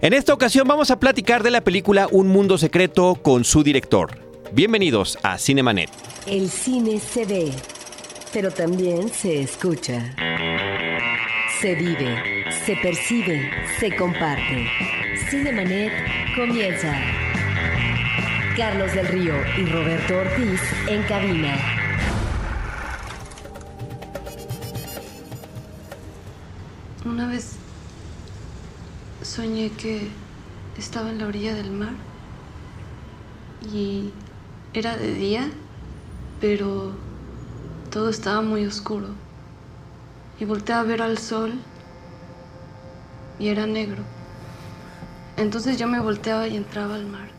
En 0.00 0.12
esta 0.12 0.32
ocasión 0.32 0.68
vamos 0.68 0.92
a 0.92 1.00
platicar 1.00 1.42
de 1.42 1.50
la 1.50 1.60
película 1.60 2.06
Un 2.12 2.28
Mundo 2.28 2.56
Secreto 2.56 3.16
con 3.20 3.42
su 3.44 3.64
director. 3.64 4.16
Bienvenidos 4.52 5.18
a 5.24 5.38
Cinemanet. 5.38 5.90
El 6.24 6.48
cine 6.48 7.00
se 7.00 7.26
ve, 7.26 7.52
pero 8.32 8.52
también 8.52 9.08
se 9.08 9.40
escucha. 9.40 10.14
Se 11.60 11.74
vive, 11.74 12.44
se 12.64 12.76
percibe, 12.76 13.50
se 13.80 13.96
comparte. 13.96 14.68
Cinemanet 15.28 15.92
comienza. 16.36 16.94
Carlos 18.56 18.94
del 18.94 19.08
Río 19.08 19.34
y 19.58 19.64
Roberto 19.64 20.16
Ortiz 20.16 20.60
en 20.86 21.02
cabina. 21.02 21.56
Una 27.04 27.26
vez 27.26 27.57
soñé 29.38 29.70
que 29.70 30.08
estaba 30.76 31.10
en 31.10 31.20
la 31.20 31.28
orilla 31.28 31.54
del 31.54 31.70
mar 31.70 31.92
y 33.72 34.10
era 34.74 34.96
de 34.96 35.14
día, 35.14 35.48
pero 36.40 36.90
todo 37.92 38.08
estaba 38.08 38.42
muy 38.42 38.66
oscuro. 38.66 39.06
Y 40.40 40.44
volteé 40.44 40.74
a 40.74 40.82
ver 40.82 41.02
al 41.02 41.18
sol 41.18 41.52
y 43.38 43.46
era 43.46 43.64
negro. 43.68 44.02
Entonces 45.36 45.78
yo 45.78 45.86
me 45.86 46.00
volteaba 46.00 46.48
y 46.48 46.56
entraba 46.56 46.96
al 46.96 47.06
mar 47.06 47.37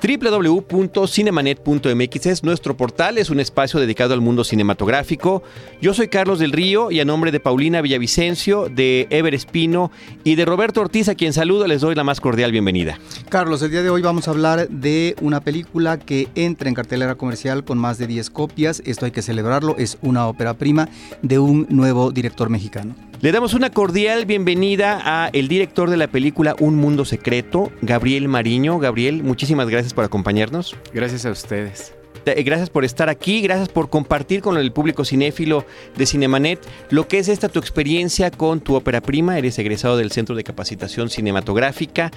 www.cinemanet.mx 0.00 2.26
es 2.26 2.42
nuestro 2.42 2.76
portal, 2.76 3.18
es 3.18 3.30
un 3.30 3.38
espacio 3.38 3.78
dedicado 3.78 4.14
al 4.14 4.20
mundo 4.20 4.42
cinematográfico. 4.44 5.42
Yo 5.80 5.94
soy 5.94 6.08
Carlos 6.08 6.38
del 6.38 6.52
Río 6.52 6.90
y 6.90 7.00
a 7.00 7.04
nombre 7.04 7.32
de 7.32 7.40
Paulina 7.40 7.82
Villavicencio, 7.82 8.68
de 8.68 9.06
Ever 9.10 9.34
Espino 9.34 9.90
y 10.24 10.36
de 10.36 10.44
Roberto 10.44 10.80
Ortiz, 10.80 11.08
a 11.08 11.14
quien 11.14 11.32
saludo, 11.32 11.66
les 11.66 11.82
doy 11.82 11.94
la 11.94 12.04
más 12.04 12.20
cordial 12.20 12.52
bienvenida. 12.52 12.98
Carlos, 13.28 13.62
el 13.62 13.70
día 13.70 13.82
de 13.82 13.90
hoy 13.90 14.02
vamos 14.02 14.28
a 14.28 14.30
hablar 14.30 14.68
de 14.68 15.16
una 15.20 15.40
película 15.40 15.98
que 15.98 16.28
entra 16.34 16.68
en 16.68 16.74
cartelera 16.74 17.16
comercial 17.16 17.64
con 17.64 17.78
más 17.78 17.98
de 17.98 18.06
10 18.06 18.30
copias. 18.30 18.82
Esto 18.86 19.04
hay 19.04 19.12
que 19.12 19.22
celebrarlo, 19.22 19.76
es 19.76 19.98
una 20.02 20.26
ópera 20.26 20.54
prima 20.54 20.88
de 21.22 21.38
un 21.38 21.66
nuevo 21.68 22.10
director 22.10 22.48
mexicano. 22.48 23.09
Le 23.22 23.32
damos 23.32 23.52
una 23.52 23.68
cordial 23.68 24.24
bienvenida 24.24 24.98
a 25.04 25.28
el 25.34 25.46
director 25.46 25.90
de 25.90 25.98
la 25.98 26.08
película 26.08 26.56
Un 26.58 26.76
Mundo 26.76 27.04
Secreto, 27.04 27.70
Gabriel 27.82 28.28
Mariño. 28.28 28.78
Gabriel, 28.78 29.22
muchísimas 29.22 29.68
gracias 29.68 29.92
por 29.92 30.06
acompañarnos. 30.06 30.74
Gracias 30.94 31.26
a 31.26 31.30
ustedes. 31.30 31.92
Eh, 32.24 32.42
gracias 32.42 32.70
por 32.70 32.86
estar 32.86 33.10
aquí, 33.10 33.42
gracias 33.42 33.68
por 33.68 33.90
compartir 33.90 34.40
con 34.40 34.56
el 34.56 34.72
público 34.72 35.04
cinéfilo 35.04 35.66
de 35.98 36.06
Cinemanet 36.06 36.66
lo 36.88 37.08
que 37.08 37.18
es 37.18 37.28
esta 37.28 37.50
tu 37.50 37.58
experiencia 37.58 38.30
con 38.30 38.60
tu 38.60 38.74
ópera 38.74 39.02
prima. 39.02 39.36
Eres 39.36 39.58
egresado 39.58 39.98
del 39.98 40.12
Centro 40.12 40.34
de 40.34 40.42
Capacitación 40.42 41.10
Cinematográfica 41.10 42.10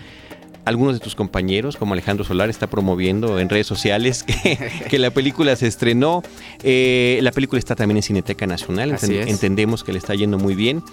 algunos 0.65 0.93
de 0.93 0.99
tus 0.99 1.15
compañeros, 1.15 1.77
como 1.77 1.93
Alejandro 1.93 2.23
Solar, 2.23 2.49
está 2.49 2.67
promoviendo 2.67 3.39
en 3.39 3.49
redes 3.49 3.67
sociales 3.67 4.23
que, 4.23 4.99
la 4.99 5.11
película 5.11 5.55
se 5.55 5.67
estrenó. 5.67 6.23
Eh, 6.63 7.19
la 7.21 7.31
película 7.31 7.59
está 7.59 7.75
también 7.75 7.97
en 7.97 8.03
Cineteca 8.03 8.47
Nacional, 8.47 8.97
entendemos 9.01 9.83
que 9.83 9.91
le 9.91 9.99
está 9.99 10.15
yendo 10.15 10.37
muy 10.37 10.55
bien. 10.55 10.83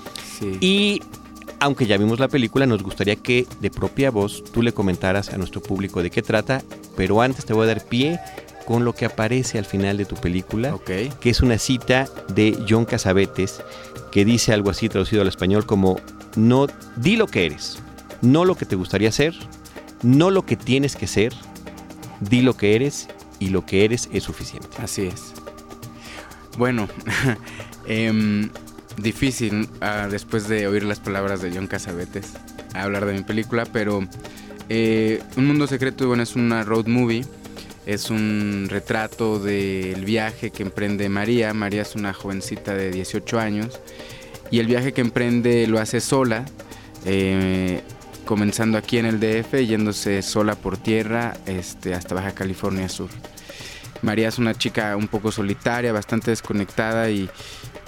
Y 0.60 1.02
aunque 1.60 1.86
ya 1.86 1.96
vimos 1.98 2.18
la 2.18 2.28
película, 2.28 2.66
nos 2.66 2.82
gustaría 2.82 3.16
que 3.16 3.46
de 3.60 3.70
propia 3.70 4.10
voz 4.10 4.42
tú 4.44 4.62
le 4.62 4.72
comentaras 4.72 5.32
a 5.32 5.38
nuestro 5.38 5.62
público 5.62 6.02
de 6.02 6.10
qué 6.10 6.22
trata, 6.22 6.62
pero 6.96 7.20
antes 7.20 7.44
te 7.44 7.52
voy 7.52 7.64
a 7.64 7.66
dar 7.68 7.84
pie 7.84 8.18
con 8.66 8.84
lo 8.84 8.94
que 8.94 9.04
aparece 9.04 9.58
al 9.58 9.66
final 9.66 9.96
de 9.96 10.04
tu 10.04 10.16
película, 10.16 10.76
que 10.84 11.30
es 11.30 11.40
una 11.40 11.58
cita 11.58 12.08
de 12.28 12.56
John 12.68 12.84
Casabetes, 12.84 13.62
que 14.10 14.24
dice 14.24 14.52
algo 14.52 14.70
así 14.70 14.88
traducido 14.88 15.22
al 15.22 15.28
español 15.28 15.66
como, 15.66 16.00
no, 16.36 16.66
di 16.96 17.16
lo 17.16 17.26
que 17.26 17.46
eres, 17.46 17.78
no 18.22 18.44
lo 18.44 18.54
que 18.54 18.66
te 18.66 18.76
gustaría 18.76 19.12
ser, 19.12 19.34
no 20.02 20.30
lo 20.30 20.46
que 20.46 20.56
tienes 20.56 20.96
que 20.96 21.06
ser, 21.06 21.34
di 22.20 22.42
lo 22.42 22.56
que 22.56 22.74
eres 22.74 23.08
y 23.38 23.48
lo 23.48 23.64
que 23.66 23.84
eres 23.84 24.08
es 24.12 24.24
suficiente. 24.24 24.68
Así 24.78 25.02
es. 25.02 25.32
Bueno, 26.58 26.88
em, 27.86 28.50
difícil 28.96 29.68
ah, 29.80 30.08
después 30.10 30.48
de 30.48 30.66
oír 30.66 30.84
las 30.84 31.00
palabras 31.00 31.40
de 31.40 31.52
John 31.54 31.66
Casabetes 31.66 32.34
hablar 32.74 33.06
de 33.06 33.14
mi 33.14 33.22
película, 33.22 33.66
pero 33.66 34.06
eh, 34.68 35.22
Un 35.36 35.46
Mundo 35.46 35.66
Secreto 35.66 36.06
bueno, 36.06 36.22
es 36.22 36.36
una 36.36 36.62
road 36.62 36.86
movie, 36.86 37.24
es 37.86 38.10
un 38.10 38.66
retrato 38.68 39.38
del 39.38 40.04
viaje 40.04 40.50
que 40.50 40.62
emprende 40.62 41.08
María. 41.08 41.52
María 41.54 41.82
es 41.82 41.94
una 41.94 42.12
jovencita 42.12 42.74
de 42.74 42.90
18 42.90 43.38
años 43.38 43.80
y 44.50 44.58
el 44.58 44.66
viaje 44.66 44.92
que 44.92 45.00
emprende 45.00 45.66
lo 45.66 45.78
hace 45.80 46.00
sola. 46.00 46.44
Eh, 47.04 47.80
comenzando 48.30 48.78
aquí 48.78 48.96
en 48.96 49.06
el 49.06 49.18
DF, 49.18 49.54
yéndose 49.66 50.22
sola 50.22 50.54
por 50.54 50.76
tierra 50.76 51.36
este, 51.46 51.94
hasta 51.94 52.14
Baja 52.14 52.30
California 52.30 52.88
Sur. 52.88 53.10
María 54.02 54.28
es 54.28 54.38
una 54.38 54.54
chica 54.54 54.96
un 54.96 55.08
poco 55.08 55.32
solitaria, 55.32 55.92
bastante 55.92 56.30
desconectada 56.30 57.10
y 57.10 57.28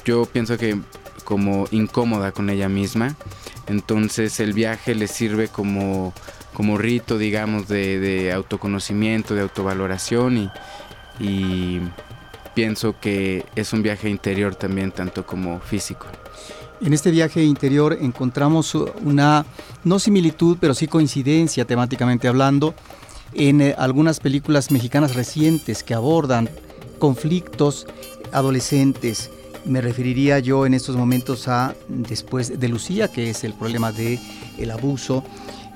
yo 0.05 0.27
pienso 0.27 0.59
que 0.59 0.81
como 1.23 1.69
incómoda 1.71 2.33
con 2.33 2.51
ella 2.51 2.69
misma. 2.69 3.15
Entonces 3.69 4.41
el 4.41 4.53
viaje 4.53 4.97
le 4.97 5.07
sirve 5.07 5.47
como, 5.47 6.13
como 6.55 6.77
rito, 6.77 7.19
digamos, 7.19 7.69
de, 7.69 8.33
autoconocimiento, 8.35 9.37
de 9.37 9.43
autovaloración 9.43 10.39
y, 10.39 10.51
y 11.21 11.81
pienso 12.53 12.99
que 12.99 13.47
es 13.55 13.73
un 13.73 13.85
viaje 13.85 14.11
interior 14.11 14.57
también, 14.57 14.91
tanto 14.91 15.25
como 15.25 15.61
físico. 15.61 16.09
En 16.85 16.93
este 16.93 17.13
viaje 17.13 17.45
interior 17.45 17.97
encontramos 18.01 18.75
una, 18.75 19.47
no 19.85 20.01
similitud, 20.01 20.57
pero 20.61 20.75
sí 20.75 20.89
coincidencia 20.89 21.65
temáticamente 21.65 22.27
hablando, 22.27 22.75
en 23.35 23.61
eh, 23.61 23.75
algunas 23.79 24.19
películas 24.19 24.73
mexicanas 24.73 25.15
recientes 25.15 25.85
que 25.85 25.95
abordan 25.95 26.51
conflictos 26.99 27.87
adolescentes. 28.33 29.31
Me 29.65 29.81
referiría 29.81 30.41
yo 30.41 30.67
en 30.67 30.75
estos 30.75 30.97
momentos 30.97 31.47
a 31.47 31.77
Después 31.87 32.59
de 32.59 32.69
Lucía, 32.69 33.07
que 33.07 33.31
es 33.31 33.45
el 33.45 33.55
problema 33.55 33.93
el 34.59 34.71
abuso 34.73 35.23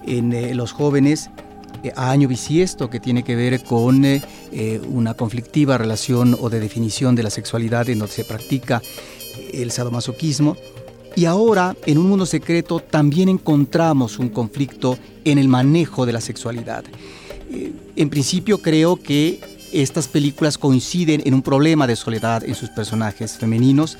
en 0.04 0.32
eh, 0.32 0.56
los 0.56 0.72
jóvenes, 0.72 1.30
eh, 1.84 1.92
a 1.94 2.10
Año 2.10 2.26
Bisiesto, 2.26 2.90
que 2.90 2.98
tiene 2.98 3.22
que 3.22 3.36
ver 3.36 3.62
con 3.62 4.04
una 4.88 5.14
conflictiva 5.14 5.78
relación 5.78 6.36
o 6.40 6.50
de 6.50 6.58
definición 6.58 7.14
de 7.14 7.22
la 7.22 7.30
sexualidad 7.30 7.88
en 7.90 8.00
donde 8.00 8.12
se 8.12 8.24
practica 8.24 8.82
el 9.52 9.70
sadomasoquismo. 9.70 10.56
Y 11.16 11.24
ahora, 11.24 11.74
en 11.86 11.96
un 11.96 12.10
mundo 12.10 12.26
secreto, 12.26 12.78
también 12.78 13.30
encontramos 13.30 14.18
un 14.18 14.28
conflicto 14.28 14.98
en 15.24 15.38
el 15.38 15.48
manejo 15.48 16.04
de 16.04 16.12
la 16.12 16.20
sexualidad. 16.20 16.84
Eh, 17.50 17.72
en 17.96 18.10
principio 18.10 18.58
creo 18.58 18.96
que 18.96 19.40
estas 19.72 20.08
películas 20.08 20.58
coinciden 20.58 21.22
en 21.24 21.32
un 21.32 21.40
problema 21.40 21.86
de 21.86 21.96
soledad 21.96 22.44
en 22.44 22.54
sus 22.54 22.68
personajes 22.68 23.38
femeninos, 23.38 23.96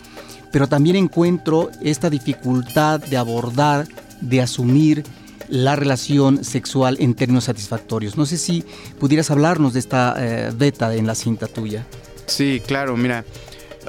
pero 0.53 0.69
también 0.69 0.97
encuentro 0.97 1.71
esta 1.83 2.11
dificultad 2.11 3.01
de 3.01 3.17
abordar, 3.17 3.89
de 4.21 4.43
asumir 4.43 5.03
la 5.49 5.75
relación 5.75 6.45
sexual 6.45 6.99
en 7.01 7.15
términos 7.15 7.45
satisfactorios. 7.45 8.19
No 8.19 8.27
sé 8.27 8.37
si 8.37 8.63
pudieras 8.99 9.31
hablarnos 9.31 9.73
de 9.73 9.81
esta 9.81 10.15
eh, 10.19 10.53
beta 10.55 10.95
en 10.95 11.07
la 11.07 11.15
cinta 11.15 11.47
tuya. 11.47 11.87
Sí, 12.27 12.61
claro, 12.67 12.97
mira, 12.97 13.25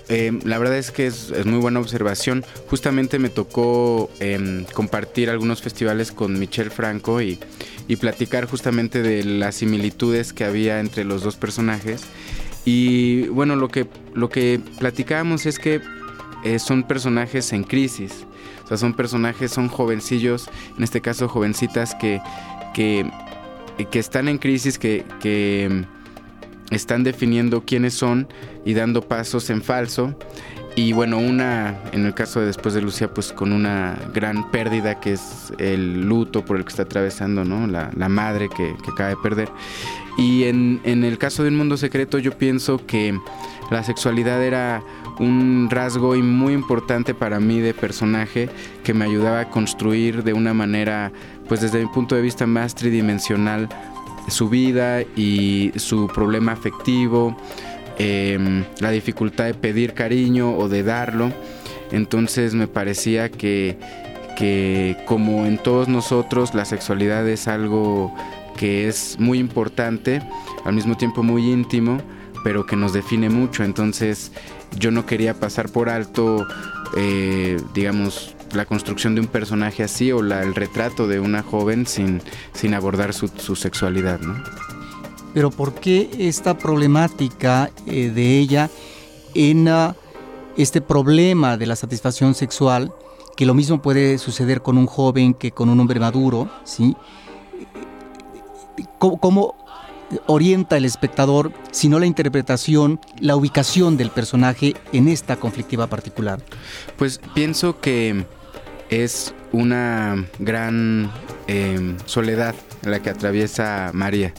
eh, 0.09 0.39
la 0.45 0.57
verdad 0.57 0.77
es 0.77 0.91
que 0.91 1.07
es, 1.07 1.33
muy 1.45 1.59
buena 1.59 1.79
observación. 1.79 2.45
Justamente 2.69 3.19
me 3.19 3.29
tocó 3.29 4.09
em, 4.19 4.65
compartir 4.73 5.29
algunos 5.29 5.61
festivales 5.61 6.11
con 6.11 6.39
Michelle 6.39 6.69
Franco 6.69 7.21
y, 7.21 7.39
platicar 7.99 8.45
justamente 8.49 9.01
de 9.01 9.23
las 9.23 9.55
similitudes 9.55 10.33
que 10.33 10.43
había 10.43 10.81
entre 10.81 11.05
los 11.05 11.23
dos 11.23 11.37
personajes. 11.37 12.01
Y 12.65 13.27
bueno, 13.27 13.55
lo 13.55 13.69
que, 13.69 13.87
lo 14.13 14.29
que 14.29 14.59
platicábamos 14.77 15.45
es 15.45 15.57
que 15.57 15.81
eh, 16.43 16.59
son 16.59 16.83
personajes 16.83 17.53
en 17.53 17.63
crisis. 17.63 18.25
O 18.65 18.67
sea, 18.67 18.75
son 18.75 18.93
personajes, 18.93 19.51
son 19.51 19.69
jovencillos, 19.69 20.49
en 20.77 20.83
este 20.83 20.99
caso 20.99 21.29
jovencitas 21.29 21.95
que, 21.95 22.19
que, 22.73 23.09
que 23.89 23.99
están 23.99 24.27
en 24.27 24.37
crisis, 24.37 24.77
que, 24.77 25.05
que 25.21 25.85
están 26.71 27.03
definiendo 27.03 27.63
quiénes 27.65 27.93
son 27.93 28.27
y 28.65 28.73
dando 28.73 29.01
pasos 29.01 29.49
en 29.49 29.61
falso. 29.61 30.15
Y 30.75 30.93
bueno, 30.93 31.17
una, 31.17 31.75
en 31.91 32.05
el 32.05 32.13
caso 32.13 32.39
de 32.39 32.45
después 32.45 32.75
de 32.75 32.81
Lucía, 32.81 33.11
pues 33.11 33.33
con 33.33 33.51
una 33.51 33.97
gran 34.13 34.51
pérdida 34.51 34.99
que 34.99 35.13
es 35.13 35.51
el 35.57 36.07
luto 36.07 36.45
por 36.45 36.57
el 36.57 36.65
que 36.65 36.69
está 36.69 36.83
atravesando, 36.83 37.43
¿no? 37.43 37.65
La, 37.65 38.09
madre 38.09 38.47
que, 38.47 38.75
acaba 38.87 39.09
de 39.09 39.17
perder. 39.17 39.49
Y 40.19 40.43
en, 40.43 40.79
en 40.83 41.03
el 41.03 41.17
caso 41.17 41.41
de 41.41 41.49
Un 41.49 41.57
Mundo 41.57 41.77
Secreto 41.77 42.19
yo 42.19 42.31
pienso 42.37 42.85
que 42.85 43.17
la 43.71 43.83
sexualidad 43.83 44.43
era 44.43 44.83
un 45.19 45.67
rasgo 45.69 46.15
muy 46.15 46.53
importante 46.53 47.13
para 47.13 47.39
mí 47.39 47.59
de 47.59 47.73
personaje 47.73 48.49
que 48.83 48.93
me 48.93 49.05
ayudaba 49.05 49.41
a 49.41 49.49
construir 49.49 50.23
de 50.23 50.33
una 50.33 50.53
manera, 50.53 51.11
pues 51.47 51.61
desde 51.61 51.79
mi 51.79 51.87
punto 51.87 52.15
de 52.15 52.21
vista 52.21 52.45
más 52.45 52.75
tridimensional, 52.75 53.67
su 54.27 54.49
vida 54.49 55.01
y 55.01 55.71
su 55.75 56.07
problema 56.07 56.51
afectivo, 56.51 57.35
em, 57.97 58.63
la 58.79 58.91
dificultad 58.91 59.45
de 59.45 59.53
pedir 59.53 59.93
cariño 59.93 60.55
o 60.57 60.69
de 60.69 60.83
darlo. 60.83 61.31
Entonces 61.91 62.53
me 62.53 62.67
parecía 62.67 63.29
que, 63.29 63.77
que 64.37 64.97
como 65.05 65.45
en 65.45 65.57
todos 65.57 65.87
nosotros 65.87 66.53
la 66.53 66.65
sexualidad 66.65 67.27
es 67.27 67.47
algo 67.47 68.13
que 68.57 68.87
es 68.87 69.17
muy 69.19 69.39
importante, 69.39 70.21
al 70.65 70.73
mismo 70.73 70.97
tiempo 70.97 71.23
muy 71.23 71.49
íntimo, 71.49 71.99
pero 72.43 72.65
que 72.65 72.75
nos 72.75 72.93
define 72.93 73.29
mucho. 73.29 73.63
Entonces 73.63 74.31
yo 74.77 74.91
no 74.91 75.05
quería 75.05 75.33
pasar 75.33 75.69
por 75.69 75.89
alto, 75.89 76.45
eh, 76.97 77.57
digamos, 77.73 78.35
la 78.53 78.65
construcción 78.65 79.15
de 79.15 79.21
un 79.21 79.27
personaje 79.27 79.83
así 79.83 80.11
o 80.11 80.21
la, 80.21 80.41
el 80.41 80.55
retrato 80.55 81.07
de 81.07 81.19
una 81.19 81.43
joven 81.43 81.85
sin, 81.85 82.21
sin 82.53 82.73
abordar 82.73 83.13
su, 83.13 83.27
su 83.27 83.55
sexualidad. 83.55 84.19
¿no? 84.19 84.41
Pero 85.33 85.51
¿por 85.51 85.73
qué 85.75 86.09
esta 86.17 86.57
problemática 86.57 87.69
eh, 87.85 88.09
de 88.09 88.39
ella 88.39 88.69
en 89.33 89.67
uh, 89.67 89.93
este 90.57 90.81
problema 90.81 91.57
de 91.57 91.67
la 91.67 91.75
satisfacción 91.75 92.33
sexual? 92.33 92.91
que 93.37 93.45
lo 93.45 93.53
mismo 93.53 93.83
puede 93.83 94.17
suceder 94.17 94.63
con 94.63 94.79
un 94.79 94.87
joven 94.87 95.35
que 95.35 95.51
con 95.51 95.69
un 95.69 95.79
hombre 95.79 95.99
maduro, 95.99 96.49
¿sí? 96.63 96.97
¿Cómo, 98.97 99.19
cómo 99.19 99.55
orienta 100.25 100.75
el 100.75 100.85
espectador, 100.85 101.51
sino 101.71 101.99
la 101.99 102.07
interpretación, 102.07 102.99
la 103.19 103.35
ubicación 103.35 103.95
del 103.95 104.09
personaje 104.09 104.75
en 104.91 105.07
esta 105.07 105.35
conflictiva 105.35 105.85
particular? 105.85 106.41
Pues 106.97 107.21
pienso 107.35 107.79
que 107.79 108.25
es 108.89 109.33
una 109.51 110.25
gran 110.39 111.11
eh, 111.47 111.95
soledad 112.05 112.55
la 112.83 113.01
que 113.01 113.09
atraviesa 113.09 113.91
María. 113.93 114.33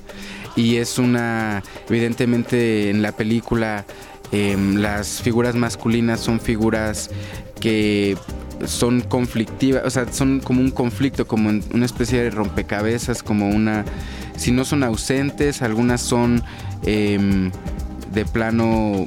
Y 0.57 0.77
es 0.77 0.99
una, 0.99 1.63
evidentemente 1.89 2.91
en 2.91 3.03
la 3.03 3.13
película 3.13 3.85
eh, 4.33 4.57
las 4.75 5.23
figuras 5.23 5.55
masculinas 5.55 6.21
son 6.21 6.41
figuras 6.41 7.11
que 7.61 8.17
son 8.67 9.01
conflictivas, 9.03 9.85
o 9.85 9.91
sea, 9.91 10.13
son 10.13 10.41
como 10.41 10.61
un 10.61 10.71
conflicto, 10.71 11.27
como 11.27 11.49
una 11.49 11.87
especie 11.87 12.23
de 12.25 12.31
rompecabezas, 12.31 13.23
como 13.23 13.49
una... 13.49 13.85
Si 14.37 14.53
no 14.53 14.65
son 14.65 14.83
ausentes, 14.83 15.63
algunas 15.63 16.01
son 16.01 16.43
eh, 16.85 17.51
de 18.13 18.25
plano... 18.25 19.07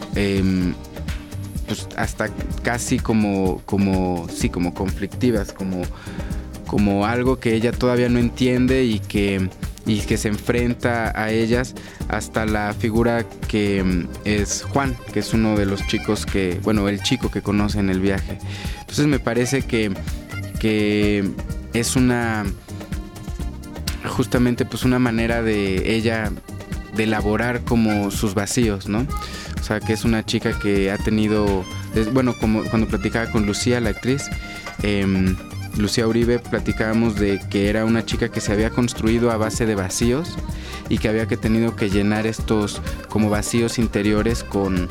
Pues 1.71 1.87
hasta 1.95 2.27
casi 2.63 2.99
como, 2.99 3.61
como, 3.65 4.27
sí, 4.27 4.49
como 4.49 4.73
conflictivas, 4.73 5.53
como, 5.53 5.83
como 6.67 7.05
algo 7.05 7.39
que 7.39 7.55
ella 7.55 7.71
todavía 7.71 8.09
no 8.09 8.19
entiende 8.19 8.83
y 8.83 8.99
que, 8.99 9.49
y 9.85 10.01
que 10.01 10.17
se 10.17 10.27
enfrenta 10.27 11.17
a 11.17 11.31
ellas, 11.31 11.73
hasta 12.09 12.45
la 12.45 12.73
figura 12.73 13.25
que 13.47 13.81
mm, 13.81 14.07
es 14.25 14.63
Juan, 14.63 14.97
que 15.13 15.19
es 15.19 15.33
uno 15.33 15.55
de 15.55 15.65
los 15.65 15.87
chicos 15.87 16.25
que, 16.25 16.59
bueno, 16.61 16.89
el 16.89 17.01
chico 17.01 17.31
que 17.31 17.41
conoce 17.41 17.79
en 17.79 17.89
el 17.89 18.01
viaje. 18.01 18.37
Entonces 18.81 19.07
me 19.07 19.19
parece 19.19 19.61
que, 19.61 19.93
que 20.59 21.23
es 21.71 21.95
una, 21.95 22.43
justamente 24.09 24.65
pues 24.65 24.83
una 24.83 24.99
manera 24.99 25.41
de 25.41 25.95
ella 25.95 26.33
de 26.97 27.03
elaborar 27.05 27.61
como 27.61 28.11
sus 28.11 28.33
vacíos, 28.33 28.89
¿no? 28.89 29.07
O 29.61 29.63
sea, 29.63 29.79
que 29.79 29.93
es 29.93 30.03
una 30.03 30.25
chica 30.25 30.57
que 30.57 30.91
ha 30.91 30.97
tenido, 30.97 31.63
bueno, 32.13 32.35
como 32.35 32.63
cuando 32.65 32.87
platicaba 32.87 33.31
con 33.31 33.45
Lucía, 33.45 33.79
la 33.79 33.91
actriz, 33.91 34.27
eh, 34.81 35.35
Lucía 35.77 36.07
Uribe, 36.07 36.39
platicábamos 36.39 37.15
de 37.15 37.39
que 37.49 37.69
era 37.69 37.85
una 37.85 38.03
chica 38.03 38.29
que 38.29 38.41
se 38.41 38.51
había 38.51 38.71
construido 38.71 39.31
a 39.31 39.37
base 39.37 39.65
de 39.65 39.75
vacíos 39.75 40.35
y 40.89 40.97
que 40.97 41.07
había 41.07 41.27
que 41.27 41.37
tenido 41.37 41.75
que 41.75 41.89
llenar 41.89 42.27
estos 42.27 42.81
como 43.07 43.29
vacíos 43.29 43.79
interiores 43.79 44.43
con, 44.43 44.89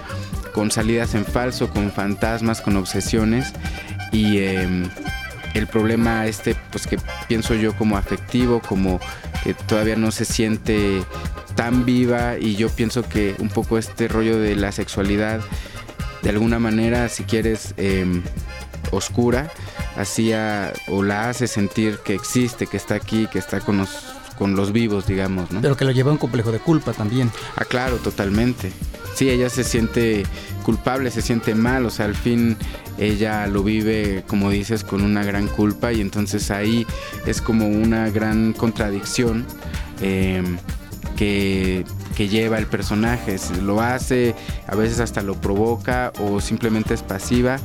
con 0.55 0.71
salidas 0.71 1.15
en 1.15 1.27
falso, 1.27 1.69
con 1.69 1.91
fantasmas, 1.91 2.61
con 2.61 2.77
obsesiones 2.77 3.53
y 4.13 4.39
eh, 4.39 4.89
el 5.55 5.67
problema 5.67 6.27
este, 6.27 6.57
pues 6.71 6.87
que 6.87 6.99
pienso 7.29 7.55
yo 7.55 7.77
como 7.77 7.97
afectivo, 7.97 8.61
como 8.61 9.01
que 9.43 9.55
todavía 9.55 9.97
no 9.97 10.11
se 10.11 10.25
siente 10.25 11.03
tan 11.55 11.85
viva 11.85 12.39
y 12.39 12.57
yo 12.57 12.69
pienso 12.69 13.03
que 13.09 13.35
un 13.39 13.49
poco 13.49 13.79
este 13.79 14.09
rollo 14.09 14.39
de 14.39 14.57
la 14.57 14.73
sexualidad, 14.73 15.41
de 16.23 16.31
alguna 16.31 16.59
manera, 16.59 17.09
si 17.09 17.25
quieres, 17.25 17.75
eh, 17.77 18.07
oscura, 18.91 19.51
hacía 19.97 20.73
o 20.89 21.03
la 21.03 21.29
hace 21.29 21.47
sentir 21.47 21.99
que 22.05 22.15
existe, 22.15 22.67
que 22.67 22.77
está 22.77 22.95
aquí, 22.95 23.27
que 23.33 23.39
está 23.39 23.61
con 23.61 23.79
los, 23.79 24.15
con 24.41 24.57
los 24.57 24.73
vivos, 24.73 25.07
digamos, 25.07 25.51
¿no? 25.51 25.61
Pero 25.61 25.77
que 25.77 25.85
lo 25.85 25.91
lleva 25.91 26.09
a 26.09 26.13
un 26.15 26.19
complejo 26.19 26.51
de 26.51 26.61
culpa 26.61 26.95
también. 26.95 27.31
Ah, 27.57 27.67
claro, 27.67 27.99
totalmente. 27.99 28.73
Sí, 29.15 29.29
ella 29.29 29.51
se 29.51 29.65
siente 29.65 30.23
culpable, 30.65 31.11
se 31.11 31.21
siente 31.21 31.55
mal, 31.55 31.85
o 31.85 31.91
sea, 31.91 32.07
al 32.07 32.15
fin 32.15 32.57
ella 32.97 33.47
lo 33.47 33.63
vive, 33.63 34.25
como 34.27 34.49
dices, 34.49 34.83
con 34.83 35.03
una 35.03 35.25
gran 35.25 35.47
culpa 35.47 35.93
y 35.93 36.01
entonces 36.01 36.51
ahí 36.51 36.87
es 37.27 37.43
como 37.43 37.69
una 37.69 38.09
gran 38.09 38.55
contradicción. 38.55 39.45
Eh, 40.01 40.43
que, 41.17 41.85
que, 42.17 42.29
lleva 42.29 42.57
el 42.57 42.67
personaje. 42.67 43.37
Lo 43.63 43.83
hace, 43.83 44.35
a 44.67 44.75
veces 44.75 45.01
hasta 45.01 45.21
lo 45.21 45.35
provoca 45.35 46.15
o 46.19 46.41
simplemente 46.41 46.95
es 46.95 47.03
pasiva, 47.03 47.59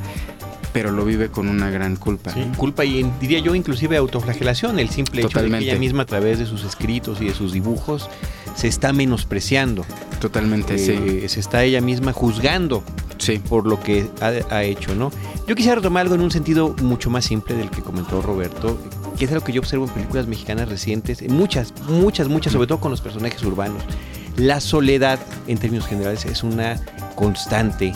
pero 0.76 0.92
lo 0.92 1.06
vive 1.06 1.30
con 1.30 1.48
una 1.48 1.70
gran 1.70 1.96
culpa. 1.96 2.34
Sí, 2.34 2.46
culpa 2.58 2.84
y 2.84 3.10
diría 3.22 3.40
yo 3.40 3.56
inclusive 3.56 3.96
autoflagelación, 3.96 4.78
el 4.78 4.90
simple 4.90 5.22
Totalmente. 5.22 5.48
hecho 5.48 5.54
de 5.54 5.60
que 5.60 5.72
ella 5.72 5.80
misma 5.80 6.04
a 6.04 6.06
través 6.06 6.38
de 6.38 6.46
sus 6.46 6.66
escritos 6.66 7.22
y 7.22 7.28
de 7.28 7.34
sus 7.34 7.54
dibujos 7.54 8.10
se 8.56 8.68
está 8.68 8.92
menospreciando. 8.92 9.86
Totalmente, 10.20 10.76
eh, 10.76 11.22
sí. 11.22 11.30
Se 11.30 11.40
está 11.40 11.64
ella 11.64 11.80
misma 11.80 12.12
juzgando 12.12 12.84
sí. 13.20 13.40
por 13.40 13.66
lo 13.66 13.80
que 13.80 14.10
ha, 14.20 14.34
ha, 14.54 14.64
hecho, 14.64 14.96
¿no? 14.96 15.14
Yo 15.48 15.56
quisiera 15.56 15.76
retomar 15.76 16.02
algo 16.02 16.16
en 16.16 16.22
un 16.22 16.32
sentido 16.32 16.76
mucho 16.82 17.10
más 17.10 17.24
simple 17.24 17.56
del 17.56 17.70
que 17.70 17.82
comentó 17.82 18.22
Roberto, 18.22 18.78
que 19.18 19.24
es 19.24 19.32
algo 19.32 19.46
que 19.46 19.54
yo 19.54 19.62
observo 19.62 19.86
en 19.86 19.94
películas 19.94 20.28
mexicanas 20.28 20.68
recientes, 20.68 21.22
en 21.22 21.32
muchas, 21.32 21.74
muchas, 21.88 22.28
muchas, 22.28 22.52
sobre 22.52 22.68
todo 22.68 22.82
con 22.82 22.92
los 22.92 23.00
personajes 23.00 23.42
urbanos. 23.44 23.82
La 24.36 24.60
soledad, 24.60 25.22
en 25.48 25.58
términos 25.58 25.88
generales, 25.88 26.26
es 26.26 26.44
una 26.44 26.82
constante 27.16 27.94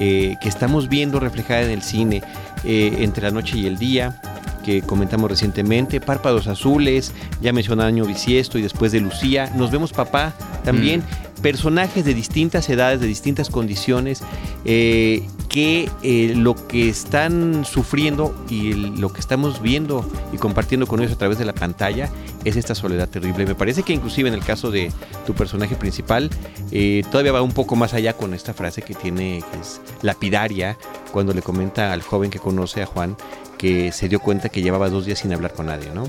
eh, 0.00 0.36
que 0.40 0.48
estamos 0.48 0.88
viendo 0.88 1.20
reflejada 1.20 1.62
en 1.62 1.70
el 1.70 1.82
cine 1.82 2.22
eh, 2.64 2.96
entre 3.00 3.24
la 3.24 3.30
noche 3.30 3.58
y 3.58 3.66
el 3.66 3.76
día, 3.76 4.18
que 4.64 4.80
comentamos 4.80 5.30
recientemente, 5.30 6.00
Párpados 6.00 6.46
Azules, 6.46 7.12
ya 7.42 7.52
mencioné 7.52 7.84
Año 7.84 8.06
Bisiesto 8.06 8.58
y 8.58 8.62
después 8.62 8.92
de 8.92 9.00
Lucía, 9.00 9.52
nos 9.54 9.70
vemos 9.70 9.92
Papá 9.92 10.32
también, 10.64 11.00
mm. 11.00 11.29
Personajes 11.42 12.04
de 12.04 12.14
distintas 12.14 12.68
edades, 12.68 13.00
de 13.00 13.06
distintas 13.06 13.50
condiciones, 13.50 14.22
eh, 14.64 15.26
que 15.48 15.90
eh, 16.02 16.32
lo 16.36 16.54
que 16.54 16.88
están 16.88 17.64
sufriendo 17.64 18.34
y 18.48 18.72
lo 18.72 19.12
que 19.12 19.20
estamos 19.20 19.60
viendo 19.60 20.08
y 20.32 20.36
compartiendo 20.36 20.86
con 20.86 21.00
ellos 21.00 21.12
a 21.12 21.18
través 21.18 21.38
de 21.38 21.44
la 21.44 21.52
pantalla 21.52 22.08
es 22.44 22.56
esta 22.56 22.74
soledad 22.74 23.08
terrible. 23.08 23.46
Me 23.46 23.54
parece 23.54 23.82
que 23.82 23.92
inclusive 23.92 24.28
en 24.28 24.34
el 24.34 24.44
caso 24.44 24.70
de 24.70 24.92
tu 25.26 25.34
personaje 25.34 25.74
principal, 25.76 26.30
eh, 26.70 27.02
todavía 27.10 27.32
va 27.32 27.42
un 27.42 27.52
poco 27.52 27.74
más 27.74 27.94
allá 27.94 28.12
con 28.12 28.32
esta 28.32 28.54
frase 28.54 28.82
que 28.82 28.94
tiene, 28.94 29.42
que 29.50 29.60
es 29.60 29.80
lapidaria, 30.02 30.76
cuando 31.10 31.34
le 31.34 31.42
comenta 31.42 31.92
al 31.92 32.02
joven 32.02 32.30
que 32.30 32.38
conoce 32.38 32.82
a 32.82 32.86
Juan 32.86 33.16
que 33.58 33.92
se 33.92 34.08
dio 34.08 34.20
cuenta 34.20 34.48
que 34.48 34.62
llevaba 34.62 34.88
dos 34.88 35.04
días 35.04 35.18
sin 35.18 35.34
hablar 35.34 35.52
con 35.52 35.66
nadie, 35.66 35.90
¿no? 35.94 36.04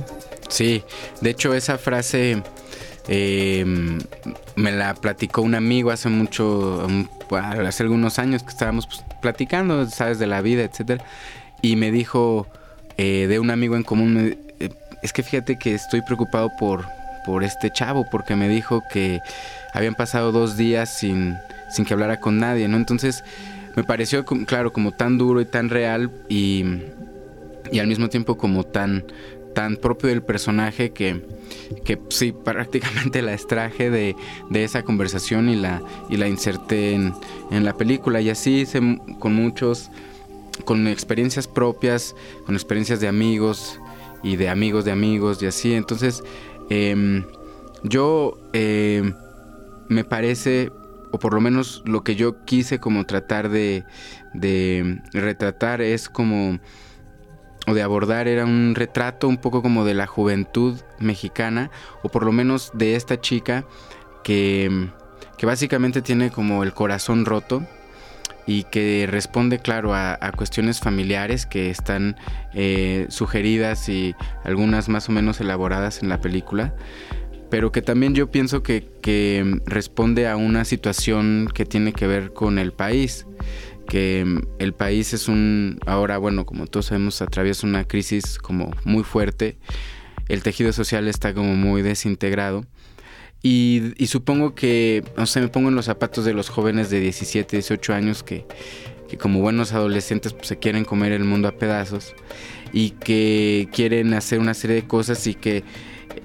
Sí, 0.47 0.83
de 1.19 1.31
hecho 1.31 1.53
esa 1.53 1.77
frase 1.77 2.41
eh, 3.08 3.65
me 4.55 4.72
la 4.72 4.93
platicó 4.93 5.41
un 5.41 5.55
amigo 5.55 5.91
hace 5.91 6.10
mucho, 6.10 6.88
hace 7.31 7.84
algunos 7.84 8.20
años 8.20 8.43
que 8.43 8.50
estábamos 8.50 8.88
pues, 8.88 9.03
platicando, 9.22 9.88
sabes, 9.89 10.20
de 10.20 10.27
la 10.27 10.41
vida, 10.41 10.63
etcétera, 10.63 11.03
y 11.62 11.75
me 11.75 11.91
dijo 11.91 12.48
eh, 12.98 13.27
de 13.27 13.39
un 13.39 13.50
amigo 13.50 13.75
en 13.75 13.84
común, 13.84 14.38
eh, 14.60 14.70
es 15.01 15.13
que 15.13 15.24
fíjate 15.24 15.58
que 15.58 15.74
estoy 15.74 16.01
preocupado 16.01 16.51
por, 16.60 16.86
por 17.25 17.43
este 17.43 17.72
chavo, 17.72 18.05
porque 18.10 18.36
me 18.36 18.48
dijo 18.48 18.84
que 18.91 19.20
habían 19.74 19.96
pasado 19.96 20.31
dos 20.31 20.58
días 20.58 20.89
sin, 20.89 21.38
sin 21.70 21.86
que 21.86 21.93
hablara 21.93 22.20
con 22.20 22.39
nadie, 22.39 22.67
¿no? 22.67 22.77
Entonces 22.77 23.24
me 23.75 23.84
pareció, 23.84 24.25
claro, 24.25 24.74
como 24.74 24.91
tan 24.91 25.17
duro 25.17 25.41
y 25.41 25.46
tan 25.46 25.70
real 25.70 26.12
y, 26.29 26.65
y 27.72 27.79
al 27.79 27.88
mismo 27.88 28.10
tiempo 28.10 28.38
como 28.38 28.63
tan, 28.63 29.05
tan 29.53 29.77
propio 29.77 30.10
del 30.10 30.24
personaje 30.24 30.91
que, 30.91 31.22
que 31.84 32.00
sí, 32.10 32.31
prácticamente 32.31 33.22
la 33.22 33.34
extraje 33.34 33.89
de, 33.89 34.15
de, 34.50 34.63
esa 34.63 34.84
conversación 34.84 35.50
y 35.50 35.55
la, 35.55 35.81
y 36.10 36.17
la 36.17 36.27
inserté 36.27 36.93
en, 36.93 37.13
en 37.51 37.65
la 37.65 37.74
película. 37.74 38.22
Y 38.22 38.29
así 38.29 38.62
hice 38.62 38.79
con 39.20 39.34
muchos, 39.34 39.89
con 40.65 40.88
experiencias 40.88 41.48
propias, 41.48 42.15
con 42.46 42.55
experiencias 42.55 43.00
de 43.00 43.08
amigos 43.08 43.79
y 44.24 44.36
de 44.36 44.50
amigos 44.50 44.86
de 44.86 44.91
amigos 44.91 45.41
y 45.41 45.48
así. 45.48 45.74
Entonces, 45.74 46.24
eh, 46.70 47.24
yo 47.84 48.38
eh, 48.53 49.13
me 49.88 50.03
parece, 50.03 50.72
o 51.12 51.20
por 51.20 51.34
lo 51.34 51.41
menos 51.41 51.84
lo 51.86 52.03
que 52.03 52.15
yo 52.15 52.46
quise 52.46 52.79
como 52.79 53.05
tratar 53.05 53.50
de, 53.50 53.84
de 54.34 55.01
retratar 55.13 55.81
es 55.81 56.10
como 56.10 56.60
o 57.67 57.73
de 57.73 57.81
abordar 57.81 58.27
era 58.27 58.45
un 58.45 58.73
retrato 58.75 59.27
un 59.27 59.37
poco 59.37 59.61
como 59.61 59.85
de 59.85 59.93
la 59.93 60.07
juventud 60.07 60.79
mexicana 60.99 61.69
o 62.01 62.09
por 62.09 62.25
lo 62.25 62.31
menos 62.31 62.71
de 62.73 62.95
esta 62.95 63.21
chica 63.21 63.65
que, 64.23 64.89
que 65.37 65.45
básicamente 65.45 66.01
tiene 66.01 66.31
como 66.31 66.63
el 66.63 66.73
corazón 66.73 67.25
roto 67.25 67.63
y 68.45 68.63
que 68.63 69.07
responde, 69.09 69.59
claro, 69.59 69.93
a, 69.93 70.17
cuestiones 70.35 70.79
familiares 70.79 71.45
que 71.45 71.69
están 71.69 72.17
eh, 72.53 73.05
sugeridas 73.09 73.87
y 73.87 74.15
algunas 74.43 74.89
más 74.89 75.09
o 75.09 75.11
menos 75.11 75.39
elaboradas 75.39 76.01
en 76.01 76.09
la 76.09 76.19
película, 76.19 76.73
pero 77.51 77.72
que 77.72 77.81
también 77.84 78.15
yo 78.15 78.31
pienso 78.31 78.63
que, 78.63 78.89
responde 79.65 80.27
a 80.27 80.38
una 80.38 80.65
situación 80.65 81.50
que 81.53 81.65
tiene 81.65 81.93
que 81.93 82.08
ver 82.08 82.34
con 82.34 82.58
el 82.58 82.72
país 82.72 83.27
que 83.88 84.25
el 84.60 84.74
país 84.74 85.13
es 85.13 85.27
un, 85.27 85.77
ahora 85.86 86.17
bueno, 86.17 86.46
como 86.46 86.65
todos 86.65 86.86
sabemos, 86.86 87.22
atraviesa 87.22 87.67
una 87.67 87.86
crisis 87.86 88.38
como 88.38 88.72
muy 88.86 89.03
fuerte, 89.03 89.58
el 90.29 90.43
tejido 90.43 90.72
social 90.72 91.10
está 91.10 91.34
como 91.34 91.55
muy 91.55 91.81
desintegrado 91.81 92.65
y, 93.43 93.93
supongo 94.08 94.55
que, 94.55 95.03
no 95.17 95.25
sé, 95.25 95.41
me 95.41 95.50
pongo 95.50 95.70
en 95.70 95.75
los 95.75 95.86
zapatos 95.86 96.24
de 96.24 96.34
los 96.34 96.48
jóvenes 96.48 96.89
de 96.89 97.01
17, 97.01 97.58
18 97.58 97.93
años 97.93 98.24
que, 98.24 98.46
como 99.20 99.41
buenos 99.41 99.74
adolescentes 99.74 100.31
pues, 100.31 100.48
se 100.48 100.58
quieren 100.58 100.86
comer 100.86 101.12
el 101.12 101.25
mundo 101.25 101.50
a 101.50 101.58
pedazos 101.58 102.15
y 102.72 102.91
que 102.91 103.67
quieren 103.74 104.13
hacer 104.13 104.39
una 104.39 104.53
serie 104.53 104.77
de 104.77 104.88
cosas 104.88 105.27
y 105.27 105.34
que 105.34 105.65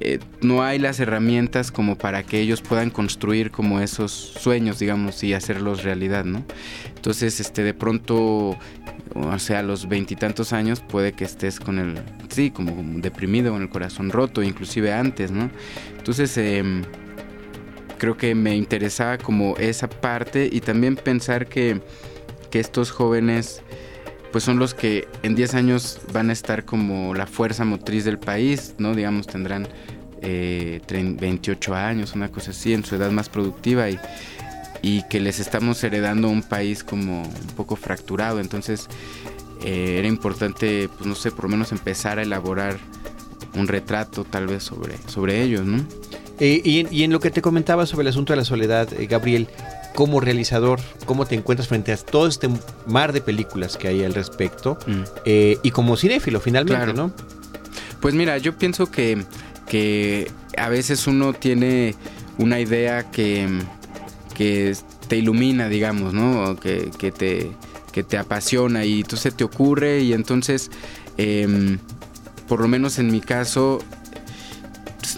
eh, 0.01 0.19
no 0.41 0.63
hay 0.63 0.79
las 0.79 1.01
herramientas 1.01 1.71
como 1.71 1.97
para 1.97 2.23
que 2.23 2.41
ellos 2.41 2.63
puedan 2.63 2.91
construir 2.91 3.51
como 3.51 3.81
esos 3.81 4.13
sueños, 4.13 4.79
digamos, 4.79 5.23
y 5.25 5.35
hacerlos 5.35 5.83
realidad, 5.83 6.25
¿no? 6.25 6.45
Entonces, 6.95 7.41
este, 7.41 7.63
de 7.63 7.75
pronto, 7.75 8.59
o 9.15 9.39
sea, 9.39 9.61
a 9.61 9.63
los 9.63 9.89
veintitantos 9.89 10.53
años 10.53 10.81
puede 10.81 11.13
que 11.13 11.25
estés 11.25 11.61
con 11.61 11.79
el, 11.79 11.99
sí, 12.29 12.51
como 12.51 13.01
deprimido, 13.01 13.53
con 13.53 13.63
el 13.63 13.69
corazón 13.69 14.11
roto, 14.11 14.43
inclusive 14.43 14.93
antes, 14.93 15.31
¿no? 15.31 15.51
Entonces, 15.99 16.37
eh, 16.39 16.63
creo 17.99 18.17
que 18.17 18.35
me 18.35 18.57
interesaba 18.57 19.19
como 19.19 19.57
esa 19.57 19.89
parte 19.89 20.49
y 20.51 20.61
también 20.61 20.97
pensar 20.97 21.47
que, 21.47 21.81
estos 22.57 22.91
jóvenes 22.91 23.61
pues 24.37 24.45
son 24.45 24.59
los 24.59 24.75
que 24.75 25.09
en 25.23 25.35
10 25.35 25.55
años 25.55 25.99
van 26.13 26.29
a 26.29 26.35
estar 26.35 26.67
como 26.67 27.15
la 27.15 27.27
fuerza 27.27 27.65
motriz 27.65 28.05
del 28.05 28.19
país, 28.19 28.75
¿no? 28.77 28.95
Digamos, 28.95 29.27
tendrán 29.27 29.67
28 30.21 31.73
eh, 31.73 31.79
años, 31.79 32.15
una 32.15 32.29
cosa 32.29 32.51
así, 32.51 32.75
en 32.75 32.85
su 32.85 32.97
edad 32.97 33.11
más 33.11 33.31
productiva 33.31 33.89
y, 33.89 33.99
y 34.83 35.05
que 35.05 35.21
les 35.21 35.41
estamos 35.41 35.83
heredando 35.83 36.29
un 36.29 36.43
país 36.43 36.85
como 36.85 37.23
un 37.23 37.57
poco 37.57 37.77
fracturado. 37.77 38.39
Entonces 38.39 38.89
eh, 39.65 39.97
era 40.01 40.07
importante, 40.07 40.91
pues 40.95 41.07
no 41.07 41.15
sé, 41.15 41.31
por 41.31 41.45
lo 41.45 41.53
menos 41.53 41.73
empezar 41.73 42.19
a 42.19 42.23
elaborar 42.23 42.77
un 43.55 43.67
retrato 43.67 44.25
tal 44.25 44.49
vez 44.49 44.63
sobre, 44.65 44.99
sobre 45.07 45.41
ellos, 45.41 45.65
¿no? 45.65 45.83
Eh, 46.39 46.61
y, 46.65 47.03
en, 47.03 47.13
lo 47.13 47.21
que 47.21 47.31
te 47.31 47.41
comentaba 47.41 47.87
sobre 47.87 48.03
el 48.03 48.09
asunto 48.09 48.33
de 48.33 48.39
la 48.39 48.45
soledad, 48.45 48.89
eh, 48.93 49.07
Gabriel, 49.07 49.49
como 49.95 50.21
realizador, 50.21 50.81
¿cómo 51.07 51.25
te 51.25 51.35
encuentras 51.35 51.69
frente 51.69 51.93
a 51.93 51.97
todo 51.97 52.27
este 52.27 52.49
mar 52.87 53.13
de 53.13 53.23
películas 53.23 53.77
que 53.77 53.89
hay 53.89 54.05
al 54.05 54.13
respecto? 54.13 54.79
Mm. 54.87 55.03
Eh, 55.25 55.59
y 55.63 55.71
como 55.71 55.97
cinéfilo, 55.97 56.41
finalmente, 56.41 56.93
¿no? 56.93 57.11
Pues 58.01 58.15
mira, 58.15 58.37
yo 58.37 58.57
pienso 58.59 58.91
que, 58.91 59.25
que 59.67 60.31
a 60.59 60.69
veces 60.69 61.07
uno 61.07 61.33
tiene 61.33 61.95
una 62.37 62.61
idea 62.61 63.11
que, 63.11 63.49
que 64.35 64.77
te 65.09 65.17
ilumina, 65.17 65.69
digamos, 65.69 66.13
¿no? 66.13 66.57
Que, 66.57 66.91
que, 66.99 67.11
te, 67.11 67.51
que 67.93 68.03
te 68.03 68.19
apasiona 68.19 68.85
y 68.85 69.01
entonces 69.01 69.35
te 69.35 69.45
ocurre 69.45 70.01
y 70.01 70.13
entonces, 70.13 70.71
em, 71.17 71.79
por 72.47 72.61
lo 72.61 72.69
menos 72.69 72.99
en 72.99 73.11
mi 73.11 73.23
caso, 73.23 73.79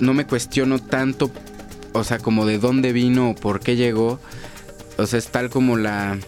no 0.00 0.14
me 0.14 0.26
cuestiono 0.26 0.78
tanto, 0.78 1.30
o 1.92 2.04
sea, 2.04 2.18
como 2.18 2.46
de 2.46 2.58
dónde 2.58 2.92
vino 2.92 3.30
o 3.30 3.34
por 3.34 3.60
qué 3.60 3.76
llegó. 3.76 4.20
O 4.96 5.06
sea, 5.06 5.18
es 5.18 5.28
tal 5.28 5.50
como 5.50 5.76
la, 5.76 6.18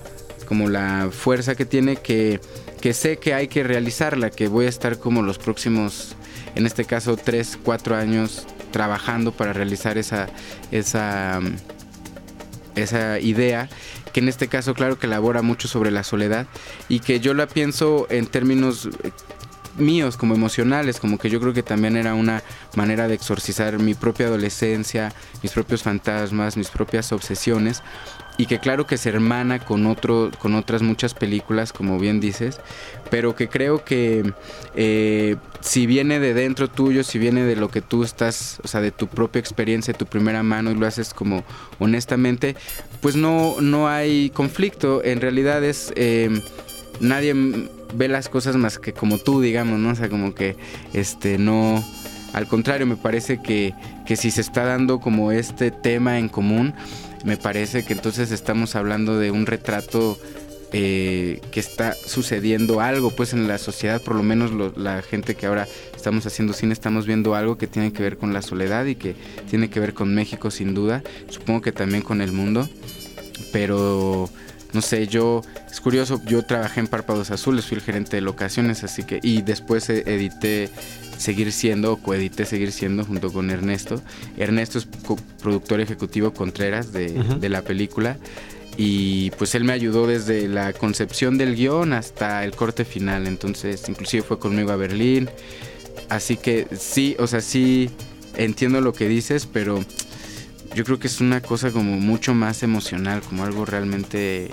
como 0.46 0.68
la 0.68 1.08
fuerza 1.10 1.54
que 1.54 1.64
tiene 1.64 1.96
que, 1.96 2.40
que 2.80 2.94
sé 2.94 3.18
que 3.18 3.34
hay 3.34 3.48
que 3.48 3.62
realizarla, 3.62 4.30
que 4.30 4.48
voy 4.48 4.66
a 4.66 4.68
estar 4.68 4.98
como 4.98 5.22
los 5.22 5.38
próximos, 5.38 6.14
en 6.54 6.66
este 6.66 6.84
caso, 6.84 7.16
3, 7.16 7.58
4 7.62 7.96
años 7.96 8.46
trabajando 8.70 9.32
para 9.32 9.52
realizar 9.52 9.98
esa, 9.98 10.28
esa, 10.70 11.40
esa 12.76 13.18
idea 13.18 13.68
que 14.12 14.20
en 14.20 14.28
este 14.28 14.48
caso 14.48 14.74
claro 14.74 14.98
que 14.98 15.06
elabora 15.06 15.42
mucho 15.42 15.68
sobre 15.68 15.90
la 15.90 16.02
soledad 16.02 16.46
y 16.88 17.00
que 17.00 17.20
yo 17.20 17.34
la 17.34 17.46
pienso 17.46 18.06
en 18.10 18.26
términos 18.26 18.88
míos 19.76 20.16
como 20.16 20.34
emocionales, 20.34 21.00
como 21.00 21.18
que 21.18 21.30
yo 21.30 21.40
creo 21.40 21.52
que 21.52 21.62
también 21.62 21.96
era 21.96 22.14
una 22.14 22.42
manera 22.76 23.08
de 23.08 23.14
exorcizar 23.14 23.78
mi 23.78 23.94
propia 23.94 24.26
adolescencia, 24.26 25.12
mis 25.42 25.52
propios 25.52 25.82
fantasmas, 25.82 26.56
mis 26.56 26.68
propias 26.68 27.12
obsesiones 27.12 27.82
y 28.40 28.46
que 28.46 28.58
claro 28.58 28.86
que 28.86 28.96
se 28.96 29.10
hermana 29.10 29.58
con 29.58 29.86
otro, 29.86 30.30
con 30.38 30.54
otras 30.54 30.80
muchas 30.80 31.12
películas, 31.12 31.74
como 31.74 31.98
bien 31.98 32.20
dices, 32.20 32.58
pero 33.10 33.34
que 33.34 33.48
creo 33.48 33.84
que 33.84 34.32
eh, 34.74 35.36
si 35.60 35.86
viene 35.86 36.20
de 36.20 36.32
dentro 36.32 36.68
tuyo, 36.68 37.04
si 37.04 37.18
viene 37.18 37.44
de 37.44 37.54
lo 37.54 37.68
que 37.68 37.82
tú 37.82 38.02
estás, 38.02 38.58
o 38.64 38.68
sea, 38.68 38.80
de 38.80 38.92
tu 38.92 39.08
propia 39.08 39.40
experiencia, 39.40 39.92
de 39.92 39.98
tu 39.98 40.06
primera 40.06 40.42
mano 40.42 40.70
y 40.70 40.74
lo 40.74 40.86
haces 40.86 41.12
como 41.12 41.44
honestamente, 41.80 42.56
pues 43.02 43.14
no, 43.14 43.60
no 43.60 43.88
hay 43.88 44.30
conflicto. 44.30 45.04
En 45.04 45.20
realidad 45.20 45.62
es 45.62 45.92
eh, 45.96 46.30
nadie 46.98 47.34
ve 47.94 48.08
las 48.08 48.28
cosas 48.28 48.56
más 48.56 48.78
que 48.78 48.92
como 48.92 49.18
tú, 49.18 49.40
digamos, 49.40 49.78
¿no? 49.78 49.90
O 49.90 49.94
sea, 49.94 50.08
como 50.08 50.34
que 50.34 50.56
este 50.92 51.38
no. 51.38 51.84
Al 52.32 52.46
contrario, 52.46 52.86
me 52.86 52.96
parece 52.96 53.42
que, 53.42 53.74
que 54.06 54.16
si 54.16 54.30
se 54.30 54.40
está 54.40 54.64
dando 54.64 55.00
como 55.00 55.32
este 55.32 55.72
tema 55.72 56.18
en 56.18 56.28
común, 56.28 56.74
me 57.24 57.36
parece 57.36 57.84
que 57.84 57.92
entonces 57.92 58.30
estamos 58.30 58.76
hablando 58.76 59.18
de 59.18 59.30
un 59.30 59.46
retrato 59.46 60.16
eh, 60.72 61.40
que 61.50 61.58
está 61.58 61.94
sucediendo 61.94 62.80
algo 62.80 63.10
pues 63.10 63.32
en 63.32 63.48
la 63.48 63.58
sociedad, 63.58 64.00
por 64.00 64.14
lo 64.14 64.22
menos 64.22 64.52
la 64.76 65.02
gente 65.02 65.34
que 65.34 65.46
ahora 65.46 65.66
estamos 65.96 66.24
haciendo 66.26 66.52
cine 66.52 66.72
estamos 66.72 67.06
viendo 67.06 67.34
algo 67.34 67.58
que 67.58 67.66
tiene 67.66 67.92
que 67.92 68.04
ver 68.04 68.16
con 68.16 68.32
la 68.32 68.40
soledad 68.40 68.86
y 68.86 68.94
que 68.94 69.16
tiene 69.50 69.68
que 69.68 69.80
ver 69.80 69.94
con 69.94 70.14
México 70.14 70.52
sin 70.52 70.72
duda, 70.72 71.02
supongo 71.28 71.60
que 71.60 71.72
también 71.72 72.04
con 72.04 72.20
el 72.20 72.30
mundo, 72.30 72.68
pero 73.52 74.30
no 74.72 74.82
sé, 74.82 75.06
yo, 75.06 75.42
es 75.70 75.80
curioso, 75.80 76.20
yo 76.24 76.44
trabajé 76.44 76.80
en 76.80 76.86
Párpados 76.86 77.30
Azules, 77.30 77.66
fui 77.66 77.76
el 77.76 77.82
gerente 77.82 78.16
de 78.16 78.22
locaciones, 78.22 78.84
así 78.84 79.02
que, 79.02 79.20
y 79.22 79.42
después 79.42 79.88
edité 79.88 80.68
Seguir 81.18 81.52
Siendo, 81.52 81.92
o 81.92 81.96
coedité 81.96 82.44
Seguir 82.44 82.72
Siendo 82.72 83.04
junto 83.04 83.32
con 83.32 83.50
Ernesto. 83.50 84.00
Ernesto 84.36 84.78
es 84.78 84.88
productor 85.42 85.80
ejecutivo 85.80 86.32
Contreras 86.32 86.92
de, 86.92 87.12
de 87.12 87.48
la 87.48 87.62
película 87.62 88.16
y 88.76 89.30
pues 89.32 89.54
él 89.54 89.64
me 89.64 89.72
ayudó 89.72 90.06
desde 90.06 90.48
la 90.48 90.72
concepción 90.72 91.36
del 91.36 91.54
guion 91.56 91.92
hasta 91.92 92.44
el 92.44 92.52
corte 92.52 92.84
final, 92.84 93.26
entonces 93.26 93.86
inclusive 93.88 94.22
fue 94.22 94.38
conmigo 94.38 94.70
a 94.72 94.76
Berlín, 94.76 95.28
así 96.08 96.36
que 96.36 96.66
sí, 96.78 97.16
o 97.18 97.26
sea, 97.26 97.40
sí 97.40 97.90
entiendo 98.36 98.80
lo 98.80 98.92
que 98.92 99.08
dices, 99.08 99.46
pero 99.46 99.84
yo 100.74 100.84
creo 100.84 100.98
que 100.98 101.08
es 101.08 101.20
una 101.20 101.40
cosa 101.40 101.70
como 101.70 101.96
mucho 101.96 102.34
más 102.34 102.62
emocional, 102.62 103.22
como 103.22 103.44
algo 103.44 103.64
realmente 103.64 104.50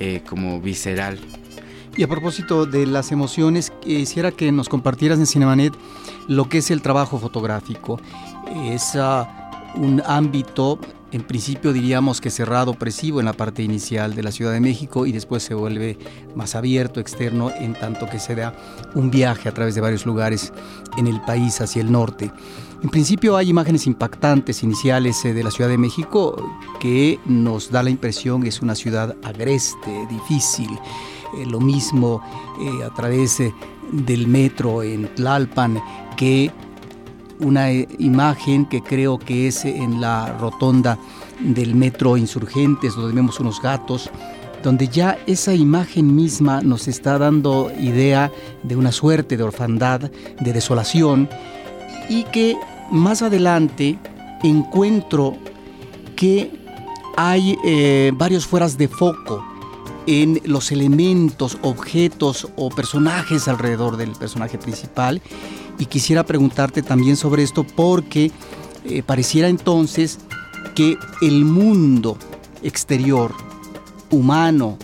eh, 0.00 0.22
como 0.28 0.60
visceral. 0.60 1.18
Y 1.96 2.02
a 2.02 2.08
propósito 2.08 2.64
de 2.64 2.86
las 2.86 3.12
emociones, 3.12 3.70
quisiera 3.82 4.32
que 4.32 4.50
nos 4.50 4.68
compartieras 4.68 5.18
en 5.18 5.26
Cinemanet 5.26 5.74
lo 6.26 6.48
que 6.48 6.58
es 6.58 6.70
el 6.70 6.80
trabajo 6.80 7.18
fotográfico. 7.18 8.00
Es 8.64 8.96
un 9.74 10.02
ámbito, 10.06 10.78
en 11.12 11.22
principio 11.22 11.72
diríamos 11.72 12.22
que 12.22 12.30
cerrado, 12.30 12.70
opresivo 12.70 13.20
en 13.20 13.26
la 13.26 13.34
parte 13.34 13.62
inicial 13.62 14.14
de 14.14 14.22
la 14.22 14.32
Ciudad 14.32 14.52
de 14.52 14.60
México 14.60 15.04
y 15.04 15.12
después 15.12 15.42
se 15.42 15.52
vuelve 15.52 15.98
más 16.34 16.54
abierto, 16.54 16.98
externo, 16.98 17.52
en 17.54 17.74
tanto 17.74 18.08
que 18.08 18.18
se 18.18 18.34
da 18.34 18.56
un 18.94 19.10
viaje 19.10 19.50
a 19.50 19.54
través 19.54 19.74
de 19.74 19.82
varios 19.82 20.06
lugares 20.06 20.50
en 20.96 21.06
el 21.06 21.20
país 21.20 21.60
hacia 21.60 21.82
el 21.82 21.92
norte. 21.92 22.32
En 22.82 22.90
principio 22.90 23.36
hay 23.36 23.48
imágenes 23.48 23.86
impactantes 23.86 24.64
iniciales 24.64 25.24
eh, 25.24 25.32
de 25.32 25.44
la 25.44 25.52
Ciudad 25.52 25.70
de 25.70 25.78
México 25.78 26.34
que 26.80 27.20
nos 27.26 27.70
da 27.70 27.80
la 27.84 27.90
impresión 27.90 28.42
que 28.42 28.48
es 28.48 28.60
una 28.60 28.74
ciudad 28.74 29.14
agreste, 29.22 30.06
difícil. 30.10 30.68
Eh, 31.38 31.46
lo 31.46 31.60
mismo 31.60 32.20
eh, 32.60 32.84
a 32.84 32.92
través 32.92 33.40
del 33.92 34.26
metro 34.26 34.82
en 34.82 35.14
Tlalpan 35.14 35.80
que 36.16 36.50
una 37.38 37.70
imagen 37.70 38.66
que 38.66 38.82
creo 38.82 39.16
que 39.16 39.46
es 39.46 39.64
en 39.64 40.00
la 40.00 40.36
rotonda 40.38 40.98
del 41.38 41.76
metro 41.76 42.16
Insurgentes, 42.16 42.96
donde 42.96 43.14
vemos 43.14 43.38
unos 43.38 43.62
gatos, 43.62 44.10
donde 44.62 44.88
ya 44.88 45.18
esa 45.26 45.54
imagen 45.54 46.14
misma 46.14 46.60
nos 46.62 46.88
está 46.88 47.18
dando 47.18 47.70
idea 47.80 48.30
de 48.64 48.76
una 48.76 48.92
suerte 48.92 49.36
de 49.36 49.42
orfandad, 49.42 50.10
de 50.40 50.52
desolación, 50.52 51.28
y 52.08 52.24
que 52.24 52.56
más 52.92 53.22
adelante 53.22 53.98
encuentro 54.42 55.36
que 56.14 56.50
hay 57.16 57.56
eh, 57.64 58.12
varios 58.14 58.46
fueras 58.46 58.76
de 58.78 58.88
foco 58.88 59.44
en 60.06 60.40
los 60.44 60.72
elementos, 60.72 61.58
objetos 61.62 62.48
o 62.56 62.68
personajes 62.68 63.48
alrededor 63.48 63.96
del 63.96 64.12
personaje 64.12 64.58
principal. 64.58 65.22
Y 65.78 65.86
quisiera 65.86 66.24
preguntarte 66.24 66.82
también 66.82 67.16
sobre 67.16 67.42
esto 67.42 67.64
porque 67.64 68.30
eh, 68.84 69.02
pareciera 69.02 69.48
entonces 69.48 70.18
que 70.74 70.96
el 71.22 71.44
mundo 71.44 72.18
exterior, 72.62 73.32
humano 74.10 74.78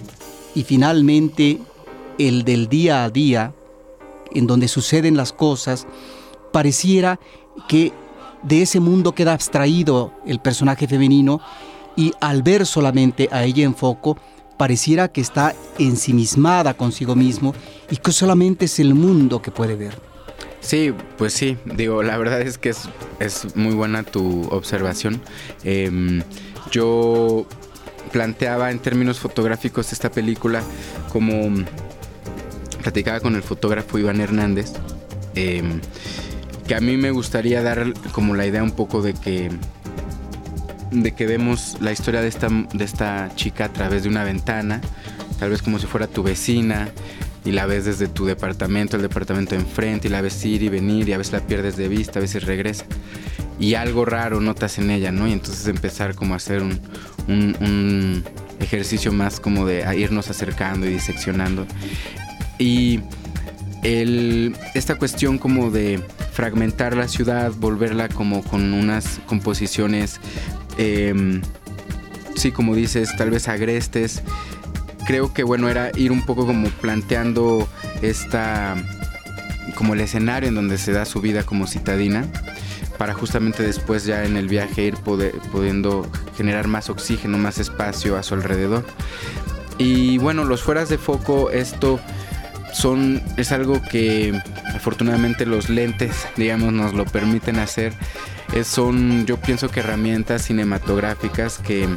y 0.55 0.63
finalmente 0.63 1.61
el 2.19 2.45
del 2.45 2.69
día 2.69 3.05
a 3.05 3.11
día, 3.11 3.55
en 4.33 4.47
donde 4.47 4.69
suceden 4.69 5.17
las 5.17 5.33
cosas, 5.33 5.87
pareciera 6.53 7.21
que 7.67 7.93
de 8.43 8.63
ese 8.63 8.81
mundo 8.81 9.13
queda 9.13 9.33
abstraído 9.33 10.13
el 10.27 10.41
personaje 10.41 10.87
femenino 10.87 11.41
y 11.97 12.13
al 12.21 12.43
ver 12.43 12.67
solamente 12.67 13.29
a 13.33 13.45
ella 13.45 13.65
en 13.65 13.75
foco, 13.75 14.17
pareciera 14.57 15.09
que 15.09 15.21
está 15.21 15.55
ensimismada 15.79 16.75
consigo 16.75 17.15
mismo 17.17 17.55
y 17.91 17.97
que 17.97 18.13
solamente 18.13 18.67
es 18.67 18.79
el 18.79 18.95
mundo 18.95 19.43
que 19.43 19.51
puede 19.51 19.77
ver. 19.77 19.99
Sí, 20.61 20.93
pues 21.17 21.33
sí, 21.33 21.57
digo, 21.65 22.03
la 22.03 22.19
verdad 22.19 22.41
es 22.41 22.59
que 22.59 22.71
es, 22.71 22.89
es 23.21 23.57
muy 23.57 23.75
buena 23.75 24.03
tu 24.03 24.47
observación. 24.51 25.21
Em, 25.65 26.23
yo 26.71 27.47
planteaba 28.13 28.71
en 28.71 28.79
términos 28.81 29.19
fotográficos 29.19 29.93
esta 29.93 30.11
película 30.11 30.63
como 31.13 31.65
platicaba 32.83 33.21
con 33.21 33.37
el 33.37 33.43
fotógrafo 33.43 33.99
Iván 33.99 34.21
Hernández, 34.21 34.73
em, 35.35 35.81
que 36.69 36.75
a 36.75 36.81
mí 36.81 36.99
me 36.99 37.11
gustaría 37.11 37.63
dar 37.63 37.95
como 38.13 38.35
la 38.35 38.47
idea 38.47 38.63
un 38.63 38.73
poco 38.73 39.01
de 39.01 39.15
que 39.15 39.51
de 40.91 41.13
que 41.13 41.27
vemos 41.27 41.79
la 41.81 41.93
historia 41.93 42.21
de 42.21 42.29
esta, 42.29 42.49
de 42.49 42.85
esta 42.85 43.31
chica 43.35 43.67
a 43.67 43.73
través 43.73 44.05
de 44.05 44.09
una 44.09 44.23
ventana, 44.23 44.81
tal 45.39 45.51
vez 45.51 45.63
como 45.63 45.79
si 45.79 45.87
fuera 45.87 46.07
tu 46.07 46.23
vecina, 46.23 46.89
y 47.45 47.53
la 47.53 47.67
ves 47.67 47.85
desde 47.85 48.09
tu 48.09 48.27
departamento, 48.27 48.97
el 48.97 49.03
departamento 49.03 49.55
enfrente, 49.55 50.09
y 50.09 50.11
la 50.11 50.21
ves 50.21 50.45
ir 50.45 50.63
y 50.63 50.69
venir, 50.69 51.09
y 51.09 51.13
a 51.13 51.19
veces 51.19 51.33
la 51.35 51.41
pierdes 51.41 51.77
de 51.77 51.89
vista, 51.89 52.19
a 52.19 52.23
veces 52.23 52.45
regresa. 52.45 52.85
Y 53.61 53.75
algo 53.75 54.05
raro 54.05 54.41
notas 54.41 54.79
en 54.79 54.91
ella, 54.91 55.13
¿no? 55.13 55.29
Y 55.29 55.33
entonces 55.33 55.67
empezar 55.67 56.15
como 56.15 56.35
a 56.35 56.37
hacer 56.37 56.63
un, 56.63 56.81
un, 57.27 58.25
ejercicio 58.61 59.13
más 59.13 59.41
como 59.41 59.67
de 59.67 59.85
irnos 59.97 60.31
acercando 60.31 60.87
y 60.87 60.91
diseccionando. 60.91 61.67
Y 62.59 63.01
el, 63.83 64.57
esta 64.75 64.97
cuestión 64.97 65.39
como 65.39 65.71
de 65.71 66.03
fragmentar 66.39 66.97
la 66.97 67.09
ciudad, 67.09 67.51
volverla 67.59 68.09
como 68.09 68.45
con 68.45 68.73
unas 68.73 69.19
composiciones, 69.27 70.21
em, 70.77 71.43
sí, 72.37 72.53
como 72.53 72.77
dices, 72.77 73.11
tal 73.17 73.31
vez 73.31 73.49
agrestes. 73.49 74.23
Creo 75.05 75.35
que 75.35 75.43
bueno, 75.43 75.69
era 75.69 75.91
ir 75.97 76.13
un 76.13 76.25
poco 76.25 76.47
como 76.47 76.69
planteando 76.69 77.69
esta, 78.03 78.77
como 79.75 79.95
el 79.95 80.01
escenario 80.01 80.49
en 80.49 80.55
donde 80.55 80.79
se 80.79 80.93
da 80.93 81.07
su 81.07 81.21
vida 81.21 81.43
como 81.43 81.67
citadina 81.67 82.25
para 82.99 83.15
justamente 83.15 83.65
después 83.65 84.05
ya 84.05 84.25
en 84.25 84.37
el 84.37 84.47
viaje 84.47 84.83
ir 84.85 84.95
pudiendo 84.95 86.07
generar 86.37 86.69
más 86.69 86.89
oxígeno, 86.89 87.37
más 87.37 87.59
espacio 87.59 88.17
a 88.17 88.23
su 88.23 88.35
alrededor. 88.35 88.87
Y 89.77 90.19
bueno, 90.19 90.45
los 90.45 90.63
fueras 90.63 90.89
de 90.89 90.99
foco, 90.99 91.51
esto 91.51 91.99
son, 92.73 93.23
es 93.37 93.53
algo 93.53 93.81
que 93.83 94.41
afortunadamente 94.75 95.47
los 95.47 95.69
lentes, 95.69 96.27
digamos, 96.37 96.73
nos 96.73 96.95
lo 96.95 97.05
permiten 97.05 97.59
hacer. 97.59 97.93
son, 98.65 99.27
yo 99.27 99.39
pienso 99.39 99.69
que 99.69 99.81
herramientas 99.81 100.43
cinematográficas 100.43 101.59
que, 101.59 101.89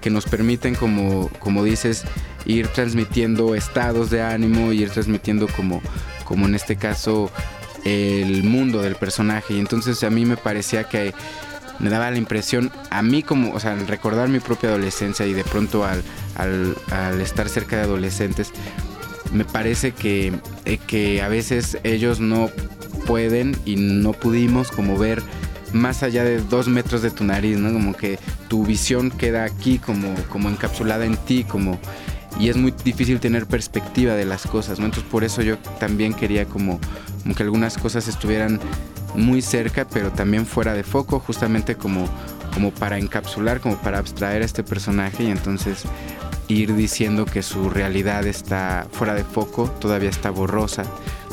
que 0.00 0.10
nos 0.10 0.26
permiten, 0.26 0.74
como, 0.74 1.28
como 1.38 1.64
dices, 1.64 2.04
ir 2.44 2.68
transmitiendo 2.68 3.54
estados 3.54 4.10
de 4.10 4.22
ánimo, 4.22 4.72
ir 4.72 4.90
transmitiendo 4.90 5.48
como, 5.48 5.82
como 6.24 6.46
en 6.46 6.54
este 6.54 6.76
caso 6.76 7.30
el 7.84 8.44
mundo 8.44 8.82
del 8.82 8.96
personaje. 8.96 9.54
Y 9.54 9.58
entonces 9.58 10.02
a 10.04 10.10
mí 10.10 10.24
me 10.24 10.36
parecía 10.36 10.84
que 10.84 11.14
me 11.78 11.90
daba 11.90 12.10
la 12.10 12.18
impresión, 12.18 12.72
a 12.90 13.02
mí 13.02 13.22
como, 13.22 13.52
o 13.54 13.60
sea, 13.60 13.72
al 13.72 13.86
recordar 13.86 14.28
mi 14.28 14.40
propia 14.40 14.70
adolescencia 14.70 15.26
y 15.26 15.32
de 15.32 15.44
pronto 15.44 15.84
al, 15.84 16.02
al, 16.36 17.20
estar 17.20 17.48
cerca 17.48 17.76
de 17.76 17.82
adolescentes, 17.82 18.52
me 19.32 19.44
parece 19.44 19.92
que, 19.92 20.32
eh, 20.64 20.78
que 20.86 21.22
a 21.22 21.28
veces 21.28 21.78
ellos 21.84 22.20
no 22.20 22.50
pueden 23.06 23.56
y 23.64 23.76
no 23.76 24.12
pudimos 24.12 24.70
como 24.70 24.98
ver 24.98 25.22
más 25.72 26.02
allá 26.02 26.24
de 26.24 26.40
dos 26.40 26.68
metros 26.68 27.02
de 27.02 27.10
tu 27.10 27.24
nariz, 27.24 27.58
¿no? 27.58 27.72
Como 27.72 27.94
que 27.94 28.18
tu 28.48 28.64
visión 28.64 29.10
queda 29.10 29.44
aquí 29.44 29.78
como, 29.78 30.14
como 30.30 30.48
encapsulada 30.48 31.04
en 31.04 31.16
ti, 31.16 31.44
como 31.44 31.78
y 32.38 32.48
es 32.48 32.56
muy 32.56 32.72
difícil 32.84 33.18
tener 33.20 33.46
perspectiva 33.46 34.14
de 34.14 34.24
las 34.24 34.46
cosas, 34.46 34.78
¿no? 34.78 34.86
Entonces 34.86 35.10
por 35.10 35.24
eso 35.24 35.42
yo 35.42 35.58
también 35.80 36.14
quería 36.14 36.44
como, 36.44 36.78
que 37.36 37.42
algunas 37.42 37.76
cosas 37.76 38.06
estuvieran 38.08 38.60
muy 39.14 39.42
cerca, 39.42 39.86
pero 39.86 40.12
también 40.12 40.46
fuera 40.46 40.74
de 40.74 40.84
foco, 40.84 41.18
justamente 41.18 41.74
como, 41.74 42.08
como 42.54 42.70
para 42.70 42.98
encapsular, 42.98 43.60
como 43.60 43.76
para 43.78 43.98
abstraer 43.98 44.42
a 44.42 44.44
este 44.44 44.62
personaje 44.62 45.24
y 45.24 45.30
entonces 45.30 45.82
ir 46.48 46.74
diciendo 46.74 47.24
que 47.26 47.42
su 47.42 47.70
realidad 47.70 48.26
está 48.26 48.86
fuera 48.90 49.14
de 49.14 49.24
foco, 49.24 49.70
todavía 49.80 50.10
está 50.10 50.30
borrosa, 50.30 50.84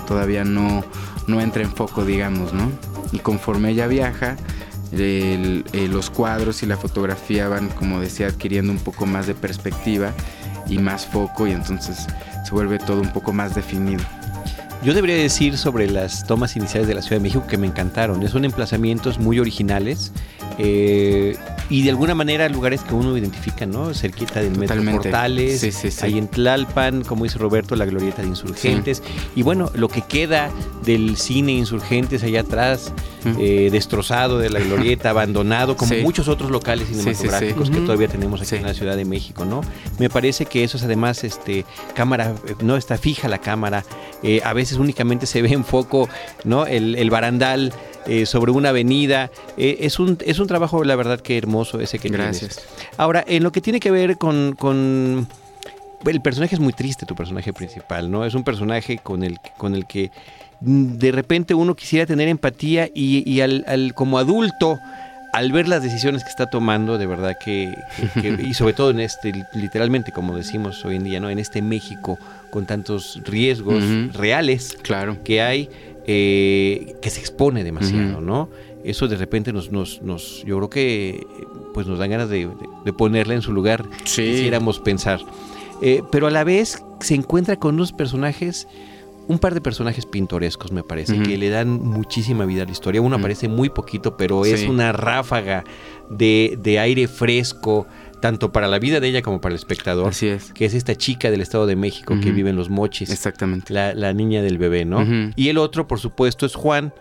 todavía 0.07 0.43
no, 0.43 0.83
no 1.27 1.41
entra 1.41 1.63
en 1.63 1.71
foco, 1.71 2.05
digamos, 2.05 2.53
¿no? 2.53 2.69
Y 3.11 3.19
conforme 3.19 3.71
ella 3.71 3.87
viaja, 3.87 4.35
eh, 4.91 5.63
los 5.89 6.09
cuadros 6.09 6.63
y 6.63 6.65
la 6.65 6.77
fotografía 6.77 7.47
van, 7.47 7.69
como 7.69 7.99
decía, 7.99 8.27
adquiriendo 8.27 8.71
un 8.71 8.79
poco 8.79 9.05
más 9.05 9.27
de 9.27 9.33
perspectiva 9.35 10.13
y 10.67 10.77
más 10.79 11.05
foco 11.05 11.47
y 11.47 11.51
entonces 11.51 12.07
se 12.43 12.51
vuelve 12.51 12.79
todo 12.79 13.01
un 13.01 13.11
poco 13.11 13.33
más 13.33 13.55
definido. 13.55 14.03
Yo 14.83 14.93
debería 14.93 15.15
decir 15.15 15.57
sobre 15.57 15.89
las 15.89 16.27
tomas 16.27 16.55
iniciales 16.55 16.87
de 16.87 16.93
la 16.93 17.01
Ciudad 17.01 17.17
de 17.17 17.23
México 17.23 17.47
que 17.47 17.57
me 17.57 17.65
encantaron. 17.65 18.27
Son 18.29 18.45
emplazamientos 18.45 19.17
muy 19.17 19.39
originales 19.39 20.11
eh, 20.59 21.37
y 21.69 21.83
de 21.83 21.89
alguna 21.89 22.13
manera 22.13 22.47
lugares 22.49 22.81
que 22.81 22.93
uno 22.93 23.17
identifica, 23.17 23.65
¿no? 23.65 23.93
Cerquita 23.93 24.41
del 24.41 24.57
Metro 24.57 24.83
Portales, 24.83 25.61
sí, 25.61 25.89
ahí 26.01 26.17
en 26.17 26.27
Tlalpan, 26.27 27.03
como 27.03 27.23
dice 27.23 27.37
Roberto, 27.39 27.75
la 27.75 27.85
glorieta 27.85 28.21
de 28.21 28.27
Insurgentes. 28.27 29.01
Y 29.35 29.41
bueno, 29.41 29.71
lo 29.73 29.89
que 29.89 30.01
queda 30.01 30.51
del 30.83 31.17
cine 31.17 31.53
Insurgentes 31.53 32.23
allá 32.23 32.41
atrás, 32.41 32.93
eh, 33.39 33.69
destrozado 33.71 34.37
de 34.37 34.49
la 34.49 34.59
glorieta, 34.59 35.09
abandonado, 35.15 35.75
como 35.75 35.95
muchos 36.01 36.27
otros 36.27 36.51
locales 36.51 36.87
cinematográficos 36.87 37.69
que 37.69 37.79
todavía 37.79 38.07
tenemos 38.07 38.41
aquí 38.41 38.55
en 38.55 38.63
la 38.63 38.73
Ciudad 38.73 38.95
de 38.95 39.05
México, 39.05 39.45
¿no? 39.45 39.61
Me 39.97 40.09
parece 40.09 40.45
que 40.45 40.63
eso 40.63 40.77
es 40.77 40.83
además, 40.83 41.23
este, 41.23 41.65
cámara, 41.95 42.35
no 42.61 42.77
está 42.77 42.97
fija 42.97 43.27
la 43.27 43.39
cámara, 43.39 43.83
eh, 44.21 44.41
a 44.43 44.53
veces 44.53 44.77
únicamente 44.77 45.25
se 45.25 45.41
ve 45.41 45.49
en 45.49 45.65
foco, 45.65 46.09
¿no? 46.43 46.67
El, 46.67 46.95
el 46.95 47.09
barandal 47.09 47.73
eh, 48.07 48.25
sobre 48.25 48.51
una 48.51 48.69
avenida. 48.69 49.31
Eh, 49.57 49.77
es, 49.81 49.99
un, 49.99 50.17
es 50.25 50.39
un 50.39 50.47
trabajo, 50.47 50.83
la 50.83 50.95
verdad, 50.95 51.19
que 51.19 51.37
hermoso 51.37 51.79
ese 51.79 51.99
que 51.99 52.09
Gracias. 52.09 52.65
Ahora, 52.97 53.23
en 53.27 53.43
lo 53.43 53.51
que 53.51 53.61
tiene 53.61 53.79
que 53.79 53.91
ver 53.91 54.17
con, 54.17 54.55
con 54.57 55.27
el 56.05 56.21
personaje 56.21 56.55
es 56.55 56.61
muy 56.61 56.73
triste, 56.73 57.05
tu 57.05 57.15
personaje 57.15 57.53
principal, 57.53 58.09
¿no? 58.11 58.25
Es 58.25 58.33
un 58.33 58.43
personaje 58.43 58.99
con 58.99 59.23
el, 59.23 59.39
con 59.57 59.75
el 59.75 59.85
que 59.85 60.11
mm, 60.61 60.97
de 60.97 61.11
repente 61.11 61.53
uno 61.53 61.75
quisiera 61.75 62.05
tener 62.05 62.27
empatía 62.27 62.89
y, 62.93 63.39
al, 63.41 63.93
como 63.95 64.17
adulto, 64.17 64.77
al 65.35 65.51
ver 65.51 65.67
las 65.67 65.83
decisiones 65.83 66.23
que 66.23 66.29
está 66.29 66.45
tomando, 66.49 66.97
de 66.97 67.05
verdad 67.07 67.37
que, 67.37 67.77
y 68.39 68.53
sobre 68.53 68.73
todo 68.73 68.91
en 68.91 69.01
este, 69.01 69.33
literalmente, 69.53 70.13
como 70.13 70.33
decimos 70.33 70.85
hoy 70.85 70.95
en 70.95 71.03
día, 71.03 71.19
¿no? 71.19 71.29
En 71.29 71.39
este 71.39 71.61
México 71.61 72.17
con 72.51 72.65
tantos 72.65 73.19
riesgos 73.25 73.83
reales 74.13 74.77
claro. 74.81 75.17
que 75.25 75.41
hay, 75.41 75.69
eh, 76.07 76.95
que 77.01 77.09
se 77.09 77.19
expone 77.19 77.65
demasiado, 77.65 78.21
¿no? 78.21 78.47
Eso 78.85 79.09
de 79.09 79.17
repente 79.17 79.51
nos, 79.51 79.73
nos, 79.73 80.01
nos, 80.01 80.41
yo 80.45 80.55
creo 80.55 80.69
que 80.69 81.27
pues 81.73 81.85
nos 81.85 81.99
dan 81.99 82.11
ganas 82.11 82.29
de, 82.29 82.49
ponerla 82.97 83.33
en 83.33 83.41
su 83.41 83.51
lugar, 83.51 83.83
sí. 84.05 84.23
quisiéramos 84.23 84.79
pensar. 84.79 85.19
Eh, 85.81 86.01
pero 86.13 86.27
a 86.27 86.31
la 86.31 86.45
vez 86.45 86.81
se 87.01 87.13
encuentra 87.13 87.57
con 87.57 87.75
unos 87.75 87.91
personajes, 87.91 88.69
un 89.27 89.39
par 89.39 89.53
de 89.53 89.61
personajes 89.61 90.05
pintorescos, 90.05 90.71
me 90.71 90.83
parece, 90.83 91.21
que 91.21 91.37
le 91.37 91.49
dan 91.49 91.69
muchísima 91.69 92.45
vida 92.45 92.63
a 92.63 92.65
la 92.65 92.71
historia. 92.71 93.01
Uno 93.01 93.15
aparece 93.15 93.47
muy 93.47 93.69
poquito, 93.69 94.17
pero 94.17 94.45
es 94.45 94.67
una 94.67 94.91
ráfaga 94.91 95.63
de, 96.09 96.57
de 96.61 96.79
aire 96.79 97.07
fresco, 97.07 97.87
tanto 98.19 98.51
para 98.51 98.67
la 98.67 98.79
vida 98.79 98.99
de 98.99 99.07
ella 99.07 99.21
como 99.21 99.41
para 99.41 99.53
el 99.53 99.59
espectador. 99.59 100.09
Así 100.09 100.27
es. 100.27 100.53
Que 100.53 100.65
es 100.65 100.73
esta 100.73 100.95
chica 100.95 101.31
del 101.31 101.41
Estado 101.41 101.65
de 101.65 101.75
México 101.75 102.15
que 102.21 102.31
vive 102.31 102.49
en 102.49 102.55
Los 102.55 102.69
Mochis. 102.69 103.09
Exactamente. 103.09 103.73
La, 103.73 104.13
niña 104.13 104.41
del 104.41 104.57
bebé, 104.57 104.85
¿no? 104.85 105.05
Y 105.35 105.49
el 105.49 105.57
otro, 105.57 105.87
por 105.87 105.99
supuesto, 105.99 106.45
es 106.45 106.55
Juan, 106.55 106.93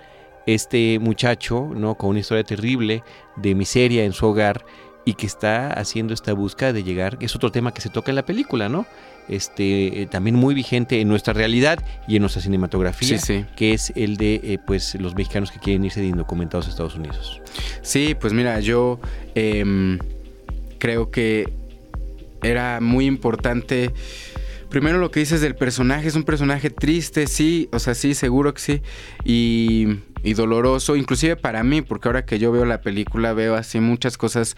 este 0.47 0.99
muchacho, 0.99 1.71
¿no? 1.75 1.97
Con 1.97 2.11
una 2.11 2.21
historia 2.21 2.45
terrible 2.45 3.03
de 3.37 3.55
miseria 3.55 4.05
en 4.05 4.13
su 4.13 4.27
hogar 4.27 4.65
y 5.05 5.15
que 5.15 5.27
está 5.27 5.73
haciendo 5.73 6.15
esta 6.15 6.33
búsqueda 6.33 6.73
de 6.73 6.83
llegar, 6.83 7.19
que 7.19 7.27
es 7.27 7.37
otro 7.37 7.51
tema 7.53 7.73
que 7.73 7.81
se 7.81 7.91
toca 7.91 8.11
en 8.11 8.17
la 8.17 8.25
película, 8.25 8.69
¿no? 8.69 8.87
Este, 9.29 10.03
eh, 10.03 10.07
también 10.07 10.37
muy 10.37 10.55
vigente 10.55 11.01
en 11.01 11.09
nuestra 11.09 11.33
realidad 11.33 11.83
y 12.07 12.17
en 12.17 12.23
nuestra 12.23 12.43
cinematografía, 12.43 13.19
que 13.57 13.73
es 13.73 13.93
el 13.97 14.19
de 14.19 14.35
eh, 14.45 14.59
pues 14.67 14.95
los 14.97 15.15
mexicanos 15.15 15.51
que 15.51 15.59
quieren 15.59 15.85
irse 15.85 16.01
de 16.01 16.09
indocumentados 16.09 16.67
a 16.67 16.71
Estados 16.71 16.95
Unidos. 16.97 17.41
Sí, 17.81 18.15
pues 18.19 18.33
mira, 18.35 18.61
yo 18.61 19.01
em, 19.35 19.99
creo 20.79 21.11
que 21.11 21.49
era 22.43 22.81
muy 22.81 23.07
importante. 23.07 23.93
Primero 24.69 24.99
lo 24.99 25.11
que 25.11 25.21
dices 25.21 25.41
del 25.41 25.55
personaje, 25.55 26.09
es 26.09 26.17
un 26.17 26.25
personaje 26.25 26.69
triste, 26.69 27.27
sí, 27.27 27.69
o 27.73 27.79
sea, 27.79 27.95
sí, 27.95 28.15
seguro 28.15 28.53
que 28.55 28.61
sí, 28.61 28.83
y, 29.25 30.35
doloroso, 30.35 30.97
inclusive 30.97 31.37
para 31.37 31.63
mí, 31.63 31.81
porque 31.81 32.09
ahora 32.09 32.25
que 32.25 32.39
yo 32.39 32.51
veo 32.51 32.65
la 32.65 32.81
película 32.81 33.33
veo 33.35 33.55
así 33.55 33.79
muchas 33.79 34.19
cosas 34.19 34.57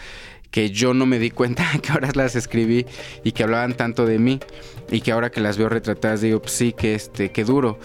que 0.50 0.70
yo 0.70 0.94
no 0.94 1.06
me 1.06 1.18
di 1.18 1.30
cuenta 1.30 1.64
que 1.82 1.92
ahora 1.92 2.10
las 2.14 2.36
escribí 2.36 2.86
y 3.24 3.32
que 3.32 3.42
hablaban 3.42 3.74
tanto 3.74 4.06
de 4.06 4.18
mí 4.18 4.40
y 4.90 5.00
que 5.00 5.12
ahora 5.12 5.30
que 5.30 5.40
las 5.40 5.58
veo 5.58 5.68
retratadas 5.68 6.20
digo, 6.20 6.40
pues 6.40 6.52
sí, 6.52 6.72
que 6.72 6.94
este, 6.94 7.30
que 7.30 7.44
duro. 7.44 7.78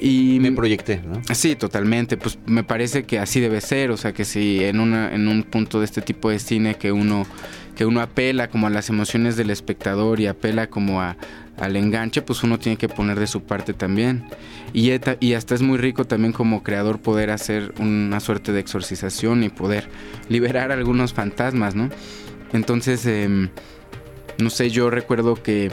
Y 0.00 0.38
me 0.40 0.52
proyecté, 0.52 1.00
¿no? 1.04 1.20
Sí, 1.34 1.56
totalmente. 1.56 2.16
Pues 2.16 2.38
me 2.46 2.64
parece 2.64 3.04
que 3.04 3.18
así 3.18 3.40
debe 3.40 3.60
ser. 3.60 3.90
O 3.90 3.96
sea, 3.96 4.12
que 4.12 4.24
si 4.24 4.64
en, 4.64 4.80
una, 4.80 5.14
en 5.14 5.28
un 5.28 5.42
punto 5.42 5.78
de 5.80 5.84
este 5.84 6.02
tipo 6.02 6.30
de 6.30 6.38
cine 6.38 6.76
que 6.76 6.92
uno, 6.92 7.26
que 7.76 7.84
uno 7.84 8.00
apela 8.00 8.48
como 8.48 8.66
a 8.66 8.70
las 8.70 8.88
emociones 8.88 9.36
del 9.36 9.50
espectador 9.50 10.20
y 10.20 10.26
apela 10.26 10.68
como 10.68 11.00
a, 11.00 11.16
al 11.58 11.76
enganche, 11.76 12.22
pues 12.22 12.42
uno 12.42 12.58
tiene 12.58 12.76
que 12.76 12.88
poner 12.88 13.18
de 13.18 13.26
su 13.26 13.42
parte 13.42 13.74
también. 13.74 14.24
Y, 14.72 14.90
y 15.20 15.34
hasta 15.34 15.54
es 15.54 15.62
muy 15.62 15.78
rico 15.78 16.04
también 16.04 16.32
como 16.32 16.62
creador 16.62 17.00
poder 17.00 17.30
hacer 17.30 17.74
una 17.78 18.20
suerte 18.20 18.52
de 18.52 18.60
exorcización 18.60 19.42
y 19.42 19.48
poder 19.48 19.88
liberar 20.28 20.72
algunos 20.72 21.12
fantasmas, 21.12 21.74
¿no? 21.74 21.88
Entonces, 22.52 23.04
em, 23.06 23.48
no 24.38 24.50
sé, 24.50 24.70
yo 24.70 24.90
recuerdo 24.90 25.34
que 25.34 25.72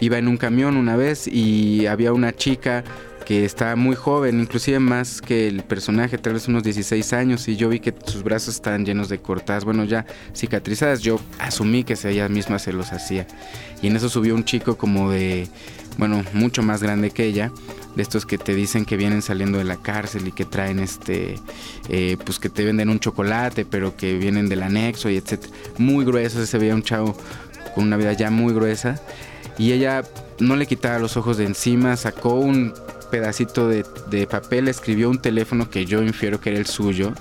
iba 0.00 0.18
en 0.18 0.28
un 0.28 0.36
camión 0.36 0.76
una 0.76 0.96
vez 0.96 1.26
y 1.26 1.86
había 1.86 2.12
una 2.12 2.32
chica 2.32 2.84
que 3.28 3.44
estaba 3.44 3.76
muy 3.76 3.94
joven, 3.94 4.40
inclusive 4.40 4.78
más 4.78 5.20
que 5.20 5.48
el 5.48 5.62
personaje, 5.62 6.16
tal 6.16 6.32
vez 6.32 6.48
unos 6.48 6.62
16 6.62 7.12
años, 7.12 7.46
y 7.46 7.56
yo 7.56 7.68
vi 7.68 7.78
que 7.78 7.94
sus 8.06 8.22
brazos 8.22 8.54
estaban 8.54 8.86
llenos 8.86 9.10
de 9.10 9.18
cortadas, 9.18 9.66
bueno, 9.66 9.84
ya 9.84 10.06
cicatrizadas, 10.34 11.02
yo 11.02 11.20
asumí 11.38 11.84
que 11.84 11.94
ella 12.04 12.26
misma 12.30 12.58
se 12.58 12.72
los 12.72 12.90
hacía. 12.90 13.26
Y 13.82 13.88
en 13.88 13.96
eso 13.96 14.08
subió 14.08 14.34
un 14.34 14.46
chico 14.46 14.78
como 14.78 15.10
de, 15.10 15.46
bueno, 15.98 16.24
mucho 16.32 16.62
más 16.62 16.82
grande 16.82 17.10
que 17.10 17.26
ella, 17.26 17.52
de 17.96 18.02
estos 18.02 18.24
que 18.24 18.38
te 18.38 18.54
dicen 18.54 18.86
que 18.86 18.96
vienen 18.96 19.20
saliendo 19.20 19.58
de 19.58 19.64
la 19.64 19.76
cárcel 19.76 20.26
y 20.26 20.32
que 20.32 20.46
traen 20.46 20.78
este, 20.78 21.34
eh, 21.90 22.16
pues 22.24 22.38
que 22.38 22.48
te 22.48 22.64
venden 22.64 22.88
un 22.88 22.98
chocolate, 22.98 23.66
pero 23.66 23.94
que 23.94 24.16
vienen 24.16 24.48
del 24.48 24.62
anexo 24.62 25.10
y 25.10 25.18
etcétera. 25.18 25.52
Muy 25.76 26.06
grueso, 26.06 26.46
se 26.46 26.56
veía 26.56 26.74
un 26.74 26.82
chavo 26.82 27.14
con 27.74 27.84
una 27.84 27.98
vida 27.98 28.14
ya 28.14 28.30
muy 28.30 28.54
gruesa. 28.54 28.98
Y 29.58 29.72
ella 29.72 30.02
no 30.38 30.56
le 30.56 30.66
quitaba 30.66 30.98
los 30.98 31.18
ojos 31.18 31.36
de 31.36 31.44
encima, 31.44 31.94
sacó 31.96 32.34
un 32.34 32.72
pedacito 33.10 33.68
de, 33.68 34.26
papel, 34.26 34.68
escribió 34.68 35.10
un 35.10 35.18
teléfono 35.18 35.70
que 35.70 35.84
yo 35.86 36.02
infiero 36.02 36.40
que 36.40 36.50
era 36.50 36.58
el 36.58 36.66
suyo. 36.66 37.12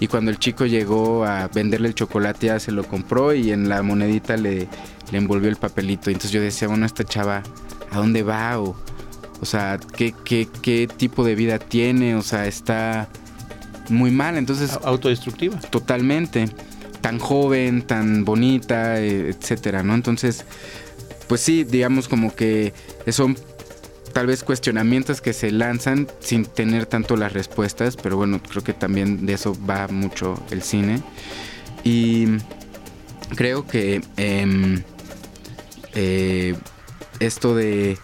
Y 0.00 0.08
cuando 0.08 0.30
el 0.30 0.38
chico 0.38 0.66
llegó 0.66 1.24
a 1.24 1.48
venderle 1.48 1.88
el 1.88 1.94
chocolate, 1.94 2.46
ya 2.46 2.60
se 2.60 2.72
lo 2.72 2.84
compró 2.84 3.34
y 3.34 3.52
en 3.52 3.68
la 3.68 3.82
monedita 3.82 4.36
le, 4.36 4.68
le 5.10 5.18
envolvió 5.18 5.48
el 5.48 5.56
papelito. 5.56 6.10
Entonces 6.10 6.32
yo 6.32 6.40
decía, 6.40 6.68
bueno, 6.68 6.86
esta 6.86 7.04
chava, 7.04 7.42
¿a 7.90 7.98
dónde 7.98 8.22
va? 8.22 8.60
O, 8.60 8.76
o 9.40 9.44
sea, 9.44 9.78
¿qué, 9.96 10.14
qué, 10.24 10.48
qué 10.62 10.88
tipo 10.88 11.24
de 11.24 11.34
vida 11.34 11.58
tiene? 11.58 12.14
O 12.14 12.22
sea, 12.22 12.46
está 12.46 13.08
muy 13.88 14.10
mal. 14.10 14.36
Entonces. 14.36 14.78
Autodestructiva. 14.84 15.58
Totalmente. 15.58 16.48
Tan 17.00 17.18
joven, 17.18 17.82
tan 17.82 18.24
bonita, 18.24 19.00
etcétera, 19.00 19.82
¿no? 19.82 19.94
Entonces, 19.94 20.44
pues 21.26 21.40
sí, 21.40 21.64
digamos 21.64 22.08
como 22.08 22.34
que 22.34 22.72
son 23.08 23.36
tal 24.12 24.26
vez 24.26 24.44
cuestionamientos 24.44 25.20
que 25.20 25.32
se 25.32 25.50
lanzan 25.50 26.08
sin 26.20 26.44
tener 26.44 26.86
tanto 26.86 27.16
las 27.16 27.32
respuestas, 27.32 27.96
pero 27.96 28.16
bueno, 28.16 28.40
creo 28.42 28.62
que 28.62 28.72
también 28.72 29.26
de 29.26 29.34
eso 29.34 29.56
va 29.68 29.88
mucho 29.88 30.40
el 30.50 30.62
cine. 30.62 31.02
Y 31.84 32.26
creo 33.34 33.66
que 33.66 34.02
em, 34.16 34.82
eh, 35.94 36.54
esto 37.18 37.54
de 37.54 37.98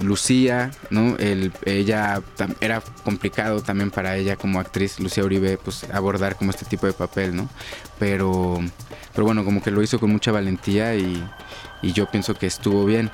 Lucía, 0.00 0.70
¿no? 0.90 1.16
El, 1.18 1.52
ella 1.64 2.22
era 2.60 2.80
complicado 2.80 3.62
también 3.62 3.90
para 3.90 4.16
ella 4.16 4.36
como 4.36 4.60
actriz, 4.60 4.98
Lucía 5.00 5.24
Uribe, 5.24 5.58
pues 5.58 5.84
abordar 5.92 6.36
como 6.36 6.50
este 6.50 6.64
tipo 6.64 6.86
de 6.86 6.92
papel, 6.92 7.36
¿no? 7.36 7.48
Pero, 7.98 8.60
pero 9.12 9.24
bueno, 9.24 9.44
como 9.44 9.62
que 9.62 9.70
lo 9.70 9.82
hizo 9.82 9.98
con 10.00 10.10
mucha 10.10 10.32
valentía 10.32 10.94
y, 10.96 11.22
y 11.82 11.92
yo 11.92 12.10
pienso 12.10 12.34
que 12.34 12.46
estuvo 12.46 12.84
bien 12.84 13.10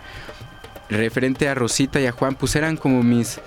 referente 0.90 1.48
a 1.48 1.54
Rosita 1.54 2.00
y 2.00 2.06
a 2.06 2.12
Juan, 2.12 2.34
pues 2.34 2.56
eran 2.56 2.76
como 2.76 3.02
mis, 3.02 3.40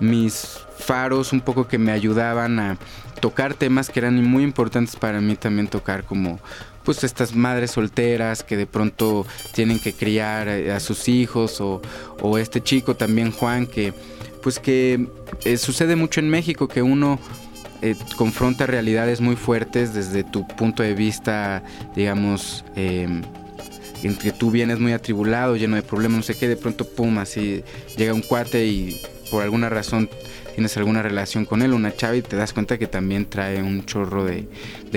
mis 0.00 0.58
faros 0.78 1.32
un 1.32 1.40
poco 1.40 1.68
que 1.68 1.78
me 1.78 1.92
ayudaban 1.92 2.58
a 2.58 2.78
tocar 3.20 3.54
temas 3.54 3.90
que 3.90 4.00
eran 4.00 4.22
muy 4.24 4.42
importantes 4.42 4.96
para 4.96 5.20
mí 5.20 5.36
también 5.36 5.68
tocar 5.68 6.04
como 6.04 6.40
pues 6.84 7.04
estas 7.04 7.34
madres 7.34 7.72
solteras 7.72 8.42
que 8.42 8.56
de 8.56 8.66
pronto 8.66 9.26
tienen 9.52 9.78
que 9.78 9.92
criar 9.92 10.48
a, 10.48 10.80
sus 10.80 11.08
hijos 11.08 11.60
o, 11.60 11.82
o, 12.22 12.38
este 12.38 12.62
chico 12.62 12.96
también 12.96 13.30
Juan 13.30 13.66
que 13.66 13.92
pues 14.42 14.58
que 14.58 15.06
eh, 15.44 15.58
sucede 15.58 15.96
mucho 15.96 16.20
en 16.20 16.30
México 16.30 16.66
que 16.66 16.80
uno 16.80 17.18
eh, 17.82 17.94
confronta 18.16 18.66
realidades 18.66 19.20
muy 19.20 19.36
fuertes 19.36 19.92
desde 19.92 20.24
tu 20.24 20.46
punto 20.48 20.82
de 20.82 20.94
vista 20.94 21.62
digamos 21.94 22.64
eh, 22.74 23.20
en 24.02 24.16
que 24.16 24.32
tú 24.32 24.50
vienes 24.50 24.78
muy 24.78 24.92
atribulado, 24.92 25.56
lleno 25.56 25.76
de 25.76 25.82
problemas, 25.82 26.18
no 26.18 26.22
sé 26.22 26.36
qué, 26.36 26.48
de 26.48 26.56
pronto, 26.56 26.86
pum, 26.86 27.18
así 27.18 27.62
llega 27.96 28.14
un 28.14 28.22
cuate 28.22 28.66
y 28.66 29.00
por 29.30 29.42
alguna 29.42 29.68
razón 29.68 30.08
tienes 30.54 30.76
alguna 30.76 31.02
relación 31.02 31.44
con 31.44 31.62
él, 31.62 31.72
una 31.72 31.94
chava 31.94 32.16
y 32.16 32.22
te 32.22 32.36
das 32.36 32.52
cuenta 32.52 32.78
que 32.78 32.86
también 32.86 33.26
trae 33.26 33.62
un 33.62 33.84
chorro 33.86 34.24
de, 34.24 34.46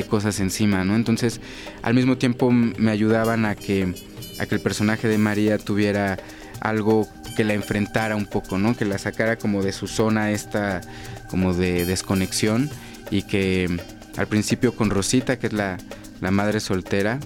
cosas 0.10 0.40
encima, 0.40 0.84
¿no? 0.84 0.96
Entonces, 0.96 1.40
al 1.82 1.94
mismo 1.94 2.18
tiempo 2.18 2.52
me 2.52 2.92
ayudaban 2.92 3.46
a 3.46 3.56
que, 3.56 3.94
a 4.40 4.46
que 4.46 4.56
el 4.56 4.62
personaje 4.62 5.08
de 5.08 5.18
María 5.18 5.58
tuviera 5.58 6.18
algo 6.60 7.08
que 7.36 7.44
la 7.44 7.54
enfrentara 7.54 8.16
un 8.16 8.26
poco, 8.26 8.58
¿no? 8.58 8.76
Que 8.76 8.86
la 8.86 8.98
sacara 8.98 9.38
como 9.38 9.64
de 9.64 9.72
su 9.72 9.88
zona 9.88 10.32
esta 10.32 10.82
como 11.30 11.54
de 11.54 11.86
desconexión 11.86 12.70
y 13.10 13.24
que 13.24 13.70
al 14.18 14.28
principio 14.28 14.76
con 14.76 14.90
Rosita, 14.90 15.40
que 15.40 15.48
es 15.48 15.54
la, 15.54 15.78
la 16.22 16.32
madre 16.32 16.60
soltera, 16.60 17.20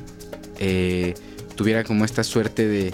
eh, 0.60 1.14
tuviera 1.58 1.84
como 1.84 2.06
esta 2.06 2.24
suerte 2.24 2.66
de, 2.66 2.94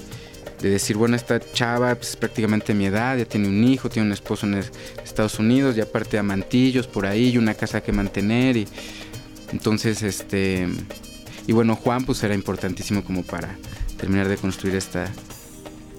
decir, 0.61 0.95
bueno, 0.95 1.17
esta 1.17 1.39
chava 1.51 1.93
pues, 1.93 2.11
es 2.11 2.15
prácticamente 2.15 2.73
mi 2.73 2.85
edad, 2.85 3.17
ya 3.17 3.25
tiene 3.25 3.49
un 3.49 3.63
hijo, 3.65 3.89
tiene 3.89 4.07
un 4.07 4.13
esposo 4.13 4.47
en 4.47 4.63
Estados 5.03 5.37
Unidos, 5.37 5.75
ya 5.75 5.85
parte 5.85 6.17
a 6.17 6.23
mantillos 6.23 6.87
por 6.87 7.05
ahí 7.05 7.29
y 7.29 7.37
una 7.37 7.53
casa 7.53 7.81
que 7.81 7.91
mantener. 7.91 8.55
Y 8.55 8.67
entonces, 9.51 10.01
este, 10.01 10.67
y 11.45 11.51
bueno, 11.51 11.75
Juan 11.75 12.05
pues 12.05 12.23
era 12.23 12.33
importantísimo 12.33 13.03
como 13.03 13.23
para 13.23 13.57
terminar 13.97 14.29
de 14.29 14.37
construir 14.37 14.75
esta, 14.75 15.11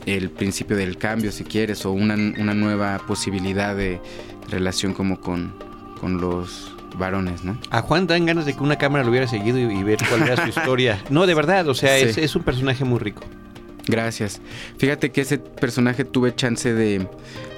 el 0.07 0.31
principio 0.31 0.77
del 0.77 0.97
cambio, 0.97 1.31
si 1.31 1.45
quieres, 1.45 1.85
o 1.85 1.93
una, 1.93 2.15
una 2.15 2.55
nueva 2.55 2.99
posibilidad 3.07 3.77
de 3.77 4.01
relación 4.49 4.95
como 4.95 5.21
con, 5.21 5.55
con 6.01 6.23
los 6.23 6.74
varones, 6.99 7.45
¿no? 7.45 7.59
A 7.71 7.83
Juan 7.83 8.07
dan 8.07 8.27
ganas 8.27 8.47
de 8.47 8.55
que 8.55 8.63
una 8.63 8.77
cámara 8.77 9.05
lo 9.05 9.11
hubiera 9.11 9.27
seguido 9.27 9.59
y, 9.59 9.83
ver 9.83 9.99
cuál 10.09 10.23
era 10.23 10.43
su 10.43 10.49
historia. 10.61 11.03
No, 11.11 11.27
de 11.27 11.35
verdad, 11.35 11.69
o 11.69 11.75
sea, 11.75 11.97
es, 11.99 12.37
un 12.37 12.43
personaje 12.43 12.85
muy 12.85 12.99
rico. 12.99 13.23
Gracias. 13.87 14.41
Fíjate 14.79 15.11
que 15.13 15.21
ese 15.21 15.39
personaje 15.39 16.05
tuve 16.05 16.35
chance 16.35 16.73
de 16.73 17.07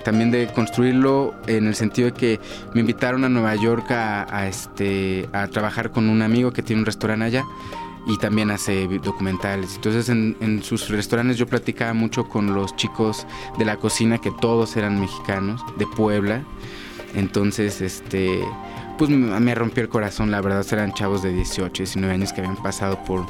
también 0.05 0.31
de 0.31 0.49
construirlo 0.49 1.35
en 1.47 1.67
el 1.67 1.75
sentido 1.75 2.07
de 2.07 2.15
que 2.15 2.41
me 2.75 2.81
invitaron 2.81 3.25
a 3.25 3.29
Nueva 3.29 3.55
York 3.57 3.91
a, 3.91 4.47
este 4.49 5.29
a 5.33 5.49
trabajar 5.49 5.91
con 5.91 6.09
un 6.09 6.23
amigo 6.23 6.53
que 6.53 6.63
tiene 6.63 6.83
un 6.83 6.87
restaurante 6.87 7.25
allá 7.27 7.45
y 8.07 8.19
también 8.19 8.51
hace 8.51 8.87
documentales. 9.03 9.75
Entonces 9.77 10.09
en, 10.09 10.37
en, 10.41 10.63
sus 10.63 10.89
restaurantes 10.89 11.39
yo 11.39 11.47
platicaba 11.47 11.93
mucho 11.93 12.29
con 12.29 12.55
los 12.55 12.75
chicos 12.77 13.27
de 13.59 13.65
la 13.65 13.77
cocina 13.77 14.19
que 14.19 14.31
todos 14.31 14.77
eran 14.77 15.01
mexicanos 15.01 15.61
de 15.77 15.87
Puebla. 15.87 16.45
Entonces 17.15 17.81
este 17.81 18.45
pues 18.99 19.11
me 19.11 19.55
rompió 19.55 19.83
el 19.83 19.89
corazón, 19.89 20.31
la 20.31 20.41
verdad, 20.41 20.65
eran 20.73 20.93
chavos 20.93 21.23
de 21.23 21.33
18, 21.33 21.83
19 21.83 22.15
años 22.15 22.33
que 22.33 22.41
habían 22.41 22.57
pasado 22.57 22.99
por 23.05 23.21
un 23.21 23.27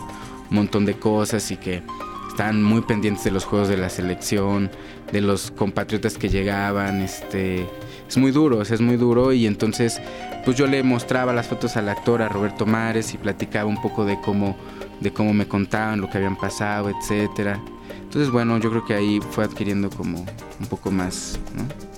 montón 0.50 0.86
de 0.86 0.94
cosas 0.94 1.50
y 1.50 1.56
que 1.56 1.82
estaban 2.28 2.62
muy 2.62 2.82
pendientes 2.82 3.24
de 3.24 3.30
los 3.30 3.44
juegos 3.44 3.68
de 3.68 3.76
la 3.76 3.88
selección, 3.88 4.70
de 5.12 5.20
los 5.20 5.50
compatriotas 5.50 6.18
que 6.18 6.28
llegaban, 6.28 7.00
este, 7.00 7.66
es 8.08 8.16
muy 8.16 8.30
duro, 8.30 8.62
es 8.62 8.80
muy 8.80 8.96
duro 8.96 9.32
y 9.32 9.46
entonces 9.46 10.00
pues 10.44 10.56
yo 10.56 10.66
le 10.66 10.82
mostraba 10.82 11.32
las 11.32 11.46
fotos 11.46 11.76
al 11.76 11.88
actor, 11.88 12.22
a 12.22 12.28
Roberto 12.28 12.66
Mares 12.66 13.14
y 13.14 13.18
platicaba 13.18 13.68
un 13.68 13.80
poco 13.80 14.04
de 14.04 14.20
cómo, 14.20 14.56
de 15.00 15.12
cómo 15.12 15.32
me 15.32 15.48
contaban 15.48 16.00
lo 16.00 16.08
que 16.08 16.18
habían 16.18 16.36
pasado, 16.36 16.90
etcétera. 16.90 17.60
Entonces 18.02 18.30
bueno, 18.30 18.58
yo 18.58 18.70
creo 18.70 18.84
que 18.84 18.94
ahí 18.94 19.20
fue 19.30 19.44
adquiriendo 19.44 19.90
como 19.90 20.18
un 20.60 20.66
poco 20.68 20.90
más, 20.90 21.40
¿no? 21.56 21.95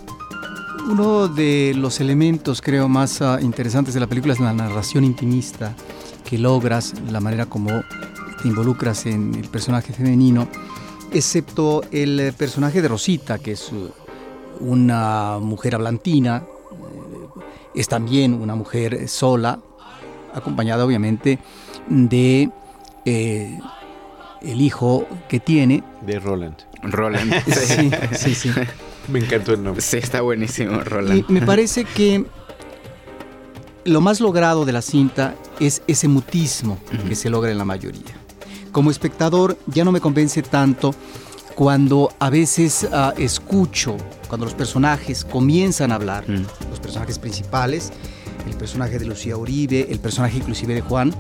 Uno 0.89 1.29
de 1.29 1.75
los 1.77 2.01
elementos, 2.01 2.63
creo, 2.63 2.89
más 2.89 3.21
ah, 3.21 3.39
interesantes 3.43 3.93
de 3.93 4.01
la 4.01 4.07
película 4.07 4.33
es 4.33 4.41
la 4.41 4.55
narración 4.55 5.05
intimista 5.05 5.77
que 6.25 6.39
logras, 6.39 6.95
la 7.11 7.21
manera 7.21 7.45
como 7.45 7.69
te 8.41 8.49
involucras 8.49 9.05
en 9.05 9.35
el 9.35 9.49
personaje 9.49 9.93
femenino, 9.93 10.49
excepto 11.13 11.83
el 11.91 12.33
personaje 12.39 12.81
de 12.81 12.89
Rosita, 12.89 13.39
que 13.39 13.53
es 13.53 13.71
uh, 13.71 13.91
una 14.61 15.39
mujer 15.43 15.75
hablantina, 15.75 16.45
eh, 16.47 17.43
es 17.75 17.87
también 17.87 18.33
una 18.33 18.55
mujer 18.55 19.09
sola, 19.09 19.61
acompañada 20.33 20.87
obviamente 20.87 21.39
de 21.87 22.51
eh, 23.05 23.61
el 24.41 24.61
hijo 24.63 25.07
que 25.29 25.39
tiene. 25.39 25.85
De 26.01 26.19
Roland. 26.19 26.57
Roland. 26.83 27.31
sí, 27.45 27.91
sí. 28.13 28.35
sí. 28.35 28.51
Me 29.13 29.21
encantó 29.21 29.55
el 29.55 29.63
nombre. 29.63 29.83
Sí, 29.83 29.97
está 29.97 30.21
buenísimo, 30.21 30.81
Roland. 30.81 31.25
Y 31.29 31.33
me 31.33 31.43
parece 31.43 31.85
que 31.85 32.25
lo 33.85 34.01
más 34.01 34.21
logrado 34.21 34.65
de 34.65 34.73
la 34.73 34.83
cinta 34.83 35.35
es 35.61 35.83
ese 35.87 36.09
mutismo 36.09 36.79
que 37.09 37.15
se 37.15 37.31
logra 37.31 37.51
en 37.51 37.59
la 37.59 37.65
mayoría. 37.65 38.15
Como 38.71 38.91
espectador 38.91 39.59
ya 39.67 39.85
no 39.85 39.93
me 39.93 40.01
convence 40.01 40.43
tanto 40.43 40.95
cuando 41.55 42.13
a 42.19 42.31
veces 42.31 42.87
ah, 42.93 43.15
escucho, 43.17 43.97
cuando 44.29 44.45
los 44.45 44.55
personajes 44.55 45.25
comienzan 45.25 45.91
a 45.91 45.97
hablar, 45.97 46.25
los 46.29 46.79
personajes 46.79 47.19
principales, 47.19 47.91
el 48.47 48.57
personaje 48.57 48.99
de 48.99 49.07
Lucía 49.07 49.37
Uribe, 49.37 49.91
el 49.91 49.99
personaje 49.99 50.37
inclusive 50.37 50.75
de 50.75 50.83
Juan, 50.83 51.15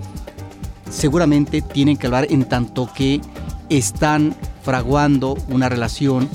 seguramente 0.90 1.62
tienen 1.62 1.96
que 1.96 2.06
hablar 2.06 2.26
en 2.30 2.44
tanto 2.44 2.88
que 2.94 3.20
están 3.68 4.36
fraguando 4.62 5.36
una 5.48 5.68
relación 5.68 6.28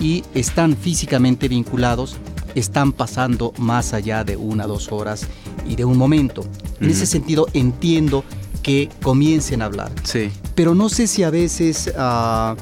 y 0.00 0.24
están 0.34 0.76
físicamente 0.76 1.48
vinculados, 1.48 2.16
están 2.54 2.92
pasando 2.92 3.52
más 3.58 3.92
allá 3.92 4.24
de 4.24 4.36
una, 4.36 4.66
dos 4.66 4.90
horas 4.92 5.26
y 5.68 5.76
de 5.76 5.84
un 5.84 5.96
momento. 5.96 6.44
En 6.80 6.90
ese 6.90 7.06
sentido 7.06 7.46
entiendo 7.52 8.24
que 8.62 8.88
comiencen 9.02 9.62
a 9.62 9.66
hablar. 9.66 9.92
Sí. 10.04 10.30
Pero 10.54 10.74
no 10.74 10.88
sé 10.88 11.06
si 11.06 11.22
a 11.22 11.30
veces 11.30 11.92
ah, 11.96 12.56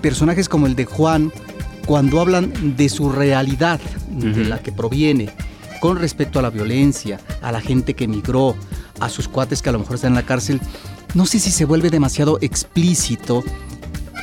personajes 0.00 0.48
como 0.48 0.66
el 0.66 0.76
de 0.76 0.84
Juan, 0.84 1.32
cuando 1.86 2.20
hablan 2.20 2.76
de 2.76 2.88
su 2.88 3.10
realidad, 3.10 3.80
de 4.10 4.44
la 4.44 4.60
que 4.62 4.72
proviene, 4.72 5.30
con 5.80 5.98
respecto 5.98 6.38
a 6.38 6.42
la 6.42 6.50
violencia, 6.50 7.20
a 7.42 7.52
la 7.52 7.60
gente 7.60 7.94
que 7.94 8.04
emigró, 8.04 8.56
a 8.98 9.08
sus 9.08 9.28
cuates 9.28 9.62
que 9.62 9.68
a 9.68 9.72
lo 9.72 9.78
mejor 9.78 9.96
están 9.96 10.12
en 10.12 10.16
la 10.16 10.24
cárcel, 10.24 10.60
no 11.14 11.26
sé 11.26 11.38
si 11.38 11.50
se 11.50 11.64
vuelve 11.64 11.90
demasiado 11.90 12.38
explícito 12.40 13.44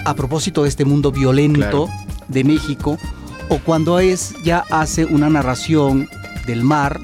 a 0.05 0.13
propósito 0.15 0.63
de 0.63 0.69
este 0.69 0.83
mundo 0.83 1.11
violento 1.11 1.89
de 2.33 2.43
México 2.43 2.97
o 3.49 3.59
cuando 3.59 3.99
es 3.99 4.35
ya 4.43 4.63
hace 4.69 5.05
una 5.05 5.29
narración 5.29 6.09
del 6.45 6.63
mar 6.63 6.99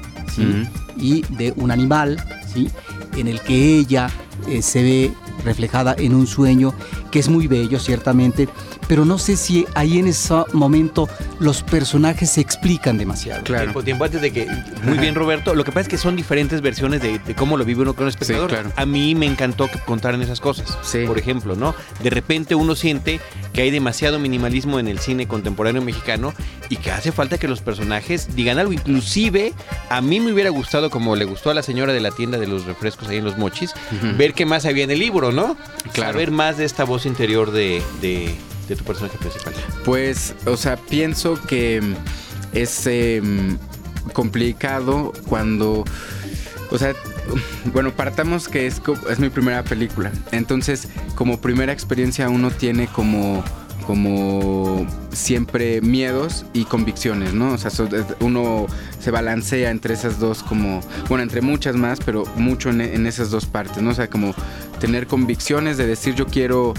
y 0.96 1.22
de 1.22 1.52
un 1.56 1.70
animal 1.70 2.22
¿sí? 2.52 2.68
en 3.16 3.28
el 3.28 3.40
que 3.40 3.78
ella 3.78 4.10
eh, 4.48 4.62
se 4.62 4.82
ve 4.82 5.12
reflejada 5.44 5.94
en 5.98 6.14
un 6.14 6.26
sueño 6.26 6.74
que 7.10 7.18
es 7.18 7.28
muy 7.28 7.46
bello 7.46 7.78
ciertamente 7.78 8.48
pero 8.90 9.04
no 9.04 9.18
sé 9.18 9.36
si 9.36 9.66
ahí 9.76 10.00
en 10.00 10.08
ese 10.08 10.34
momento 10.52 11.08
los 11.38 11.62
personajes 11.62 12.28
se 12.28 12.40
explican 12.40 12.98
demasiado. 12.98 13.44
Claro. 13.44 13.62
Tiempo, 13.66 13.84
tiempo 13.84 14.04
antes 14.04 14.20
de 14.20 14.32
que. 14.32 14.48
Muy 14.82 14.98
bien, 14.98 15.14
Roberto. 15.14 15.54
Lo 15.54 15.62
que 15.62 15.70
pasa 15.70 15.82
es 15.82 15.88
que 15.88 15.96
son 15.96 16.16
diferentes 16.16 16.60
versiones 16.60 17.00
de, 17.00 17.20
cómo 17.36 17.56
lo 17.56 17.64
vive 17.64 17.82
uno 17.82 17.94
con 17.94 18.06
el 18.06 18.08
espectador. 18.08 18.72
A 18.74 18.86
mí 18.86 19.14
me 19.14 19.26
encantó 19.26 19.68
que 19.68 19.78
contaran 19.78 20.20
esas 20.22 20.40
cosas. 20.40 20.76
Sí. 20.82 21.04
Por 21.06 21.18
ejemplo, 21.18 21.54
¿no? 21.54 21.72
De 22.02 22.10
repente 22.10 22.56
uno 22.56 22.74
siente 22.74 23.20
que 23.52 23.62
hay 23.62 23.70
demasiado 23.70 24.18
minimalismo 24.18 24.78
en 24.78 24.88
el 24.88 24.98
cine 24.98 25.26
contemporáneo 25.26 25.82
mexicano 25.82 26.32
y 26.68 26.76
que 26.76 26.90
hace 26.90 27.12
falta 27.12 27.38
que 27.38 27.48
los 27.48 27.60
personajes 27.60 28.34
digan 28.34 28.58
algo. 28.58 28.72
Inclusive, 28.72 29.52
a 29.88 30.00
mí 30.00 30.20
me 30.20 30.32
hubiera 30.32 30.50
gustado, 30.50 30.90
como 30.90 31.16
le 31.16 31.24
gustó 31.24 31.50
a 31.50 31.54
la 31.54 31.62
señora 31.62 31.92
de 31.92 32.00
la 32.00 32.10
tienda 32.10 32.38
de 32.38 32.46
los 32.46 32.64
refrescos 32.64 33.08
ahí 33.08 33.16
en 33.16 33.24
los 33.24 33.36
mochis, 33.36 33.74
ver 34.16 34.34
qué 34.34 34.46
más 34.46 34.66
había 34.66 34.84
en 34.84 34.90
el 34.90 34.98
libro, 34.98 35.32
¿no? 35.32 35.56
Claro. 35.92 36.12
Saber 36.12 36.30
más 36.30 36.58
de 36.58 36.64
esta 36.64 36.84
voz 36.84 37.06
interior 37.06 37.50
de 37.50 37.82
de 38.70 38.76
tu 38.76 38.84
personaje 38.84 39.18
principal? 39.18 39.52
Pues, 39.84 40.34
o 40.46 40.56
sea, 40.56 40.76
pienso 40.76 41.38
que 41.46 41.82
es 42.52 42.86
em, 42.86 43.58
complicado 44.14 45.12
cuando, 45.28 45.84
o 46.70 46.78
sea, 46.78 46.94
bueno, 47.72 47.92
partamos 47.92 48.48
que 48.48 48.66
es, 48.66 48.80
mi 49.18 49.30
primera 49.30 49.62
película. 49.62 50.12
Entonces, 50.32 50.88
como 51.14 51.40
primera 51.40 51.72
experiencia 51.72 52.28
uno 52.28 52.50
tiene 52.50 52.86
como 52.88 53.44
siempre 55.10 55.80
miedos 55.80 56.46
y 56.52 56.64
convicciones, 56.64 57.34
¿no? 57.34 57.54
O 57.54 57.58
sea, 57.58 57.72
uno 58.20 58.66
se 59.00 59.10
balancea 59.10 59.70
entre 59.70 59.94
esas 59.94 60.20
dos 60.20 60.44
como, 60.44 60.80
bueno, 61.08 61.24
entre 61.24 61.40
muchas 61.40 61.74
más, 61.74 61.98
pero 61.98 62.24
mucho 62.36 62.70
en, 62.70 62.80
en 62.80 63.06
esas 63.08 63.30
dos 63.30 63.46
partes, 63.46 63.82
¿no? 63.82 63.90
O 63.90 63.94
sea, 63.94 64.08
como 64.08 64.32
tener 64.78 65.08
convicciones 65.08 65.76
de 65.76 65.86
decir 65.86 66.14
yo 66.14 66.26
quiero 66.26 66.74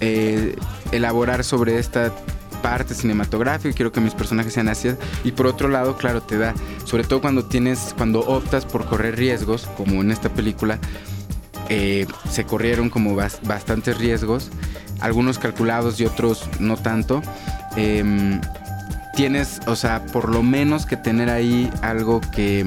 eh, 0.00 0.54
elaborar 0.92 1.42
sobre 1.42 1.78
esta 1.78 2.12
parte 2.62 2.94
cinematográfica, 2.94 3.74
quiero 3.74 3.92
que 3.92 4.00
mis 4.00 4.14
personajes 4.14 4.52
sean 4.52 4.68
así. 4.68 4.90
Y 5.24 5.32
por 5.32 5.46
otro 5.46 5.68
lado, 5.68 5.96
claro, 5.96 6.22
te 6.22 6.38
da, 6.38 6.54
sobre 6.84 7.04
todo 7.04 7.20
cuando 7.20 7.44
tienes, 7.44 7.94
cuando 7.96 8.20
optas 8.20 8.64
por 8.64 8.86
correr 8.86 9.16
riesgos, 9.16 9.68
como 9.76 10.00
en 10.00 10.10
esta 10.10 10.28
película, 10.28 10.78
eh, 11.68 12.06
se 12.30 12.44
corrieron 12.44 12.88
como 12.88 13.14
bastantes 13.14 13.98
riesgos, 13.98 14.50
algunos 15.00 15.38
calculados 15.38 16.00
y 16.00 16.06
otros 16.06 16.48
no 16.60 16.76
tanto. 16.76 17.22
Em, 17.76 18.40
tienes, 19.14 19.60
o 19.66 19.76
sea, 19.76 20.04
por 20.06 20.30
lo 20.30 20.42
menos 20.42 20.86
que 20.86 20.96
tener 20.96 21.28
ahí 21.28 21.70
algo 21.82 22.20
que 22.20 22.64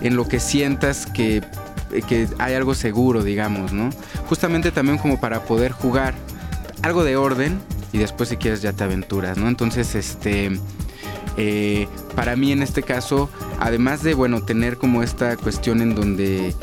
en 0.00 0.16
lo 0.16 0.28
que 0.28 0.38
sientas 0.38 1.06
que, 1.06 1.42
que 2.06 2.28
hay 2.38 2.54
algo 2.54 2.74
seguro, 2.74 3.24
digamos, 3.24 3.72
¿no? 3.72 3.90
Justamente 4.28 4.70
también 4.70 4.98
como 4.98 5.18
para 5.20 5.40
poder 5.40 5.72
jugar 5.72 6.14
algo 6.82 7.04
de 7.04 7.16
orden 7.16 7.58
y 7.98 8.02
después 8.02 8.28
si 8.28 8.36
quieres 8.36 8.62
ya 8.62 8.72
te 8.72 8.84
aventuras, 8.84 9.36
¿no? 9.38 9.48
Entonces, 9.48 9.96
este, 9.96 10.52
eh, 11.36 11.88
para 12.14 12.36
mí 12.36 12.52
en 12.52 12.62
este 12.62 12.84
caso, 12.84 13.28
además 13.58 14.04
de, 14.04 14.14
bueno, 14.14 14.44
tener 14.44 14.78
como 14.78 15.02
esta 15.02 15.36
cuestión 15.36 15.82
en 15.82 15.96
donde 15.96 16.54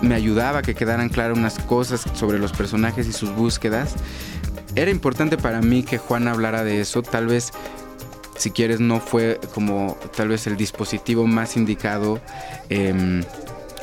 me 0.00 0.14
ayudaba 0.14 0.60
a 0.60 0.62
que 0.62 0.76
quedaran 0.76 1.08
claras 1.08 1.36
unas 1.36 1.58
cosas 1.58 2.06
sobre 2.14 2.38
los 2.38 2.52
personajes 2.52 3.08
y 3.08 3.12
sus 3.12 3.34
búsquedas, 3.34 3.96
era 4.76 4.92
importante 4.92 5.36
para 5.36 5.60
mí 5.60 5.82
que 5.82 5.98
Juan 5.98 6.28
hablara 6.28 6.62
de 6.62 6.80
eso, 6.80 7.02
tal 7.02 7.26
vez 7.26 7.50
si 8.36 8.52
quieres 8.52 8.78
no 8.78 9.00
fue 9.00 9.40
como 9.52 9.98
tal 10.16 10.28
vez 10.28 10.46
el 10.46 10.56
dispositivo 10.56 11.26
más 11.26 11.56
indicado 11.56 12.20
em, 12.68 13.24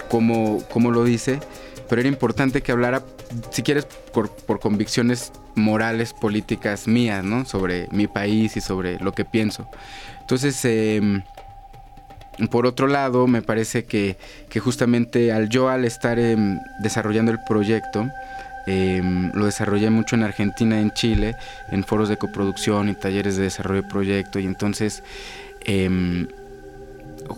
como, 0.09 0.63
como 0.69 0.91
lo 0.91 1.03
dice, 1.03 1.41
pero 1.89 1.99
era 1.99 2.07
importante 2.07 2.61
que 2.61 2.71
hablara, 2.71 3.03
si 3.51 3.63
quieres, 3.63 3.85
por, 4.13 4.29
por 4.29 4.59
convicciones 4.59 5.31
morales 5.55 6.13
políticas 6.13 6.87
mías, 6.87 7.23
¿no? 7.23 7.45
Sobre 7.45 7.87
mi 7.91 8.07
país 8.07 8.55
y 8.57 8.61
sobre 8.61 8.99
lo 8.99 9.11
que 9.11 9.25
pienso. 9.25 9.67
Entonces, 10.21 10.63
em, 10.65 11.21
por 12.51 12.65
otro 12.65 12.87
lado, 12.87 13.27
me 13.27 13.41
parece 13.41 13.85
que, 13.85 14.17
justamente 14.59 15.31
al 15.31 15.49
yo 15.49 15.69
al 15.69 15.85
estar 15.85 16.19
em, 16.19 16.59
desarrollando 16.81 17.31
el 17.31 17.39
proyecto, 17.47 18.07
em, 18.67 19.31
lo 19.33 19.45
desarrollé 19.45 19.89
mucho 19.89 20.15
en 20.15 20.23
Argentina, 20.23 20.79
en 20.79 20.91
Chile, 20.91 21.35
en 21.71 21.83
foros 21.83 22.09
de 22.09 22.17
coproducción 22.17 22.89
y 22.89 22.95
talleres 22.95 23.37
de 23.37 23.43
desarrollo 23.43 23.81
de 23.83 23.87
proyecto 23.89 24.39
y 24.39 24.45
entonces 24.45 25.03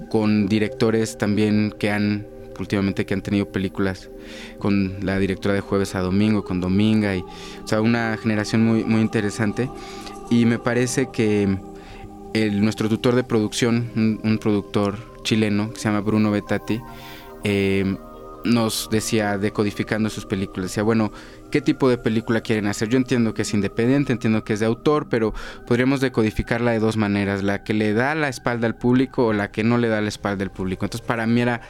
con 0.10 0.47
directores 0.47 1.17
también 1.17 1.73
que 1.80 1.89
han 1.89 2.28
últimamente 2.60 3.06
que 3.06 3.13
han 3.13 3.21
tenido 3.21 3.47
películas 3.47 4.10
con 4.57 5.05
la 5.05 5.19
directora 5.19 5.55
de 5.55 5.61
Jueves 5.61 5.95
a 5.95 6.01
Domingo, 6.01 6.43
con 6.43 6.61
Dominga, 6.61 7.15
y, 7.15 7.21
o 7.21 7.67
sea, 7.67 7.81
una 7.81 8.17
generación 8.17 8.65
muy, 8.65 8.83
muy 8.83 9.01
interesante. 9.01 9.69
Y 10.29 10.45
me 10.45 10.59
parece 10.59 11.09
que 11.11 11.57
el, 12.33 12.61
nuestro 12.61 12.89
tutor 12.89 13.15
de 13.15 13.23
producción, 13.23 14.19
un, 14.23 14.37
productor 14.37 14.97
chileno 15.23 15.71
que 15.71 15.79
se 15.79 15.89
llama 15.89 16.01
Bruno 16.01 16.31
Betati, 16.31 16.79
eh, 17.43 17.97
nos 18.43 18.89
decía, 18.89 19.37
decodificando 19.37 20.09
sus 20.09 20.25
películas, 20.25 20.69
decía, 20.69 20.83
bueno, 20.83 21.11
¿qué 21.51 21.61
tipo 21.61 21.89
de 21.89 21.97
película 21.97 22.41
quieren 22.41 22.67
hacer? 22.67 22.87
Yo 22.89 22.97
entiendo 22.97 23.33
que 23.33 23.41
es 23.41 23.53
independiente, 23.53 24.13
entiendo 24.13 24.43
que 24.43 24.53
es 24.53 24.59
de 24.59 24.65
autor, 24.65 25.07
pero 25.09 25.33
podríamos 25.67 25.99
decodificarla 25.99 26.71
de 26.71 26.79
dos 26.79 26.95
maneras, 26.95 27.43
la 27.43 27.63
que 27.63 27.73
le 27.73 27.93
da 27.93 28.15
la 28.15 28.29
espalda 28.29 28.67
al 28.67 28.75
público 28.75 29.27
o 29.27 29.33
la 29.33 29.51
que 29.51 29.63
no 29.63 29.77
le 29.77 29.87
da 29.87 30.01
la 30.01 30.07
espalda 30.07 30.43
al 30.43 30.51
público. 30.51 30.85
Entonces 30.85 31.05
para 31.05 31.25
mí 31.27 31.41
era 31.41 31.61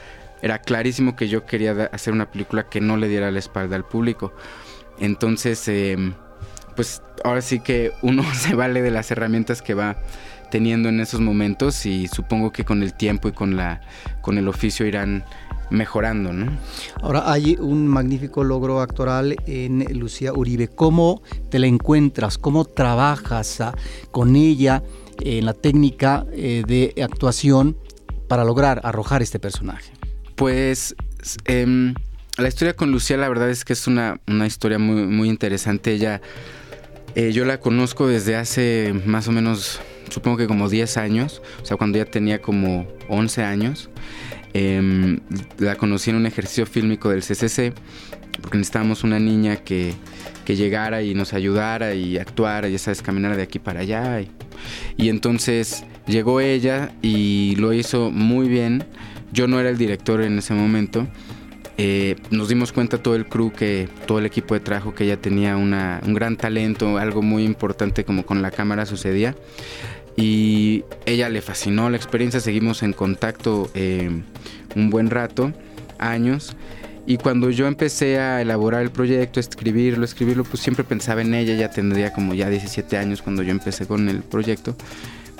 era 0.41 0.60
clarísimo 0.60 1.15
que 1.15 1.28
yo 1.28 1.45
quería 1.45 1.89
hacer 1.91 2.13
una 2.13 2.32
película 2.32 2.69
que 2.69 2.82
no 2.82 2.97
le 2.97 3.08
diera 3.08 3.32
la 3.32 3.39
espalda 3.39 3.75
al 3.75 3.86
público. 3.86 4.34
Entonces, 4.99 5.67
em, 5.67 6.13
pues 6.75 7.02
ahora 7.23 7.41
sí 7.41 7.60
que 7.60 7.91
uno 8.02 8.23
se 8.34 8.56
vale 8.56 8.82
de 8.82 8.91
las 8.91 9.12
herramientas 9.12 9.62
que 9.62 9.73
va 9.73 9.97
teniendo 10.49 10.89
en 10.89 10.99
esos 10.99 11.19
momentos 11.19 11.86
y 11.86 12.08
supongo 12.08 12.52
que 12.52 12.65
con 12.65 12.82
el 12.82 12.93
tiempo 12.93 13.28
y 13.28 13.34
con 13.34 13.56
la 13.56 13.82
con 14.21 14.38
el 14.38 14.47
oficio 14.47 14.86
irán 14.86 15.23
mejorando, 15.69 16.34
¿no? 16.34 16.52
Ahora 17.02 17.32
hay 17.32 17.56
un 17.60 17.88
magnífico 17.88 18.43
logro 18.43 18.82
actoral 18.82 19.36
en 19.45 19.86
Lucía 19.97 20.34
Uribe. 20.34 20.67
¿Cómo 20.67 21.21
te 21.49 21.60
la 21.60 21.67
encuentras? 21.67 22.38
¿Cómo 22.38 22.65
trabajas 22.65 23.62
ah, 23.62 23.75
con 24.12 24.36
ella 24.36 24.84
en 25.21 25.45
la 25.45 25.54
técnica 25.54 26.25
eh, 26.32 26.63
de 26.67 27.02
actuación 27.04 27.78
para 28.28 28.43
lograr 28.43 28.82
arrojar 28.84 29.21
este 29.21 29.39
personaje? 29.39 29.99
Pues 30.39 30.95
em, 31.43 31.95
la 32.38 32.47
historia 32.47 32.73
con 32.73 32.91
Lucía 32.91 33.17
la 33.17 33.28
verdad 33.28 33.49
es 33.49 33.65
que 33.65 33.73
es 33.73 33.88
una, 33.88 34.21
historia 34.47 34.80
muy, 34.80 35.06
muy 35.06 35.28
interesante. 35.28 35.91
Ella, 35.91 36.21
eh, 37.13 37.34
yo 37.34 37.43
la 37.43 37.60
conozco 37.60 38.08
desde 38.08 38.38
hace 38.38 38.93
más 39.06 39.28
o 39.28 39.34
menos, 39.34 39.82
supongo 40.10 40.38
que 40.38 40.47
como 40.47 40.69
10 40.69 40.95
años, 40.95 41.41
o 41.62 41.65
sea, 41.65 41.75
cuando 41.75 41.97
ella 41.97 42.10
tenía 42.10 42.41
como 42.41 42.88
11 43.10 43.43
años. 43.43 43.89
Em, 44.54 45.19
la 45.58 45.75
conocí 45.75 46.10
en 46.10 46.15
un 46.15 46.25
ejercicio 46.25 46.65
fílmico 46.65 47.10
del 47.10 47.21
CCC, 47.21 47.73
porque 48.41 48.60
necesitábamos 48.60 49.04
una 49.04 49.19
niña 49.19 49.58
que, 49.58 49.93
que 50.45 50.56
llegara 50.56 51.04
y 51.04 51.15
nos 51.15 51.34
ayudara 51.34 51.95
y 51.95 52.17
actuara, 52.17 52.69
ya 52.69 52.80
sabes, 52.80 53.02
caminar 53.02 53.36
de 53.36 53.43
aquí 53.43 53.60
para 53.60 53.82
allá. 53.82 54.21
y 54.95 55.10
entonces 55.10 55.84
llegó 56.08 56.39
ella 56.39 56.93
y 57.02 57.58
lo 57.58 57.73
hizo 57.73 58.10
muy 58.10 58.47
bien 58.47 58.86
yo 59.32 59.48
no 59.48 59.60
era 59.60 59.70
el 59.70 59.78
director 59.78 60.22
en 60.22 60.38
ese 60.38 60.54
momento. 60.54 61.08
Eh, 61.78 62.18
nos 62.30 62.50
dimos 62.50 62.74
cuenta 62.74 63.02
todo 63.02 63.15
el 63.15 63.26
crew 63.26 63.54
que 63.54 63.88
todo 64.06 64.20
el 64.20 64.26
equipo 64.26 64.54
de 64.54 64.60
trabajo 64.60 64.94
que 64.94 65.06
ella 65.06 65.15
tenía 65.15 65.56
una, 65.56 66.02
un 66.06 66.13
gran 66.13 66.36
talento, 66.36 66.98
algo 66.98 67.22
muy 67.22 67.46
importante 67.46 68.04
como 68.04 68.26
con 68.26 68.42
la 68.42 68.52
cámara 68.52 68.86
sucedía 68.86 69.34
y 70.20 70.84
ella 71.06 71.30
le 71.30 71.42
fascinó 71.42 71.89
la 71.89 71.96
experiencia, 71.96 72.42
seguimos 72.42 72.84
en 72.84 72.92
contacto 72.92 73.72
eh, 73.74 74.10
un 74.76 74.89
buen 74.89 75.10
rato, 75.10 75.54
años. 75.98 76.58
Y 77.06 77.18
cuando 77.18 77.50
yo 77.50 77.68
empecé 77.68 78.20
a 78.20 78.42
elaborar 78.42 78.82
el 78.82 78.92
proyecto, 78.92 79.39
escribirlo, 79.39 80.04
escribirlo, 80.04 80.44
pues 80.44 80.62
siempre 80.62 80.84
pensaba 80.84 81.22
en 81.22 81.34
ella, 81.34 81.56
ya 81.56 81.72
tendría 81.72 82.12
como 82.12 82.34
ya 82.34 82.50
17 82.50 82.98
años 82.98 83.22
cuando 83.22 83.44
yo 83.44 83.52
empecé 83.52 83.88
con 83.88 84.10
el 84.10 84.22
proyecto. 84.22 84.76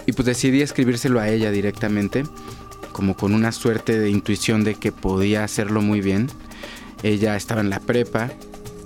Y 0.06 0.14
pues 0.14 0.26
decidí 0.26 0.62
escribírselo 0.62 1.20
a 1.20 1.28
ella 1.28 1.52
directamente, 1.52 2.24
como 3.00 3.16
con 3.16 3.34
una 3.34 3.54
suerte 3.54 3.98
de 3.98 4.10
intuición 4.10 4.66
de 4.66 4.76
que 4.76 4.92
podía 4.92 5.46
hacerlo 5.46 5.82
muy 5.82 6.02
bien. 6.02 6.28
Ella 7.02 7.38
estaba 7.38 7.62
en 7.62 7.70
la 7.70 7.80
prepa, 7.80 8.30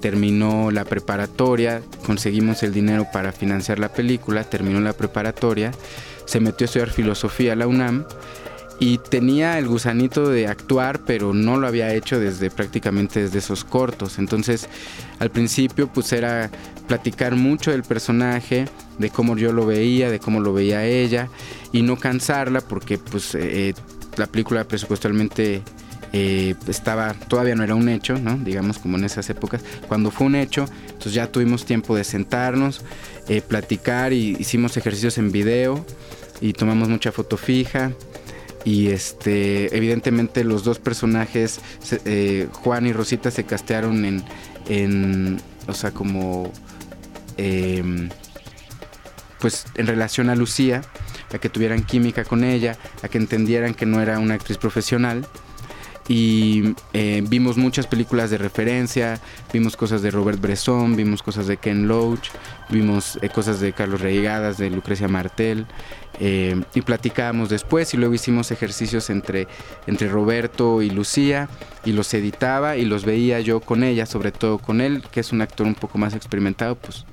terminó 0.01 0.69
la 0.69 0.85
preparatoria, 0.85 1.81
conseguimos 2.05 2.61
el 2.61 2.73
dinero 2.73 3.07
para 3.11 3.31
financiar 3.31 3.79
la 3.79 3.91
película, 3.91 4.43
terminó 4.43 4.79
la 4.81 4.93
preparatoria, 4.93 5.71
se 6.25 6.39
metió 6.39 6.65
a 6.65 6.67
estudiar 6.67 6.91
filosofía 6.91 7.53
a 7.53 7.55
la 7.55 7.65
UNAM 7.65 8.05
y 8.79 8.99
tenía 8.99 9.57
el 9.57 9.67
gusanito 9.67 10.29
de 10.29 10.45
actuar, 10.47 11.05
pero 11.05 11.33
no 11.33 11.57
lo 11.57 11.65
había 11.65 11.91
hecho 11.95 12.19
desde 12.19 12.51
prácticamente 12.51 13.23
desde 13.23 13.39
esos 13.39 13.63
cortos. 13.63 14.19
Entonces, 14.19 14.69
al 15.17 15.31
principio 15.31 15.87
pues 15.87 16.13
era 16.13 16.51
platicar 16.87 17.33
mucho 17.33 17.71
del 17.71 17.81
personaje, 17.81 18.65
de 18.99 19.09
cómo 19.09 19.37
yo 19.37 19.51
lo 19.53 19.65
veía, 19.65 20.11
de 20.11 20.19
cómo 20.19 20.39
lo 20.39 20.53
veía 20.53 20.85
ella 20.85 21.29
y 21.71 21.81
no 21.81 21.97
cansarla 21.97 22.61
porque 22.61 22.97
pues 22.97 23.35
eh, 23.35 23.73
la 24.17 24.27
película 24.27 24.63
presupuestalmente 24.65 25.61
eh, 26.15 26.53
estaba, 26.67 27.13
todavía 27.13 27.55
no 27.55 27.63
era 27.63 27.73
un 27.73 27.89
hecho, 27.89 28.17
¿no? 28.19 28.37
digamos 28.37 28.77
como 28.77 28.97
en 28.97 29.05
esas 29.05 29.29
épocas. 29.29 29.63
Cuando 29.87 30.11
fue 30.11 30.27
un 30.27 30.35
hecho, 30.35 30.65
entonces 30.85 31.13
ya 31.13 31.31
tuvimos 31.31 31.65
tiempo 31.65 31.95
de 31.95 32.03
sentarnos, 32.03 32.81
eh, 33.27 33.41
platicar 33.41 34.13
y 34.13 34.37
hicimos 34.39 34.77
ejercicios 34.77 35.17
en 35.17 35.31
video 35.31 35.85
y 36.39 36.53
tomamos 36.53 36.87
mucha 36.89 37.11
foto 37.11 37.35
fija. 37.35 37.91
Y 38.65 38.89
este, 38.89 39.75
evidentemente 39.75 40.43
los 40.43 40.63
dos 40.63 40.79
personajes, 40.79 41.59
eh, 42.05 42.47
Juan 42.51 42.85
y 42.85 42.93
Rosita, 42.93 43.29
se 43.29 43.43
castearon 43.43 44.05
en, 44.05 44.23
en 44.69 45.41
o 45.67 45.73
sea, 45.73 45.91
como, 45.91 46.51
em, 47.37 48.09
pues 49.39 49.65
en 49.75 49.87
relación 49.87 50.29
a 50.29 50.35
Lucía, 50.35 50.81
a 51.33 51.39
que 51.39 51.49
tuvieran 51.49 51.83
química 51.83 52.23
con 52.23 52.43
ella, 52.43 52.77
a 53.01 53.07
que 53.07 53.17
entendieran 53.17 53.73
que 53.73 53.85
no 53.85 54.01
era 54.01 54.19
una 54.19 54.35
actriz 54.35 54.57
profesional 54.57 55.27
y 56.07 56.75
eh, 56.93 57.23
vimos 57.27 57.57
muchas 57.57 57.87
películas 57.87 58.29
de 58.29 58.37
referencia, 58.37 59.19
vimos 59.53 59.77
cosas 59.77 60.01
de 60.01 60.11
Robert 60.11 60.39
Bresson, 60.39 60.95
vimos 60.95 61.23
cosas 61.23 61.47
de 61.47 61.57
Ken 61.57 61.87
Loach, 61.87 62.29
vimos 62.69 63.17
eh, 63.21 63.29
cosas 63.29 63.59
de 63.61 63.71
Carlos 63.71 64.01
Reigadas, 64.01 64.57
de 64.57 64.69
Lucrecia 64.69 65.07
Martel 65.07 65.65
eh, 66.19 66.61
y 66.73 66.81
platicábamos 66.81 67.49
después 67.49 67.93
y 67.93 67.97
luego 67.97 68.13
hicimos 68.13 68.51
ejercicios 68.51 69.09
entre, 69.09 69.47
entre 69.87 70.09
Roberto 70.09 70.81
y 70.81 70.89
Lucía 70.89 71.47
y 71.85 71.93
los 71.93 72.13
editaba 72.13 72.75
y 72.75 72.83
los 72.83 73.05
veía 73.05 73.39
yo 73.39 73.61
con 73.61 73.83
ella, 73.83 74.05
sobre 74.05 74.33
todo 74.33 74.57
con 74.57 74.81
él, 74.81 75.03
que 75.09 75.21
es 75.21 75.31
un 75.31 75.41
actor 75.41 75.65
un 75.65 75.75
poco 75.75 75.97
más 75.97 76.13
experimentado, 76.15 76.75
pues, 76.75 77.05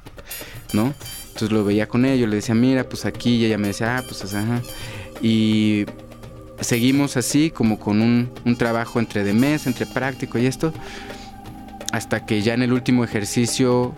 ¿no? 0.73 0.95
Entonces 1.41 1.57
lo 1.57 1.65
veía 1.65 1.89
con 1.89 2.05
ella, 2.05 2.27
le 2.27 2.37
decía, 2.37 2.55
mira, 2.55 2.87
pues 2.87 3.07
aquí, 3.07 3.37
y 3.37 3.47
ella 3.47 3.57
me 3.57 3.69
decía, 3.69 3.97
ah, 3.97 4.05
pues, 4.07 4.35
ajá. 4.35 4.61
Y 5.23 5.87
seguimos 6.61 7.17
así, 7.17 7.51
como 7.51 7.81
con 7.81 8.03
un, 8.03 8.57
trabajo 8.59 9.01
entre 9.01 9.25
de 9.25 9.33
mes, 9.33 9.67
entre 9.67 9.87
práctico 9.87 10.39
y 10.39 10.45
esto, 10.45 10.75
hasta 11.93 12.27
que 12.27 12.43
ya 12.43 12.53
en 12.53 12.63
el 12.63 12.75
último 12.75 13.05
ejercicio 13.05 13.95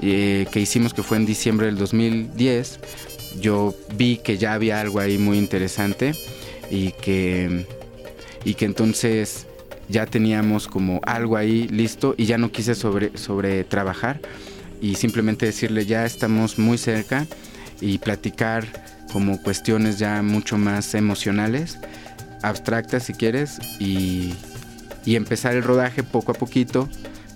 eh, 0.00 0.46
que 0.50 0.58
hicimos, 0.58 0.94
que 0.94 1.02
fue 1.02 1.18
en 1.18 1.26
diciembre 1.26 1.66
del 1.66 1.76
2010, 1.76 2.80
yo 3.42 3.74
vi 3.94 4.16
que 4.16 4.38
ya 4.38 4.54
había 4.54 4.80
algo 4.80 4.98
ahí 4.98 5.18
muy 5.18 5.36
interesante 5.36 6.14
y 6.70 6.92
que, 6.92 7.66
y 8.42 8.54
que 8.54 8.64
entonces 8.64 9.46
ya 9.90 10.06
teníamos 10.06 10.66
como 10.66 11.02
algo 11.04 11.36
ahí 11.36 11.68
listo 11.68 12.14
y 12.16 12.24
ya 12.24 12.38
no 12.38 12.50
quise 12.50 12.74
sobre, 12.74 13.18
sobre 13.18 13.64
trabajar 13.64 14.18
y 14.80 14.94
simplemente 14.94 15.46
decirle 15.46 15.86
ya 15.86 16.04
estamos 16.04 16.58
muy 16.58 16.78
cerca 16.78 17.26
y 17.80 17.98
platicar 17.98 18.64
como 19.12 19.40
cuestiones 19.42 19.98
ya 19.98 20.22
mucho 20.22 20.58
más 20.58 20.94
emocionales 20.94 21.78
abstractas 22.42 23.04
si 23.04 23.14
quieres 23.14 23.58
y, 23.78 24.34
empezar 25.06 25.54
el 25.54 25.62
rodaje 25.62 26.02
poco 26.02 26.32
a 26.32 26.34
poquito, 26.34 26.88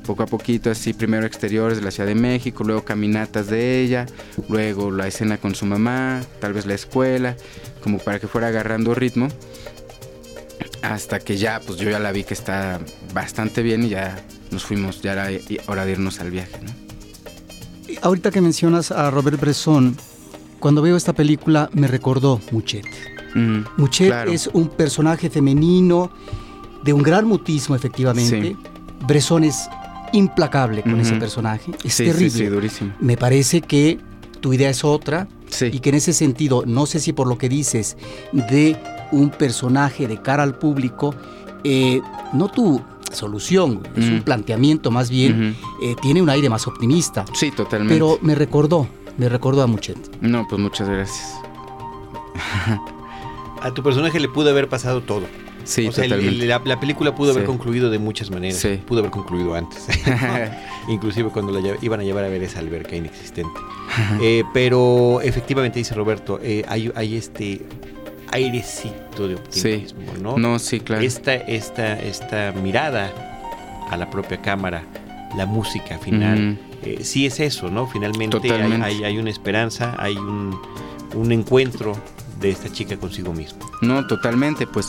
poco 0.05 0.25
a 0.25 0.27
poquito, 0.27 0.71
así 0.71 0.93
primero 0.93 1.25
exteriores 1.25 1.79
de 1.79 1.85
la 1.85 1.91
Ciudad 1.93 2.09
de 2.09 2.17
México, 2.17 2.65
luego 2.65 2.85
caminatas 2.85 3.47
de 3.47 3.81
ella, 3.81 4.07
luego 4.49 4.91
la 4.91 5.07
escena 5.07 5.39
con 5.39 5.55
su 5.55 5.67
mamá, 5.67 6.21
tal 6.41 6.53
vez 6.53 6.67
la 6.67 6.75
escuela, 6.75 7.37
como 7.83 7.99
para 7.99 8.19
que 8.19 8.27
fuera 8.27 8.49
agarrando 8.49 8.95
ritmo. 8.95 9.29
Hasta 10.83 11.21
que 11.21 11.37
ya, 11.37 11.61
pues 11.61 11.79
yo 11.79 11.91
ya 11.91 12.01
la 12.01 12.11
vi 12.11 12.25
que 12.25 12.35
está 12.35 12.81
bastante 13.15 13.63
bien 13.63 13.85
y 13.85 13.91
ya 13.91 14.19
nos 14.51 14.65
fuimos, 14.65 15.01
ya 15.01 15.13
era 15.13 15.29
hora 15.67 15.85
de 15.85 15.93
irnos 15.93 16.21
al 16.21 16.31
viaje. 16.31 16.59
Ahorita 18.03 18.31
que 18.31 18.41
mencionas 18.41 18.91
a 18.91 19.11
Robert 19.11 19.41
Bresson, 19.41 19.97
cuando 20.59 20.83
veo 20.83 20.97
esta 20.97 21.13
película 21.13 21.71
me 21.73 21.87
recordó 21.87 22.41
Muchet. 22.51 22.87
Mm, 23.35 23.61
Muchet 23.77 24.29
es 24.29 24.49
un 24.53 24.69
personaje 24.69 25.31
femenino 25.31 26.11
de 26.85 26.93
un 26.93 27.03
gran 27.03 27.27
mutismo, 27.27 27.75
efectivamente. 27.75 28.57
Bresson 29.07 29.45
es 29.45 29.69
implacable 30.13 30.83
con 30.83 31.01
ese 31.01 31.15
personaje. 31.15 31.73
Es 31.85 31.97
terrible. 31.97 32.51
durísimo. 32.51 32.93
Me 33.01 33.17
parece 33.17 33.61
que 33.61 33.99
tu 34.41 34.53
idea 34.53 34.71
es 34.71 34.85
otra. 34.85 35.29
Y 35.61 35.81
que 35.81 35.89
en 35.89 35.97
ese 35.97 36.13
sentido, 36.13 36.63
no 36.65 36.87
sé 36.87 37.01
si 37.01 37.13
por 37.13 37.27
lo 37.27 37.37
que 37.37 37.49
dices 37.49 37.97
de 38.33 38.77
un 39.11 39.31
personaje 39.31 40.07
de 40.07 40.23
cara 40.23 40.45
al 40.45 40.57
público, 40.57 41.13
eh, 41.65 42.01
no 42.33 42.49
tu 42.49 42.81
solución, 43.13 43.83
es 43.97 44.07
un 44.07 44.23
planteamiento 44.23 44.91
más 44.91 45.11
bien, 45.11 45.57
eh, 45.83 45.97
tiene 46.01 46.23
un 46.23 46.31
aire 46.31 46.49
más 46.49 46.67
optimista. 46.67 47.25
Sí, 47.33 47.51
totalmente. 47.51 47.95
Pero 47.95 48.19
me 48.23 48.35
recordó, 48.35 48.89
me 49.19 49.29
recordó 49.29 49.63
a 49.63 49.67
Muchet. 49.67 49.99
No, 50.21 50.47
pues 50.49 50.61
muchas 50.61 50.89
gracias. 50.89 51.41
a 53.61 53.75
tu 53.75 53.83
personaje 53.83 54.19
le 54.19 54.29
pudo 54.29 54.51
haber 54.51 54.69
pasado 54.69 55.03
todo. 55.03 55.27
Sí, 55.65 55.87
o 55.87 55.93
sea, 55.93 56.07
la, 56.09 56.81
película 56.81 57.15
pudo 57.15 57.33
haber 57.33 57.45
concluido 57.45 57.91
de 57.91 57.99
muchas 57.99 58.31
maneras. 58.31 58.59
Sí. 58.59 58.81
Pudo 58.87 59.01
haber 59.01 59.11
concluido 59.11 59.55
antes. 59.55 59.87
Inclusive 60.89 61.31
cuando 61.31 61.53
la 61.53 61.77
iban 61.81 62.01
a 62.01 62.03
llevar 62.03 62.25
a 62.25 62.29
ver 62.29 62.43
esa 62.43 62.59
alberca 62.61 62.97
inexistente. 62.97 63.59
Eh, 64.23 64.45
pero 64.55 65.21
efectivamente, 65.21 65.81
dice 65.81 65.95
Roberto, 65.95 66.39
eh, 66.41 66.65
hay, 66.69 66.93
hay, 66.95 67.17
este 67.17 67.61
airecito 68.33 69.29
de 69.29 69.35
optimismo, 69.35 70.13
¿no? 70.21 70.39
No, 70.39 70.59
sí, 70.59 70.81
claro. 70.81 71.03
Esta, 71.03 71.35
esta, 71.35 71.99
esta 71.99 72.53
mirada 72.53 73.13
a 73.91 73.97
la 73.97 74.09
propia 74.11 74.41
cámara, 74.41 74.85
la 75.37 75.47
música 75.47 75.99
final, 75.99 76.59
eh, 76.83 77.01
sí 77.03 77.27
es 77.27 77.41
eso, 77.41 77.71
¿no? 77.71 77.87
Finalmente 77.87 78.39
hay, 78.53 79.05
hay, 79.05 79.19
una 79.19 79.31
esperanza, 79.31 79.95
hay 79.99 80.17
un, 80.17 80.61
un 81.15 81.33
encuentro 81.33 81.97
de 82.41 82.51
esta 82.51 82.73
chica 82.73 82.97
consigo 82.97 83.33
misma. 83.33 83.67
No, 83.83 84.07
totalmente, 84.07 84.67
pues, 84.67 84.89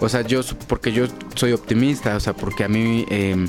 o 0.00 0.08
sea, 0.08 0.22
yo, 0.22 0.40
porque 0.68 0.92
yo 0.92 1.06
soy 1.34 1.52
optimista, 1.52 2.16
o 2.16 2.20
sea, 2.20 2.32
porque 2.32 2.64
a 2.64 2.68
mí 2.68 3.04
em, 3.08 3.48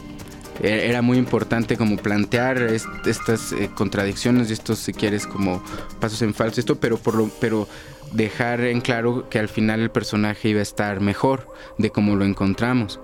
e, 0.62 0.90
era 0.90 1.02
muy 1.02 1.18
importante 1.18 1.78
como 1.78 1.98
plantear 1.98 2.62
estas 2.62 3.52
eh, 3.52 3.70
contradicciones 3.74 4.50
y 4.50 4.54
estos, 4.54 4.80
si 4.80 4.94
quieres, 4.94 5.28
como 5.28 5.64
pasos 6.00 6.22
en 6.22 6.34
falso, 6.34 6.60
esto, 6.60 6.76
pero, 6.76 6.98
por 6.98 7.16
lo, 7.16 7.30
pero 7.40 7.68
dejar 8.14 8.62
en 8.62 8.82
claro 8.82 9.28
que 9.30 9.40
al 9.40 9.50
final 9.50 9.82
el 9.82 9.92
personaje 9.92 10.50
iba 10.50 10.60
a 10.60 10.64
estar 10.64 11.00
mejor 11.00 11.48
de 11.78 11.90
como 11.90 12.16
lo 12.16 12.26
encontramos. 12.26 13.00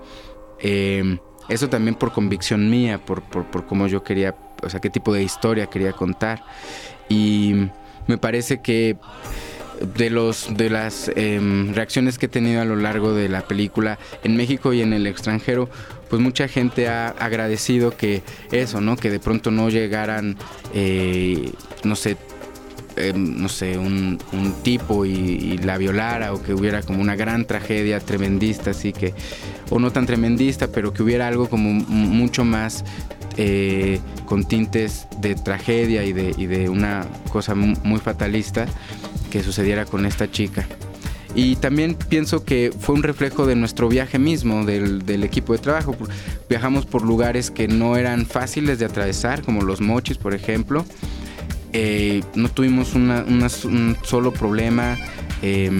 Em, 0.58 1.18
eso 1.48 1.68
también 1.68 1.94
por 1.94 2.12
convicción 2.12 2.70
mía, 2.70 2.98
por, 3.04 3.22
por, 3.22 3.44
por 3.50 3.66
cómo 3.66 3.86
yo 3.86 4.02
quería, 4.02 4.34
o 4.62 4.70
sea, 4.70 4.80
qué 4.80 4.90
tipo 4.90 5.12
de 5.12 5.22
historia 5.22 5.66
quería 5.66 5.92
contar. 5.92 6.44
Y 7.08 7.68
me 8.06 8.18
parece 8.18 8.60
que 8.62 8.96
de 9.80 10.10
los 10.10 10.54
de 10.56 10.68
las 10.68 11.10
em, 11.16 11.72
reacciones 11.74 12.18
que 12.18 12.26
he 12.26 12.28
tenido 12.28 12.60
a 12.60 12.64
lo 12.64 12.76
largo 12.76 13.14
de 13.14 13.28
la 13.28 13.42
película 13.42 13.98
en 14.22 14.36
México 14.36 14.72
y 14.72 14.82
en 14.82 14.92
el 14.92 15.06
extranjero 15.06 15.70
pues 16.10 16.20
mucha 16.20 16.48
gente 16.48 16.88
ha 16.88 17.08
agradecido 17.08 17.96
que 17.96 18.22
eso 18.52 18.80
no 18.80 18.96
que 18.96 19.10
de 19.10 19.20
pronto 19.20 19.50
no 19.50 19.70
llegaran 19.70 20.36
eh, 20.74 21.50
no 21.82 21.96
sé 21.96 22.18
em, 23.00 23.40
no 23.40 23.48
sé 23.48 23.78
un, 23.78 24.18
tipo 24.62 25.04
y, 25.06 25.58
la 25.58 25.78
violara 25.78 26.32
o 26.32 26.42
que 26.42 26.54
hubiera 26.54 26.82
como 26.82 27.00
una 27.00 27.16
gran 27.16 27.44
tragedia 27.46 28.00
tremendista 28.00 28.70
así 28.70 28.92
que 28.92 29.14
o 29.70 29.78
no 29.78 29.90
tan 29.90 30.06
tremendista 30.06 30.68
pero 30.68 30.92
que 30.92 31.02
hubiera 31.02 31.26
algo 31.28 31.48
como 31.48 31.72
mucho 31.72 32.44
más 32.44 32.84
eh, 33.36 34.00
con 34.26 34.44
tintes 34.44 35.06
de 35.20 35.34
tragedia 35.34 36.04
y 36.04 36.12
de, 36.12 36.32
de 36.32 36.68
una 36.68 37.06
cosa 37.32 37.54
muy 37.54 37.98
fatalista 37.98 38.66
que 39.30 39.42
sucediera 39.42 39.86
con 39.86 40.04
esta 40.04 40.30
chica. 40.30 40.66
Y 41.34 41.56
también 41.56 41.94
pienso 41.94 42.44
que 42.44 42.72
fue 42.78 42.94
un 42.94 43.02
reflejo 43.02 43.46
de 43.46 43.54
nuestro 43.54 43.88
viaje 43.88 44.18
mismo, 44.18 44.64
del 44.64 45.24
equipo 45.24 45.52
de 45.52 45.60
trabajo. 45.60 45.96
Viajamos 46.48 46.86
por 46.86 47.02
lugares 47.02 47.50
que 47.50 47.68
no 47.68 47.96
eran 47.96 48.26
fáciles 48.26 48.78
de 48.78 48.86
atravesar, 48.86 49.42
como 49.42 49.62
los 49.62 49.80
mochis, 49.80 50.18
por 50.18 50.34
ejemplo. 50.34 50.84
Eh, 51.72 52.22
no 52.34 52.48
tuvimos 52.48 52.94
una, 52.94 53.24
un 53.24 53.96
solo 54.02 54.32
problema. 54.32 54.96
Eh, 55.42 55.70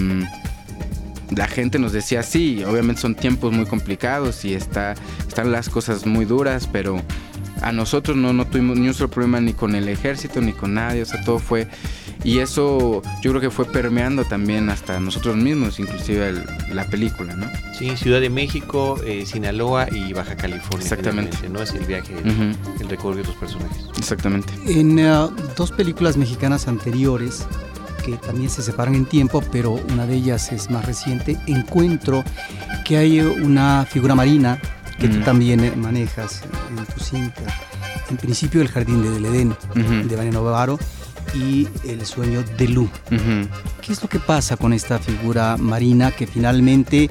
la 1.31 1.47
gente 1.47 1.79
nos 1.79 1.93
decía, 1.93 2.23
sí, 2.23 2.65
obviamente 2.65 3.01
son 3.01 3.15
tiempos 3.15 3.53
muy 3.53 3.67
complicados 3.67 4.45
y 4.45 4.55
está, 4.55 4.95
están 5.27 5.53
las 5.53 5.69
cosas 5.69 6.07
muy 6.07 6.25
duras, 6.25 6.69
pero 6.71 7.01
a 7.63 7.73
nosotros 7.73 8.17
no, 8.17 8.33
no 8.33 8.47
tuvimos 8.47 8.79
ni 8.79 8.89
un 8.89 8.95
solo 8.95 9.11
problema 9.11 9.41
ni 9.41 9.53
con 9.53 9.75
el 9.75 9.89
ejército 9.89 10.41
ni 10.41 10.53
con 10.53 10.75
nadie, 10.75 11.03
o 11.03 11.07
sea, 11.07 11.23
todo 11.23 11.39
fue... 11.39 11.69
Y 12.23 12.39
eso 12.39 13.03
yo 13.23 13.31
creo 13.31 13.41
que 13.41 13.51
fue 13.51 13.65
permeando 13.65 14.25
también 14.25 14.69
hasta 14.69 15.01
nosotros 15.01 15.37
mismos, 15.37 15.79
inclusive 15.79 16.29
el, 16.29 16.45
la 16.75 16.85
película, 16.87 17.35
¿no? 17.35 17.47
Sí, 17.79 17.97
Ciudad 17.97 18.21
de 18.21 18.29
México, 18.29 19.01
eh, 19.05 19.25
Sinaloa 19.25 19.89
y 19.91 20.13
Baja 20.13 20.37
California. 20.37 20.83
Exactamente. 20.83 21.49
¿no? 21.49 21.63
Es 21.63 21.73
el 21.73 21.85
viaje, 21.87 22.15
Uh 22.15 22.29
-huh. 22.29 22.57
el 22.81 22.89
recorrido 22.89 23.23
de 23.23 23.29
tus 23.31 23.37
personajes. 23.37 23.85
Exactamente. 23.97 24.53
En 24.67 24.99
uh, 24.99 25.31
dos 25.57 25.73
películas 25.73 26.17
mexicanas 26.17 26.69
anteriores, 26.69 27.47
que 28.05 28.17
también 28.17 28.51
se 28.51 28.63
separan 28.63 28.95
en 28.95 29.07
tiempo, 29.07 29.43
pero 29.53 29.73
una 29.93 30.07
de 30.07 30.17
ellas 30.17 30.53
es 30.53 30.71
más 30.71 30.85
reciente, 30.85 31.39
encuentro 31.47 32.23
que 32.85 32.97
hay 32.99 33.21
una 33.21 33.87
figura 33.89 34.15
marina 34.15 34.59
que 34.99 35.09
mm. 35.09 35.13
tú 35.13 35.21
también 35.21 35.81
manejas 35.81 36.43
en 36.77 36.85
tu 36.87 37.01
cinta. 37.03 37.43
En 38.11 38.17
principio, 38.17 38.61
El 38.61 38.69
Jardín 38.69 39.03
de 39.03 39.29
Edén, 39.29 39.49
uh 39.51 39.55
-huh. 39.75 40.03
de 40.05 40.17
Vaneno 40.17 40.43
Bavaro, 40.43 40.79
y 41.35 41.69
El 41.85 42.05
sueño 42.07 42.43
de 42.59 42.69
Lu. 42.69 42.83
Uh 42.83 42.89
-huh. 43.15 43.49
¿Qué 43.81 43.93
es 43.93 44.03
lo 44.03 44.09
que 44.09 44.19
pasa 44.19 44.57
con 44.57 44.73
esta 44.73 44.99
figura 44.99 45.57
marina 45.57 46.11
que 46.11 46.27
finalmente 46.27 47.11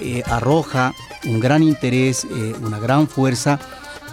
eh, 0.00 0.22
arroja 0.26 0.92
un 1.24 1.40
gran 1.40 1.62
interés, 1.62 2.24
eh, 2.24 2.54
una 2.62 2.78
gran 2.78 3.08
fuerza 3.08 3.58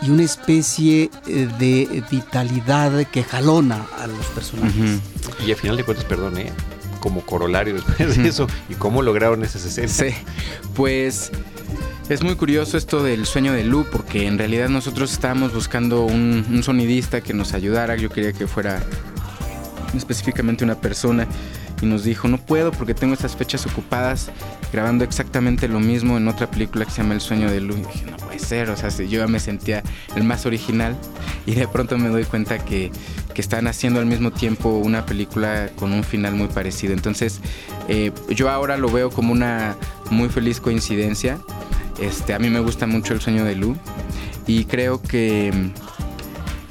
y 0.01 0.09
una 0.09 0.23
especie 0.23 1.09
eh, 1.27 1.47
de 1.59 2.03
vitalidad 2.09 3.05
que 3.07 3.23
jalona 3.23 3.85
a 3.99 4.07
los 4.07 4.25
personajes? 4.27 4.75
Uh 4.75 4.83
-huh. 4.83 5.47
Y 5.47 5.51
al 5.51 5.57
final 5.57 5.77
de 5.77 5.83
cuentas, 5.83 6.05
perdón, 6.05 6.37
¿eh? 6.37 6.51
como 6.99 7.21
corolario 7.21 7.73
después 7.73 8.15
de 8.15 8.27
eso, 8.29 8.47
¿y 8.69 8.75
cómo 8.75 9.01
lograron 9.01 9.43
esas 9.43 9.65
escenas? 9.65 9.91
Sí, 9.91 10.13
pues 10.75 11.31
es 12.09 12.21
muy 12.23 12.35
curioso 12.35 12.77
esto 12.77 13.01
del 13.01 13.25
sueño 13.25 13.53
de 13.53 13.63
Lu, 13.63 13.85
porque 13.91 14.27
en 14.27 14.37
realidad 14.37 14.69
nosotros 14.69 15.11
estábamos 15.11 15.53
buscando 15.53 16.03
un, 16.03 16.45
un 16.49 16.61
sonidista 16.61 17.21
que 17.21 17.33
nos 17.33 17.53
ayudara. 17.53 17.95
Yo 17.95 18.09
quería 18.09 18.33
que 18.33 18.47
fuera 18.47 18.83
específicamente 19.97 20.63
una 20.63 20.75
persona 20.75 21.27
y 21.81 21.85
nos 21.85 22.03
dijo, 22.03 22.27
no 22.27 22.37
puedo 22.37 22.71
porque 22.71 22.93
tengo 22.93 23.13
estas 23.13 23.35
fechas 23.35 23.65
ocupadas 23.65 24.29
grabando 24.71 25.03
exactamente 25.03 25.67
lo 25.67 25.79
mismo 25.79 26.17
en 26.17 26.27
otra 26.27 26.49
película 26.49 26.85
que 26.85 26.91
se 26.91 27.01
llama 27.01 27.15
El 27.15 27.21
sueño 27.21 27.49
de 27.49 27.59
Lu. 27.59 27.73
Y 27.75 27.81
dije, 27.81 28.05
no 28.09 28.17
puede 28.17 28.39
ser, 28.39 28.69
o 28.69 28.77
sea, 28.77 28.89
yo 28.89 29.19
ya 29.19 29.27
me 29.27 29.39
sentía 29.39 29.83
el 30.15 30.23
más 30.23 30.45
original 30.45 30.95
y 31.45 31.55
de 31.55 31.67
pronto 31.67 31.97
me 31.97 32.09
doy 32.09 32.25
cuenta 32.25 32.63
que, 32.63 32.91
que 33.33 33.41
están 33.41 33.67
haciendo 33.67 33.99
al 33.99 34.05
mismo 34.05 34.31
tiempo 34.31 34.69
una 34.69 35.05
película 35.05 35.69
con 35.75 35.91
un 35.91 36.03
final 36.03 36.35
muy 36.35 36.47
parecido. 36.47 36.93
Entonces, 36.93 37.39
eh, 37.87 38.11
yo 38.29 38.49
ahora 38.49 38.77
lo 38.77 38.91
veo 38.91 39.09
como 39.09 39.31
una 39.31 39.75
muy 40.11 40.29
feliz 40.29 40.59
coincidencia. 40.59 41.39
Este, 41.99 42.33
a 42.33 42.39
mí 42.39 42.49
me 42.49 42.59
gusta 42.59 42.87
mucho 42.87 43.13
El 43.13 43.21
sueño 43.21 43.43
de 43.43 43.55
Lu 43.55 43.75
y 44.47 44.65
creo 44.65 45.01
que, 45.01 45.51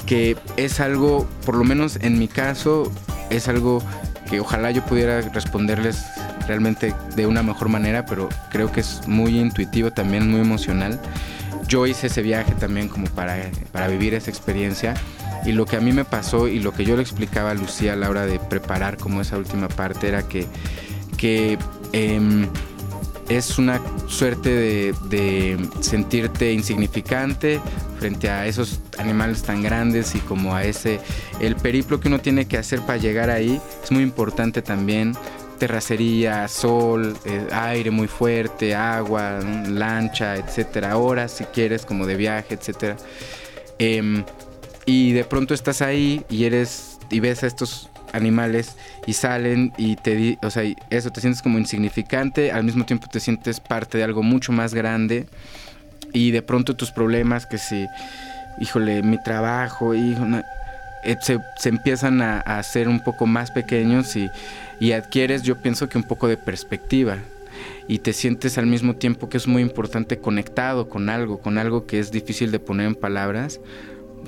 que 0.06 0.36
es 0.56 0.80
algo, 0.80 1.28
por 1.44 1.56
lo 1.56 1.64
menos 1.64 1.98
en 2.00 2.18
mi 2.18 2.28
caso, 2.28 2.90
es 3.30 3.48
algo 3.48 3.82
que 4.28 4.40
ojalá 4.40 4.70
yo 4.70 4.84
pudiera 4.84 5.20
responderles 5.20 6.04
realmente 6.46 6.94
de 7.16 7.26
una 7.26 7.42
mejor 7.42 7.68
manera, 7.68 8.04
pero 8.04 8.28
creo 8.50 8.70
que 8.70 8.80
es 8.80 9.06
muy 9.06 9.38
intuitivo 9.38 9.92
también, 9.92 10.30
muy 10.30 10.40
emocional. 10.40 11.00
Yo 11.66 11.86
hice 11.86 12.08
ese 12.08 12.22
viaje 12.22 12.52
también 12.52 12.88
como 12.88 13.06
para, 13.06 13.36
para 13.72 13.88
vivir 13.88 14.14
esa 14.14 14.30
experiencia 14.30 14.94
y 15.44 15.52
lo 15.52 15.64
que 15.64 15.76
a 15.76 15.80
mí 15.80 15.92
me 15.92 16.04
pasó 16.04 16.48
y 16.48 16.58
lo 16.58 16.72
que 16.72 16.84
yo 16.84 16.96
le 16.96 17.02
explicaba 17.02 17.52
a 17.52 17.54
Lucía 17.54 17.94
a 17.94 17.96
la 17.96 18.10
hora 18.10 18.26
de 18.26 18.38
preparar 18.38 18.96
como 18.96 19.20
esa 19.20 19.38
última 19.38 19.68
parte 19.68 20.08
era 20.08 20.22
que, 20.22 20.46
que 21.16 21.58
eh, 21.92 22.46
es 23.30 23.58
una 23.58 23.80
suerte 24.08 24.94
de, 25.08 25.56
sentirte 25.80 26.52
insignificante 26.52 27.60
frente 27.98 28.28
a 28.28 28.46
esos 28.46 28.80
animales 28.98 29.42
tan 29.42 29.62
grandes 29.62 30.16
y 30.16 30.18
como 30.18 30.54
a 30.54 30.64
ese 30.64 31.00
el 31.38 31.54
periplo 31.54 32.00
que 32.00 32.08
uno 32.08 32.18
tiene 32.18 32.46
que 32.46 32.58
hacer 32.58 32.80
para 32.80 32.98
llegar 32.98 33.30
ahí. 33.30 33.60
Es 33.82 33.92
muy 33.92 34.02
importante 34.02 34.62
también 34.62 35.14
terracería 35.58 36.48
sol 36.48 37.16
eh, 37.24 37.46
aire 37.52 37.90
muy 37.90 38.08
fuerte 38.08 38.74
agua 38.74 39.40
lancha 39.68 40.36
etcétera 40.36 40.96
horas 40.96 41.32
si 41.32 41.44
quieres 41.44 41.84
como 41.86 42.06
de 42.06 42.16
viaje 42.16 42.54
etcétera. 42.54 42.96
Eh, 43.78 44.24
y 44.86 45.12
de 45.12 45.24
pronto 45.24 45.54
estás 45.54 45.82
ahí 45.82 46.24
y 46.28 46.44
eres 46.44 46.98
y 47.10 47.20
ves 47.20 47.44
a 47.44 47.46
estos 47.46 47.90
animales 48.12 48.76
y 49.06 49.12
salen 49.12 49.72
y 49.76 49.96
te 49.96 50.38
o 50.42 50.50
sea, 50.50 50.62
eso 50.90 51.10
te 51.10 51.20
sientes 51.20 51.42
como 51.42 51.58
insignificante, 51.58 52.52
al 52.52 52.64
mismo 52.64 52.84
tiempo 52.84 53.06
te 53.10 53.20
sientes 53.20 53.60
parte 53.60 53.98
de 53.98 54.04
algo 54.04 54.22
mucho 54.22 54.52
más 54.52 54.74
grande 54.74 55.26
y 56.12 56.30
de 56.30 56.42
pronto 56.42 56.74
tus 56.76 56.90
problemas 56.90 57.46
que 57.46 57.58
si 57.58 57.86
híjole, 58.60 59.02
mi 59.02 59.22
trabajo, 59.22 59.94
hijo, 59.94 60.24
eh, 61.04 61.16
se, 61.20 61.38
se, 61.56 61.68
empiezan 61.68 62.20
a, 62.20 62.42
a, 62.44 62.58
hacer 62.58 62.88
un 62.88 63.00
poco 63.02 63.26
más 63.26 63.50
pequeños 63.50 64.16
y, 64.16 64.28
y 64.80 64.92
adquieres, 64.92 65.42
yo 65.42 65.56
pienso 65.56 65.88
que 65.88 65.96
un 65.96 66.04
poco 66.04 66.28
de 66.28 66.36
perspectiva 66.36 67.18
y 67.88 67.98
te 67.98 68.12
sientes 68.12 68.58
al 68.58 68.66
mismo 68.66 68.94
tiempo 68.94 69.28
que 69.28 69.36
es 69.36 69.46
muy 69.48 69.62
importante 69.62 70.18
conectado 70.18 70.88
con 70.88 71.08
algo, 71.08 71.38
con 71.38 71.58
algo 71.58 71.86
que 71.86 71.98
es 71.98 72.12
difícil 72.12 72.52
de 72.52 72.60
poner 72.60 72.86
en 72.86 72.94
palabras, 72.94 73.60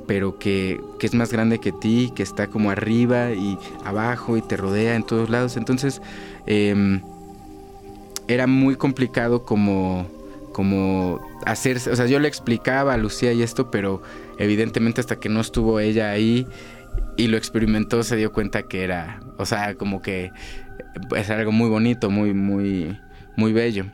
pero 0.06 0.38
que, 0.38 0.80
que, 0.98 1.06
es 1.06 1.14
más 1.14 1.32
grande 1.32 1.58
que 1.58 1.72
ti, 1.72 2.12
que 2.14 2.22
está 2.22 2.48
como 2.48 2.70
arriba 2.70 3.32
y 3.32 3.58
abajo 3.84 4.36
y 4.36 4.42
te 4.42 4.56
rodea 4.56 4.94
en 4.94 5.04
todos 5.04 5.30
lados. 5.30 5.56
Entonces 5.56 6.02
eh, 6.46 7.00
era 8.28 8.46
muy 8.46 8.76
complicado 8.76 9.44
como, 9.44 10.06
como 10.52 11.20
hacer, 11.46 11.76
o 11.76 11.96
sea, 11.96 12.06
yo 12.06 12.18
le 12.18 12.28
explicaba 12.28 12.94
a 12.94 12.96
Lucía 12.96 13.32
y 13.32 13.42
esto, 13.42 13.70
pero 13.70 14.02
evidentemente 14.38 15.00
hasta 15.00 15.16
que 15.16 15.28
no 15.28 15.40
estuvo 15.40 15.80
ella 15.80 16.10
ahí 16.10 16.46
y 17.16 17.28
lo 17.28 17.36
experimentó 17.36 18.02
se 18.02 18.16
dio 18.16 18.32
cuenta 18.32 18.64
que 18.64 18.84
era, 18.84 19.20
o 19.38 19.46
sea, 19.46 19.74
como 19.74 20.02
que 20.02 20.30
es 21.16 21.30
algo 21.30 21.52
muy 21.52 21.68
bonito, 21.68 22.10
muy, 22.10 22.34
muy, 22.34 22.98
muy 23.36 23.52
bello. 23.52 23.86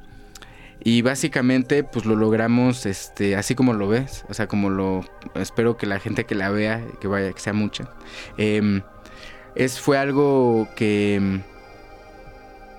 Y 0.85 1.03
básicamente 1.03 1.83
pues 1.85 2.07
lo 2.07 2.15
logramos 2.15 2.87
este 2.87 3.37
así 3.37 3.55
como 3.55 3.73
lo 3.73 3.89
ves, 3.89 4.25
o 4.29 4.35
sea, 4.35 4.47
como 4.47 4.71
lo 4.71 5.05
espero 5.35 5.77
que 5.77 5.87
la 5.87 5.99
gente 5.99 6.25
que 6.25 6.35
la 6.35 6.51
vea, 6.51 6.85
que 7.01 7.09
vaya, 7.09 7.33
que 7.33 7.41
sea 7.41 7.53
mucha. 7.53 7.91
Eh, 8.37 8.81
es 9.55 9.81
fue 9.81 9.99
algo 9.99 10.69
que 10.77 11.41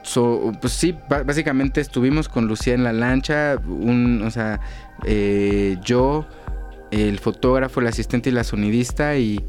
so, 0.09 0.51
pues 0.59 0.73
sí, 0.73 0.95
básicamente 1.07 1.81
estuvimos 1.81 2.29
con 2.29 2.47
Lucía 2.47 2.73
en 2.73 2.83
la 2.83 2.93
lancha, 2.93 3.57
un, 3.67 4.23
o 4.23 4.31
sea, 4.31 4.59
eh, 5.05 5.77
yo, 5.83 6.25
el 6.91 7.19
fotógrafo, 7.19 7.79
el 7.79 7.87
asistente 7.87 8.29
y 8.29 8.33
la 8.33 8.43
sonidista 8.43 9.17
y 9.17 9.39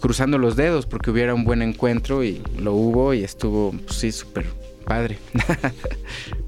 cruzando 0.00 0.38
los 0.38 0.56
dedos 0.56 0.86
porque 0.86 1.10
hubiera 1.10 1.34
un 1.34 1.44
buen 1.44 1.62
encuentro 1.62 2.24
y 2.24 2.42
lo 2.58 2.72
hubo 2.72 3.14
y 3.14 3.22
estuvo, 3.22 3.70
pues, 3.70 3.96
sí, 3.96 4.12
súper 4.12 4.46
padre. 4.84 5.18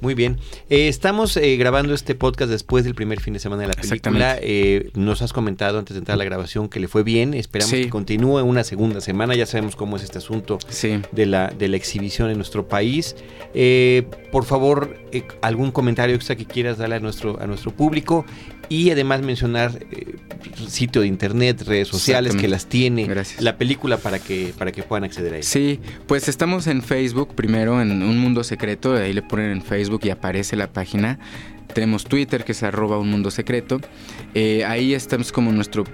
Muy 0.00 0.14
bien. 0.14 0.38
Eh, 0.68 0.88
estamos 0.88 1.36
eh, 1.36 1.56
grabando 1.56 1.94
este 1.94 2.14
podcast 2.14 2.50
después 2.50 2.84
del 2.84 2.94
primer 2.94 3.20
fin 3.20 3.32
de 3.32 3.40
semana 3.40 3.62
de 3.62 3.68
la 3.68 3.74
película. 3.74 4.36
Eh, 4.40 4.90
nos 4.94 5.22
has 5.22 5.32
comentado 5.32 5.78
antes 5.78 5.94
de 5.94 6.00
entrar 6.00 6.14
a 6.14 6.18
la 6.18 6.24
grabación 6.24 6.68
que 6.68 6.80
le 6.80 6.88
fue 6.88 7.02
bien. 7.02 7.34
Esperamos 7.34 7.70
sí. 7.70 7.84
que 7.84 7.90
continúe 7.90 8.42
una 8.42 8.64
segunda 8.64 9.00
semana. 9.00 9.34
Ya 9.34 9.46
sabemos 9.46 9.74
cómo 9.74 9.96
es 9.96 10.02
este 10.02 10.18
asunto 10.18 10.58
sí. 10.68 11.00
de, 11.12 11.26
la, 11.26 11.48
de 11.48 11.68
la 11.68 11.76
exhibición 11.76 12.30
en 12.30 12.36
nuestro 12.36 12.68
país. 12.68 13.16
Eh, 13.54 14.06
por 14.30 14.44
favor, 14.44 14.98
algún 15.40 15.72
comentario 15.72 16.14
extra 16.14 16.36
que 16.36 16.44
quieras 16.44 16.78
darle 16.78 16.96
a 16.96 17.00
nuestro, 17.00 17.40
a 17.40 17.46
nuestro 17.46 17.70
público 17.70 18.26
y 18.68 18.90
además 18.90 19.22
mencionar 19.22 19.86
eh, 19.90 20.16
sitio 20.68 21.02
de 21.02 21.08
internet, 21.08 21.62
redes 21.66 21.88
sociales 21.88 22.34
que 22.34 22.48
las 22.48 22.66
tiene 22.66 23.04
Gracias. 23.04 23.40
la 23.40 23.56
película 23.56 23.96
para 23.96 24.18
que 24.18 24.52
para 24.56 24.72
que 24.72 24.82
puedan 24.82 25.04
acceder 25.04 25.34
a 25.34 25.36
ella. 25.36 25.46
Sí, 25.46 25.80
pues 26.06 26.28
estamos 26.28 26.66
en 26.66 26.82
Facebook 26.82 27.34
primero 27.34 27.80
en 27.80 28.02
Un 28.02 28.18
Mundo 28.18 28.44
Secreto, 28.44 28.94
ahí 28.96 29.12
le 29.12 29.22
ponen 29.22 29.50
en 29.50 29.62
Facebook 29.62 29.95
y 30.02 30.10
aparece 30.10 30.56
la 30.56 30.72
página. 30.72 31.18
Tenemos 31.72 32.04
Twitter 32.04 32.44
que 32.44 32.52
es 32.52 32.62
arroba 32.62 32.98
un 32.98 33.10
mundo 33.10 33.30
secreto. 33.30 33.80
Eh, 34.34 34.64
ahí 34.64 34.94
estamos 34.94 35.32
como 35.32 35.52
nuestro 35.52 35.84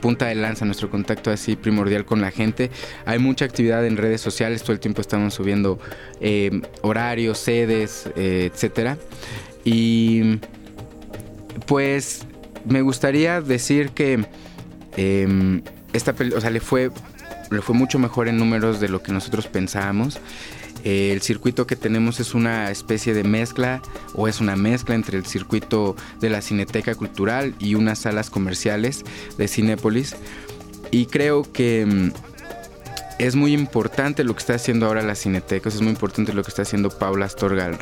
punta 0.00 0.26
de 0.26 0.34
lanza, 0.34 0.64
nuestro 0.64 0.90
contacto 0.90 1.30
así 1.30 1.56
primordial 1.56 2.04
con 2.04 2.20
la 2.20 2.30
gente. 2.30 2.70
Hay 3.06 3.18
mucha 3.18 3.44
actividad 3.44 3.86
en 3.86 3.96
redes 3.96 4.20
sociales, 4.20 4.62
todo 4.62 4.72
el 4.72 4.80
tiempo 4.80 5.00
estamos 5.00 5.34
subiendo 5.34 5.78
eh, 6.20 6.62
horarios, 6.82 7.38
sedes, 7.38 8.10
eh, 8.16 8.50
etcétera. 8.52 8.98
Y 9.64 10.40
pues 11.66 12.26
me 12.64 12.82
gustaría 12.82 13.40
decir 13.40 13.90
que 13.90 14.24
eh, 14.96 15.62
esta 15.92 16.14
o 16.36 16.40
sea, 16.40 16.50
le 16.50 16.60
fue, 16.60 16.90
le 17.50 17.62
fue 17.62 17.74
mucho 17.74 17.98
mejor 17.98 18.28
en 18.28 18.38
números 18.38 18.80
de 18.80 18.88
lo 18.88 19.02
que 19.02 19.12
nosotros 19.12 19.46
pensábamos. 19.46 20.18
El 20.84 21.20
circuito 21.22 21.66
que 21.66 21.76
tenemos 21.76 22.20
es 22.20 22.34
una 22.34 22.70
especie 22.70 23.14
de 23.14 23.24
mezcla 23.24 23.82
o 24.14 24.28
es 24.28 24.40
una 24.40 24.56
mezcla 24.56 24.94
entre 24.94 25.18
el 25.18 25.26
circuito 25.26 25.96
de 26.20 26.30
la 26.30 26.42
Cineteca 26.42 26.94
Cultural 26.94 27.54
y 27.58 27.74
unas 27.74 28.00
salas 28.00 28.30
comerciales 28.30 29.04
de 29.36 29.48
Cinépolis. 29.48 30.16
Y 30.90 31.06
creo 31.06 31.50
que 31.52 31.86
mm, 31.86 32.12
es 33.18 33.36
muy 33.36 33.52
importante 33.52 34.24
lo 34.24 34.34
que 34.34 34.40
está 34.40 34.54
haciendo 34.54 34.86
ahora 34.86 35.02
la 35.02 35.14
Cineteca, 35.14 35.68
es 35.68 35.80
muy 35.82 35.90
importante 35.90 36.32
lo 36.32 36.42
que 36.42 36.48
está 36.48 36.62
haciendo 36.62 36.88
Paula 36.88 37.26
Astorga 37.26 37.78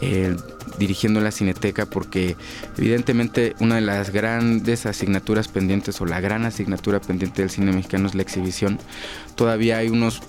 eh, 0.00 0.36
dirigiendo 0.78 1.20
la 1.20 1.30
Cineteca 1.30 1.84
porque 1.84 2.36
evidentemente 2.78 3.54
una 3.60 3.74
de 3.74 3.80
las 3.82 4.10
grandes 4.10 4.86
asignaturas 4.86 5.48
pendientes 5.48 6.00
o 6.00 6.06
la 6.06 6.20
gran 6.20 6.46
asignatura 6.46 7.00
pendiente 7.00 7.42
del 7.42 7.50
cine 7.50 7.72
mexicano 7.72 8.06
es 8.06 8.14
la 8.14 8.22
exhibición. 8.22 8.78
Todavía 9.34 9.78
hay 9.78 9.88
unos 9.88 10.22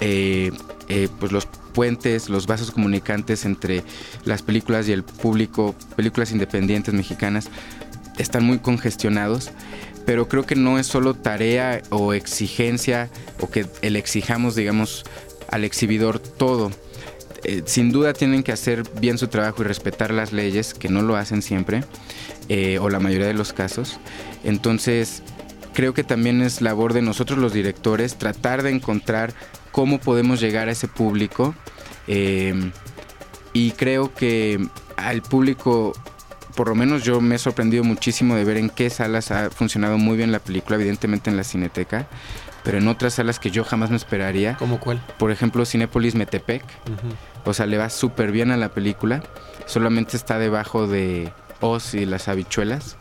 eh, 0.00 0.52
eh, 0.88 1.08
pues 1.18 1.32
los 1.32 1.46
puentes, 1.46 2.28
los 2.28 2.46
vasos 2.46 2.70
comunicantes 2.70 3.44
entre 3.44 3.82
las 4.24 4.42
películas 4.42 4.88
y 4.88 4.92
el 4.92 5.02
público, 5.02 5.74
películas 5.96 6.32
independientes 6.32 6.94
mexicanas, 6.94 7.48
están 8.18 8.44
muy 8.44 8.58
congestionados, 8.58 9.50
pero 10.06 10.28
creo 10.28 10.44
que 10.44 10.56
no 10.56 10.78
es 10.78 10.86
solo 10.86 11.14
tarea 11.14 11.82
o 11.90 12.14
exigencia 12.14 13.10
o 13.40 13.50
que 13.50 13.66
le 13.82 13.98
exijamos, 13.98 14.54
digamos, 14.54 15.04
al 15.50 15.64
exhibidor 15.64 16.18
todo. 16.18 16.70
Eh, 17.44 17.62
sin 17.66 17.92
duda 17.92 18.12
tienen 18.14 18.42
que 18.42 18.52
hacer 18.52 18.82
bien 19.00 19.18
su 19.18 19.28
trabajo 19.28 19.62
y 19.62 19.66
respetar 19.66 20.12
las 20.12 20.32
leyes, 20.32 20.74
que 20.74 20.88
no 20.88 21.02
lo 21.02 21.16
hacen 21.16 21.42
siempre, 21.42 21.84
o 22.80 22.88
la 22.88 22.98
mayoría 22.98 23.26
de 23.26 23.34
los 23.34 23.52
casos. 23.52 24.00
Entonces, 24.42 25.22
creo 25.78 25.94
que 25.94 26.02
también 26.02 26.42
es 26.42 26.60
labor 26.60 26.92
de 26.92 27.02
nosotros 27.02 27.38
los 27.38 27.52
directores 27.52 28.16
tratar 28.16 28.64
de 28.64 28.70
encontrar 28.70 29.32
cómo 29.78 30.00
podemos 30.00 30.40
llegar 30.40 30.68
a 30.68 30.72
ese 30.72 30.88
público. 30.88 31.54
Eh, 32.08 32.72
y 33.52 33.70
creo 33.70 34.12
que 34.12 34.58
al 34.96 35.22
público, 35.22 35.92
por 36.56 36.66
lo 36.66 36.74
menos 36.74 37.04
yo 37.04 37.20
me 37.20 37.36
he 37.36 37.38
sorprendido 37.38 37.84
muchísimo 37.84 38.34
de 38.34 38.42
ver 38.42 38.56
en 38.56 38.70
qué 38.70 38.90
salas 38.90 39.30
ha 39.30 39.50
funcionado 39.50 39.96
muy 39.96 40.16
bien 40.16 40.32
la 40.32 40.40
película, 40.40 40.74
evidentemente 40.74 41.30
en 41.30 41.36
la 41.36 41.44
Cineteca, 41.44 42.08
pero 42.64 42.78
en 42.78 42.88
otras 42.88 43.14
salas 43.14 43.38
que 43.38 43.52
yo 43.52 43.62
jamás 43.62 43.90
me 43.90 43.96
esperaría. 43.96 44.56
¿Cómo 44.56 44.80
cuál? 44.80 45.00
Por 45.16 45.30
ejemplo, 45.30 45.64
Cinépolis 45.64 46.16
Metepec. 46.16 46.64
O 47.44 47.54
sea, 47.54 47.66
le 47.66 47.78
va 47.78 47.88
súper 47.88 48.32
bien 48.32 48.50
a 48.50 48.56
la 48.56 48.70
película. 48.70 49.22
Solamente 49.66 50.16
está 50.16 50.40
debajo 50.40 50.88
de 50.88 51.32
Oz 51.60 51.94
y 51.94 52.04
las 52.04 52.26
habichuelas. 52.26 52.96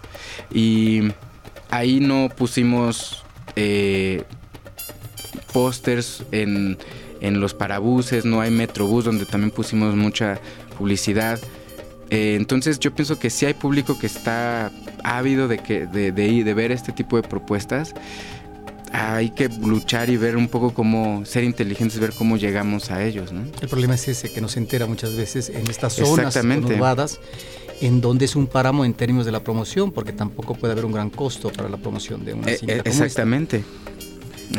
Y 0.53 1.11
ahí 1.71 2.01
no 2.01 2.29
pusimos 2.29 3.25
eh, 3.55 4.25
pósters 5.57 6.23
en, 6.31 6.77
los 7.19 7.55
parabuses, 7.55 8.25
no 8.25 8.41
hay 8.41 8.51
metrobús 8.51 9.05
donde 9.05 9.25
también 9.25 9.49
pusimos 9.49 9.95
mucha 9.95 10.39
publicidad. 10.77 11.39
Eh, 12.11 12.35
entonces 12.35 12.77
yo 12.77 12.93
pienso 12.93 13.17
que 13.17 13.31
sí 13.31 13.47
hay 13.47 13.55
público 13.55 13.97
que 13.97 14.05
está 14.05 14.71
ávido 15.03 15.47
de, 15.47 15.57
que, 15.57 15.87
de, 15.87 16.11
de, 16.11 16.53
ver 16.53 16.71
este 16.71 16.91
tipo 16.91 17.19
de 17.19 17.27
propuestas. 17.27 17.95
Hay 18.91 19.31
que 19.31 19.49
luchar 19.49 20.11
y 20.11 20.17
ver 20.17 20.37
un 20.37 20.47
poco 20.47 20.75
cómo 20.75 21.25
ser 21.25 21.43
inteligentes, 21.43 21.99
ver 21.99 22.13
cómo 22.13 22.37
llegamos 22.37 22.91
a 22.91 23.03
ellos. 23.03 23.31
El 23.59 23.67
problema 23.67 23.95
es 23.95 24.07
ese 24.07 24.31
que 24.31 24.41
nos 24.41 24.57
entera 24.57 24.85
muchas 24.85 25.15
veces 25.15 25.49
en 25.49 25.67
estas 25.71 25.93
zonas 25.93 26.37
conurbadas 26.37 27.19
en 27.81 27.99
donde 27.99 28.25
es 28.25 28.35
un 28.35 28.45
páramo 28.45 28.85
en 28.85 28.93
términos 28.93 29.25
de 29.25 29.31
la 29.31 29.39
promoción, 29.39 29.91
porque 29.91 30.13
tampoco 30.13 30.53
puede 30.53 30.73
haber 30.73 30.85
un 30.85 30.91
gran 30.91 31.09
costo 31.09 31.49
para 31.49 31.67
la 31.67 31.77
promoción 31.77 32.23
de 32.23 32.35
una 32.35 32.51
eh, 32.51 32.57
cinta. 32.57 32.75
exactamente. 32.85 33.63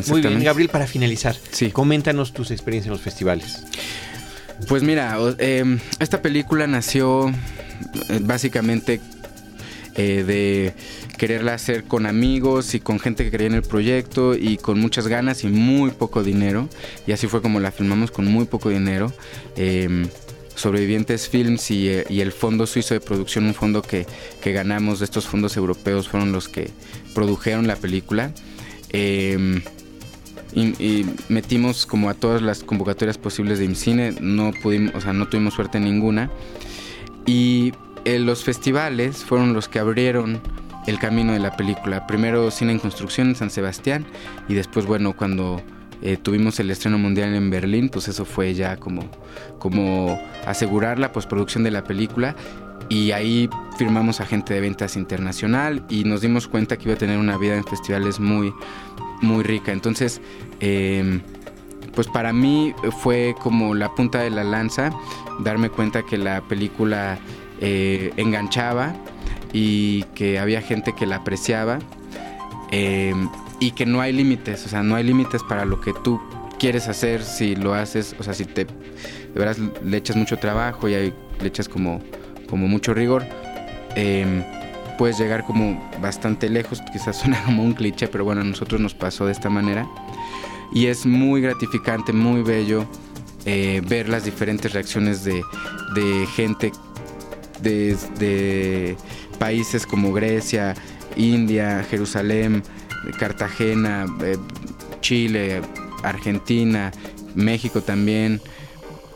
Muy 0.09 0.21
bien, 0.21 0.43
Gabriel, 0.43 0.69
para 0.69 0.87
finalizar, 0.87 1.37
coméntanos 1.73 2.33
tus 2.33 2.51
experiencias 2.51 2.89
en 2.89 2.93
los 2.93 3.01
festivales. 3.01 3.65
Pues 4.67 4.83
mira, 4.83 5.17
em, 5.39 5.79
esta 6.01 6.21
película 6.21 6.67
nació 6.67 7.29
eh, 7.29 8.19
básicamente 8.21 9.01
eh, 9.95 10.25
de 10.25 10.75
quererla 11.17 11.55
hacer 11.55 11.85
con 11.85 12.07
amigos 12.07 12.75
y 12.75 12.81
con 12.81 12.99
gente 12.99 13.25
que 13.25 13.31
creía 13.31 13.49
en 13.49 13.55
el 13.55 13.63
proyecto 13.63 14.35
y 14.35 14.57
con 14.57 14.79
muchas 14.79 15.07
ganas 15.07 15.45
y 15.45 15.49
muy 15.49 15.91
poco 15.91 16.23
dinero. 16.23 16.69
Y 17.07 17.13
así 17.13 17.27
fue 17.27 17.41
como 17.41 17.61
la 17.61 17.71
filmamos 17.71 18.11
con 18.11 18.27
muy 18.27 18.47
poco 18.47 18.69
dinero. 18.69 19.13
Em, 19.57 20.09
Sobrevivientes 20.55 21.29
Films 21.29 21.71
eh, 21.71 22.05
y, 22.09 22.21
el 22.21 22.33
Fondo 22.33 22.67
Suizo 22.67 22.95
de 22.95 23.01
Producción, 23.01 23.47
un 23.47 23.55
fondo 23.55 23.81
que, 23.81 24.07
que, 24.41 24.53
ganamos 24.53 24.99
de 24.99 25.05
estos 25.05 25.27
fondos 25.27 25.57
europeos, 25.57 26.09
fueron 26.09 26.33
los 26.33 26.49
que 26.49 26.71
produjeron 27.15 27.69
la 27.69 27.77
película. 27.77 28.33
Em, 28.91 29.63
y, 30.55 31.07
metimos 31.29 31.87
como 31.87 32.11
a 32.11 32.15
todas 32.15 32.43
las 32.43 32.63
convocatorias 32.63 33.19
posibles 33.19 33.59
de 33.59 33.67
IMCINE, 33.67 34.17
no 34.21 34.53
pudimos, 34.63 34.95
o 34.95 35.01
sea, 35.01 35.13
no 35.13 35.29
tuvimos 35.29 35.55
suerte 35.55 35.81
ninguna. 35.81 36.31
Y 37.27 37.73
eh, 38.05 38.19
los 38.19 38.45
festivales 38.45 39.25
fueron 39.25 39.53
los 39.53 39.69
que 39.69 39.79
abrieron 39.79 40.41
el 40.87 40.99
camino 40.99 41.33
de 41.33 41.39
la 41.41 41.57
película. 41.57 42.07
Primero 42.07 42.51
Cine 42.51 42.73
en 42.73 42.79
Construcción 42.79 43.29
en 43.29 43.35
San 43.35 43.51
Sebastián 43.51 44.07
y 44.49 44.55
después, 44.55 44.87
bueno, 44.87 45.15
cuando 45.15 45.63
eh, 46.01 46.17
tuvimos 46.17 46.59
el 46.61 46.71
estreno 46.71 46.99
mundial 46.99 47.35
en 47.35 47.51
Berlín, 47.51 47.91
pues 47.91 48.09
eso 48.09 48.25
fue 48.25 48.55
ya 48.55 48.77
como, 48.77 49.03
como 49.59 50.19
asegurar 50.47 50.99
la 50.99 51.13
postproducción 51.13 51.65
de 51.65 51.71
la 51.71 51.85
película 51.85 52.35
y 52.89 53.13
ahí 53.13 53.49
firmamos 53.77 54.21
agente 54.21 54.55
de 54.55 54.61
ventas 54.61 54.97
internacional 54.97 55.85
y 55.89 56.05
nos 56.05 56.21
dimos 56.21 56.49
cuenta 56.49 56.77
que 56.77 56.85
iba 56.85 56.95
a 56.95 56.99
tener 56.99 57.19
una 57.19 57.37
vida 57.37 57.57
en 57.57 57.65
festivales 57.65 58.19
muy, 58.19 58.53
muy 59.21 59.43
rica. 59.43 59.73
Entonces, 59.73 60.21
em, 60.61 61.21
pues 61.95 62.07
para 62.07 62.33
mí 62.33 62.75
fue 63.03 63.35
como 63.41 63.75
la 63.75 63.95
punta 63.95 64.21
de 64.21 64.31
la 64.31 64.45
lanza 64.45 64.91
darme 65.41 65.71
cuenta 65.71 66.03
que 66.03 66.17
la 66.17 66.41
película 66.43 67.19
eh, 67.61 68.13
enganchaba 68.17 68.95
y 69.53 70.03
que 70.15 70.39
había 70.39 70.61
gente 70.61 70.95
que 70.95 71.07
la 71.07 71.17
apreciaba 71.17 71.79
em, 72.71 73.29
y 73.61 73.73
que 73.73 73.87
no 73.87 74.01
hay 74.01 74.13
límites, 74.13 74.65
o 74.67 74.69
sea, 74.69 74.83
no 74.83 74.95
hay 74.95 75.05
límites 75.05 75.43
para 75.43 75.65
lo 75.65 75.81
que 75.81 75.93
tú 75.93 76.21
quieres 76.59 76.89
hacer 76.89 77.23
si 77.23 77.57
lo 77.57 77.75
haces, 77.75 78.15
o 78.19 78.23
sea, 78.23 78.35
si 78.35 78.45
te 78.45 78.65
de 78.65 78.75
verdad 79.35 79.57
le 79.85 79.97
echas 79.97 80.17
mucho 80.17 80.37
trabajo 80.39 80.89
y 80.89 80.95
hay, 80.95 81.15
le 81.41 81.49
echas 81.49 81.69
como, 81.69 82.01
como 82.49 82.69
mucho 82.69 82.95
rigor. 82.95 83.25
Em, 83.95 84.43
puedes 84.97 85.19
llegar 85.19 85.45
como 85.45 85.91
bastante 86.01 86.49
lejos, 86.49 86.83
quizás 86.93 87.17
suena 87.21 87.43
como 87.45 87.63
un 87.63 87.73
cliché, 87.73 88.09
pero 88.09 88.25
bueno, 88.25 88.41
a 88.41 88.45
nosotros 88.45 88.81
nos 88.81 88.95
pasó 88.95 89.27
de 89.27 89.33
esta 89.33 89.51
manera. 89.51 89.89
Y 90.73 90.87
es 90.87 91.07
muy 91.07 91.41
gratificante, 91.41 92.13
muy 92.13 92.43
bello 92.43 92.87
eh, 93.47 93.81
ver 93.87 94.09
las 94.11 94.25
diferentes 94.25 94.75
reacciones 94.75 95.25
de, 95.25 95.43
gente 96.35 96.71
de, 97.63 98.97
países 99.39 99.87
como 99.87 100.13
Grecia, 100.13 100.75
India, 101.17 101.83
Jerusalén, 101.89 102.63
Cartagena, 103.19 104.05
eh, 104.23 104.37
Chile, 105.01 105.63
Argentina, 106.03 106.91
México 107.35 107.81
también, 107.81 108.41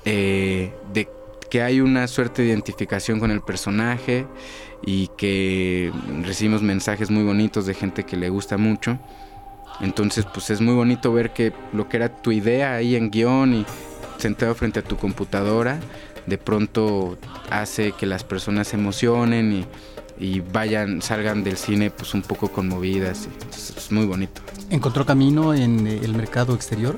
eh, 0.05 0.73
de 0.95 1.09
que 1.53 1.61
hay 1.61 1.83
una 1.83 2.09
suerte 2.09 2.41
de 2.41 2.49
identificación 2.49 3.21
con 3.21 3.31
el 3.31 3.43
personaje 3.43 4.27
y 4.87 5.09
que 5.19 5.93
recibimos 6.23 6.63
mensajes 6.63 7.11
muy 7.11 7.25
bonitos 7.25 7.67
de 7.67 7.75
gente 7.75 8.05
que 8.05 8.17
le 8.17 8.31
gusta 8.31 8.57
mucho. 8.57 8.99
Entonces, 9.83 10.25
pues 10.33 10.49
es 10.49 10.63
muy 10.63 10.73
bonito 10.73 11.13
ver 11.13 11.35
que 11.35 11.53
lo 11.75 11.91
que 11.91 11.99
era 11.99 12.09
tu 12.09 12.33
idea 12.33 12.73
ahí 12.77 12.97
en 12.97 13.11
guion 13.11 13.53
y 13.53 13.67
sentado 14.17 14.55
frente 14.55 14.81
a 14.81 14.83
tu 14.83 14.97
computadora, 14.97 15.79
de 16.27 16.39
pronto 16.39 17.19
hace 17.51 17.93
que 17.93 18.07
las 18.07 18.25
personas 18.25 18.69
se 18.69 18.77
emocionen 18.77 19.67
y, 20.19 20.41
vayan, 20.55 21.03
salgan 21.03 21.45
del 21.45 21.59
cine 21.59 21.91
pues 21.91 22.15
un 22.15 22.23
poco 22.23 22.51
conmovidas. 22.51 23.29
Es 23.51 23.93
muy 23.93 24.07
bonito. 24.07 24.41
¿Encontró 24.71 25.05
camino 25.05 25.53
en 25.53 25.87
el 25.87 26.15
mercado 26.15 26.55
exterior? 26.55 26.97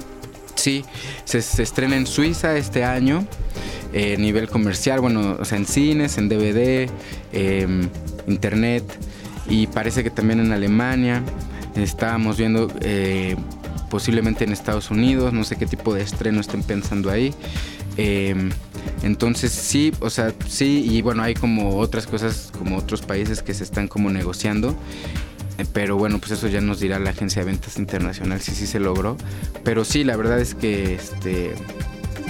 Sí, 0.65 0.83
se, 1.27 1.41
estrena 1.63 1.95
en 1.95 2.07
Suiza 2.07 2.57
este 2.57 2.85
año, 2.85 3.27
eh, 3.93 4.17
nivel 4.17 4.49
comercial, 4.49 4.99
bueno, 4.99 5.37
o 5.39 5.45
sea, 5.45 5.59
en 5.59 5.67
cines, 5.67 6.17
en 6.17 6.31
DVD, 6.31 6.89
em, 7.35 7.87
internet 8.27 8.83
y 9.47 9.67
parece 9.67 10.03
que 10.03 10.09
también 10.09 10.41
en 10.41 10.53
Alemania. 10.53 11.23
Estábamos 11.77 12.39
viendo 12.39 12.73
eh, 12.81 13.37
posiblemente 13.91 14.45
en 14.45 14.53
Estados 14.53 14.91
Unidos, 14.91 15.35
no 15.35 15.45
sé 15.45 15.57
qué 15.57 15.67
tipo 15.67 15.93
de 15.93 16.01
estreno 16.01 16.41
estén 16.41 16.63
pensando 16.63 17.11
ahí. 17.11 17.35
Em, 17.99 18.49
entonces 19.03 19.53
sí, 19.53 19.93
o 20.01 20.09
sea, 20.09 20.33
sí, 20.49 20.87
y 20.91 21.03
bueno, 21.03 21.25
hay 21.25 21.35
como 21.35 21.77
otras 21.77 22.07
cosas, 22.07 22.51
como 22.59 22.79
otros 22.79 23.03
países 23.03 23.43
que 23.43 23.53
se 23.53 23.65
están 23.65 23.87
como 23.87 24.11
negociando 24.11 24.71
eh, 24.71 24.75
pero 25.73 25.97
bueno, 25.97 26.19
pues 26.19 26.33
eso 26.33 26.49
ya 26.49 26.61
nos 26.61 26.81
dirá 26.81 26.99
la 26.99 27.11
agencia 27.11 27.43
de 27.43 27.47
ventas 27.47 27.79
internacional 27.79 28.41
si 28.41 28.53
sí 28.53 28.67
se 28.67 28.81
logró. 28.81 29.17
Pero 29.63 29.85
sí, 29.85 30.05
la 30.05 30.17
verdad 30.17 30.41
es 30.41 30.55
que 30.55 30.95
este 30.95 31.55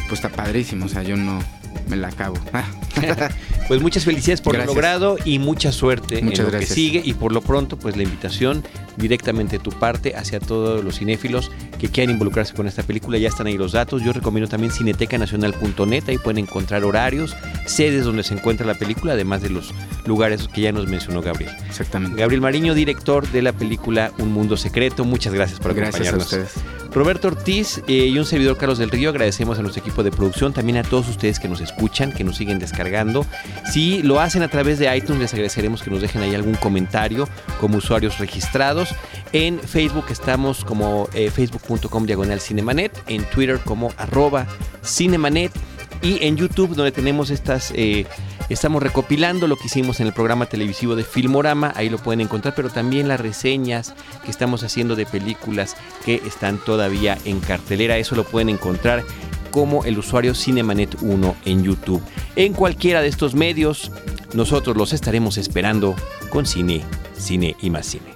pues 0.09 0.25
está 0.25 0.29
padrísimo. 0.29 0.87
O 0.87 0.89
sea, 0.89 1.03
yo 1.03 1.17
no, 1.17 1.43
me 1.89 1.97
la 1.97 2.09
acabo. 2.09 2.37
pues 3.69 3.81
muchas 3.81 4.05
felicidades 4.05 4.41
por 4.41 4.57
lo 4.57 4.65
logrado 4.65 5.17
y 5.25 5.39
mucha 5.39 5.73
suerte 5.73 6.23
Muchas 6.23 6.41
en 6.41 6.45
lo 6.47 6.51
gracias. 6.53 6.71
que 6.71 6.75
sigue 6.75 7.03
y 7.05 7.15
por 7.15 7.33
lo 7.33 7.41
pronto 7.41 7.77
pues 7.79 7.97
la 7.97 8.03
invitación 8.03 8.63
directamente 8.97 9.59
de 9.59 9.65
tu 9.65 9.71
parte 9.73 10.15
hacia 10.17 10.39
todos 10.41 10.85
los 10.85 10.99
cinéfilos 10.99 11.51
que 11.81 11.89
quieran 11.89 12.13
involucrarse 12.15 12.55
con 12.55 12.67
esta 12.69 12.83
película, 12.85 13.19
ya 13.19 13.29
están 13.29 13.47
ahí 13.49 13.59
los 13.59 13.73
datos. 13.73 14.03
Yo 14.03 14.13
recomiendo 14.13 14.49
también 14.49 14.73
cinetecanacional.net, 14.73 16.05
ahí 16.09 16.19
pueden 16.19 16.39
encontrar 16.39 16.85
horarios, 16.85 17.35
sedes 17.67 18.05
donde 18.05 18.23
se 18.23 18.35
encuentra 18.35 18.67
la 18.67 18.75
película, 18.75 19.15
además 19.15 19.43
de 19.43 19.51
los 19.51 19.75
lugares 20.07 20.49
que 20.49 20.61
ya 20.61 20.73
nos 20.73 20.87
mencionó 20.87 21.23
Gabriel. 21.23 21.53
Exactamente. 21.69 22.21
Gabriel 22.21 22.41
Mariño, 22.41 22.75
director 22.75 23.29
de 23.31 23.43
la 23.43 23.53
película 23.53 24.13
Un 24.19 24.33
Mundo 24.33 24.57
Secreto, 24.57 25.05
muchas 25.05 25.33
gracias 25.35 25.59
por 25.59 25.75
Gracias 25.75 26.07
a 26.07 26.11
acompañarnos. 26.11 26.33
ustedes. 26.33 26.84
Roberto 26.95 27.27
Ortiz 27.29 27.83
eh, 27.89 28.07
y 28.07 28.19
un 28.19 28.25
servidor 28.25 28.57
Carlos 28.57 28.79
del 28.79 28.91
Río, 28.91 29.11
agradecemos 29.11 29.59
a 29.59 29.63
nuestro 29.63 29.83
equipo 29.83 30.05
de 30.05 30.13
producción, 30.13 30.53
también 30.53 30.79
a 30.79 30.85
todos 30.85 31.09
ustedes 31.09 31.41
que 31.41 31.49
nos 31.49 31.61
escuchan, 31.61 32.13
que 32.13 32.23
nos 32.23 32.37
siguen 32.37 32.61
descargando. 32.61 33.27
Si 33.73 34.03
lo 34.03 34.21
hacen 34.21 34.43
a 34.43 34.49
través 34.49 34.79
de 34.79 34.97
iTunes, 34.97 35.21
les 35.21 35.33
agradeceremos 35.33 35.83
que 35.83 35.91
nos 35.91 36.01
dejen 36.01 36.23
ahí 36.23 36.35
algún 36.35 36.55
comentario 36.55 37.29
como 37.61 37.79
usuarios 37.79 38.19
registrados. 38.19 38.95
En 39.33 39.59
Facebook 39.59 40.05
estamos 40.11 40.65
como 40.65 41.09
eh, 41.15 41.31
facebook.com 41.31 42.07
diagonal 42.07 42.41
cinemanet, 42.41 42.93
en 43.09 43.25
Twitter 43.25 43.59
como 43.65 43.93
arroba 43.97 44.47
cinemanet 44.85 45.51
y 46.01 46.25
en 46.25 46.37
YouTube 46.37 46.77
donde 46.77 46.93
tenemos 46.93 47.31
estas... 47.31 47.73
eh, 47.75 48.07
Estamos 48.51 48.83
recopilando 48.83 49.47
lo 49.49 49.57
que 49.57 49.67
hicimos 49.67 50.01
en 50.01 50.07
el 50.07 50.13
programa 50.13 50.47
televisivo 50.47 50.97
de 50.97 51.05
Filmorama, 51.05 51.73
ahí 51.77 51.89
lo 51.89 51.97
pueden 51.97 52.21
encontrar, 52.21 52.55
pero 52.55 52.69
también 52.69 53.09
las 53.09 53.19
reseñas 53.19 53.95
que 54.23 54.31
estamos 54.31 54.63
haciendo 54.63 54.97
de 54.97 55.07
películas 55.07 55.77
que 56.05 56.21
están 56.27 56.59
todavía 56.59 57.17
en 57.25 57.41
cartelera, 57.41 57.97
eso 57.97 58.15
lo 58.15 58.25
pueden 58.25 58.51
encontrar 58.51 59.03
como 59.51 59.85
el 59.85 59.99
usuario 59.99 60.35
Cinemanet 60.35 61.01
1 61.01 61.37
en 61.47 61.65
YouTube. 61.65 62.03
En 62.37 62.53
cualquiera 62.53 63.01
de 63.01 63.09
estos 63.09 63.35
medios, 63.35 63.91
nosotros 64.35 64.77
los 64.77 64.93
estaremos 64.93 65.39
esperando 65.39 65.97
con 66.29 66.45
cine, 66.45 66.83
cine 67.17 67.57
y 67.63 67.71
más 67.71 67.87
cine. 67.87 68.15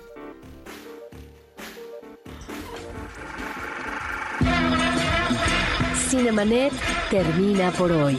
Cinemanet 6.11 6.73
termina 7.11 7.71
por 7.71 7.93
hoy. 7.93 8.19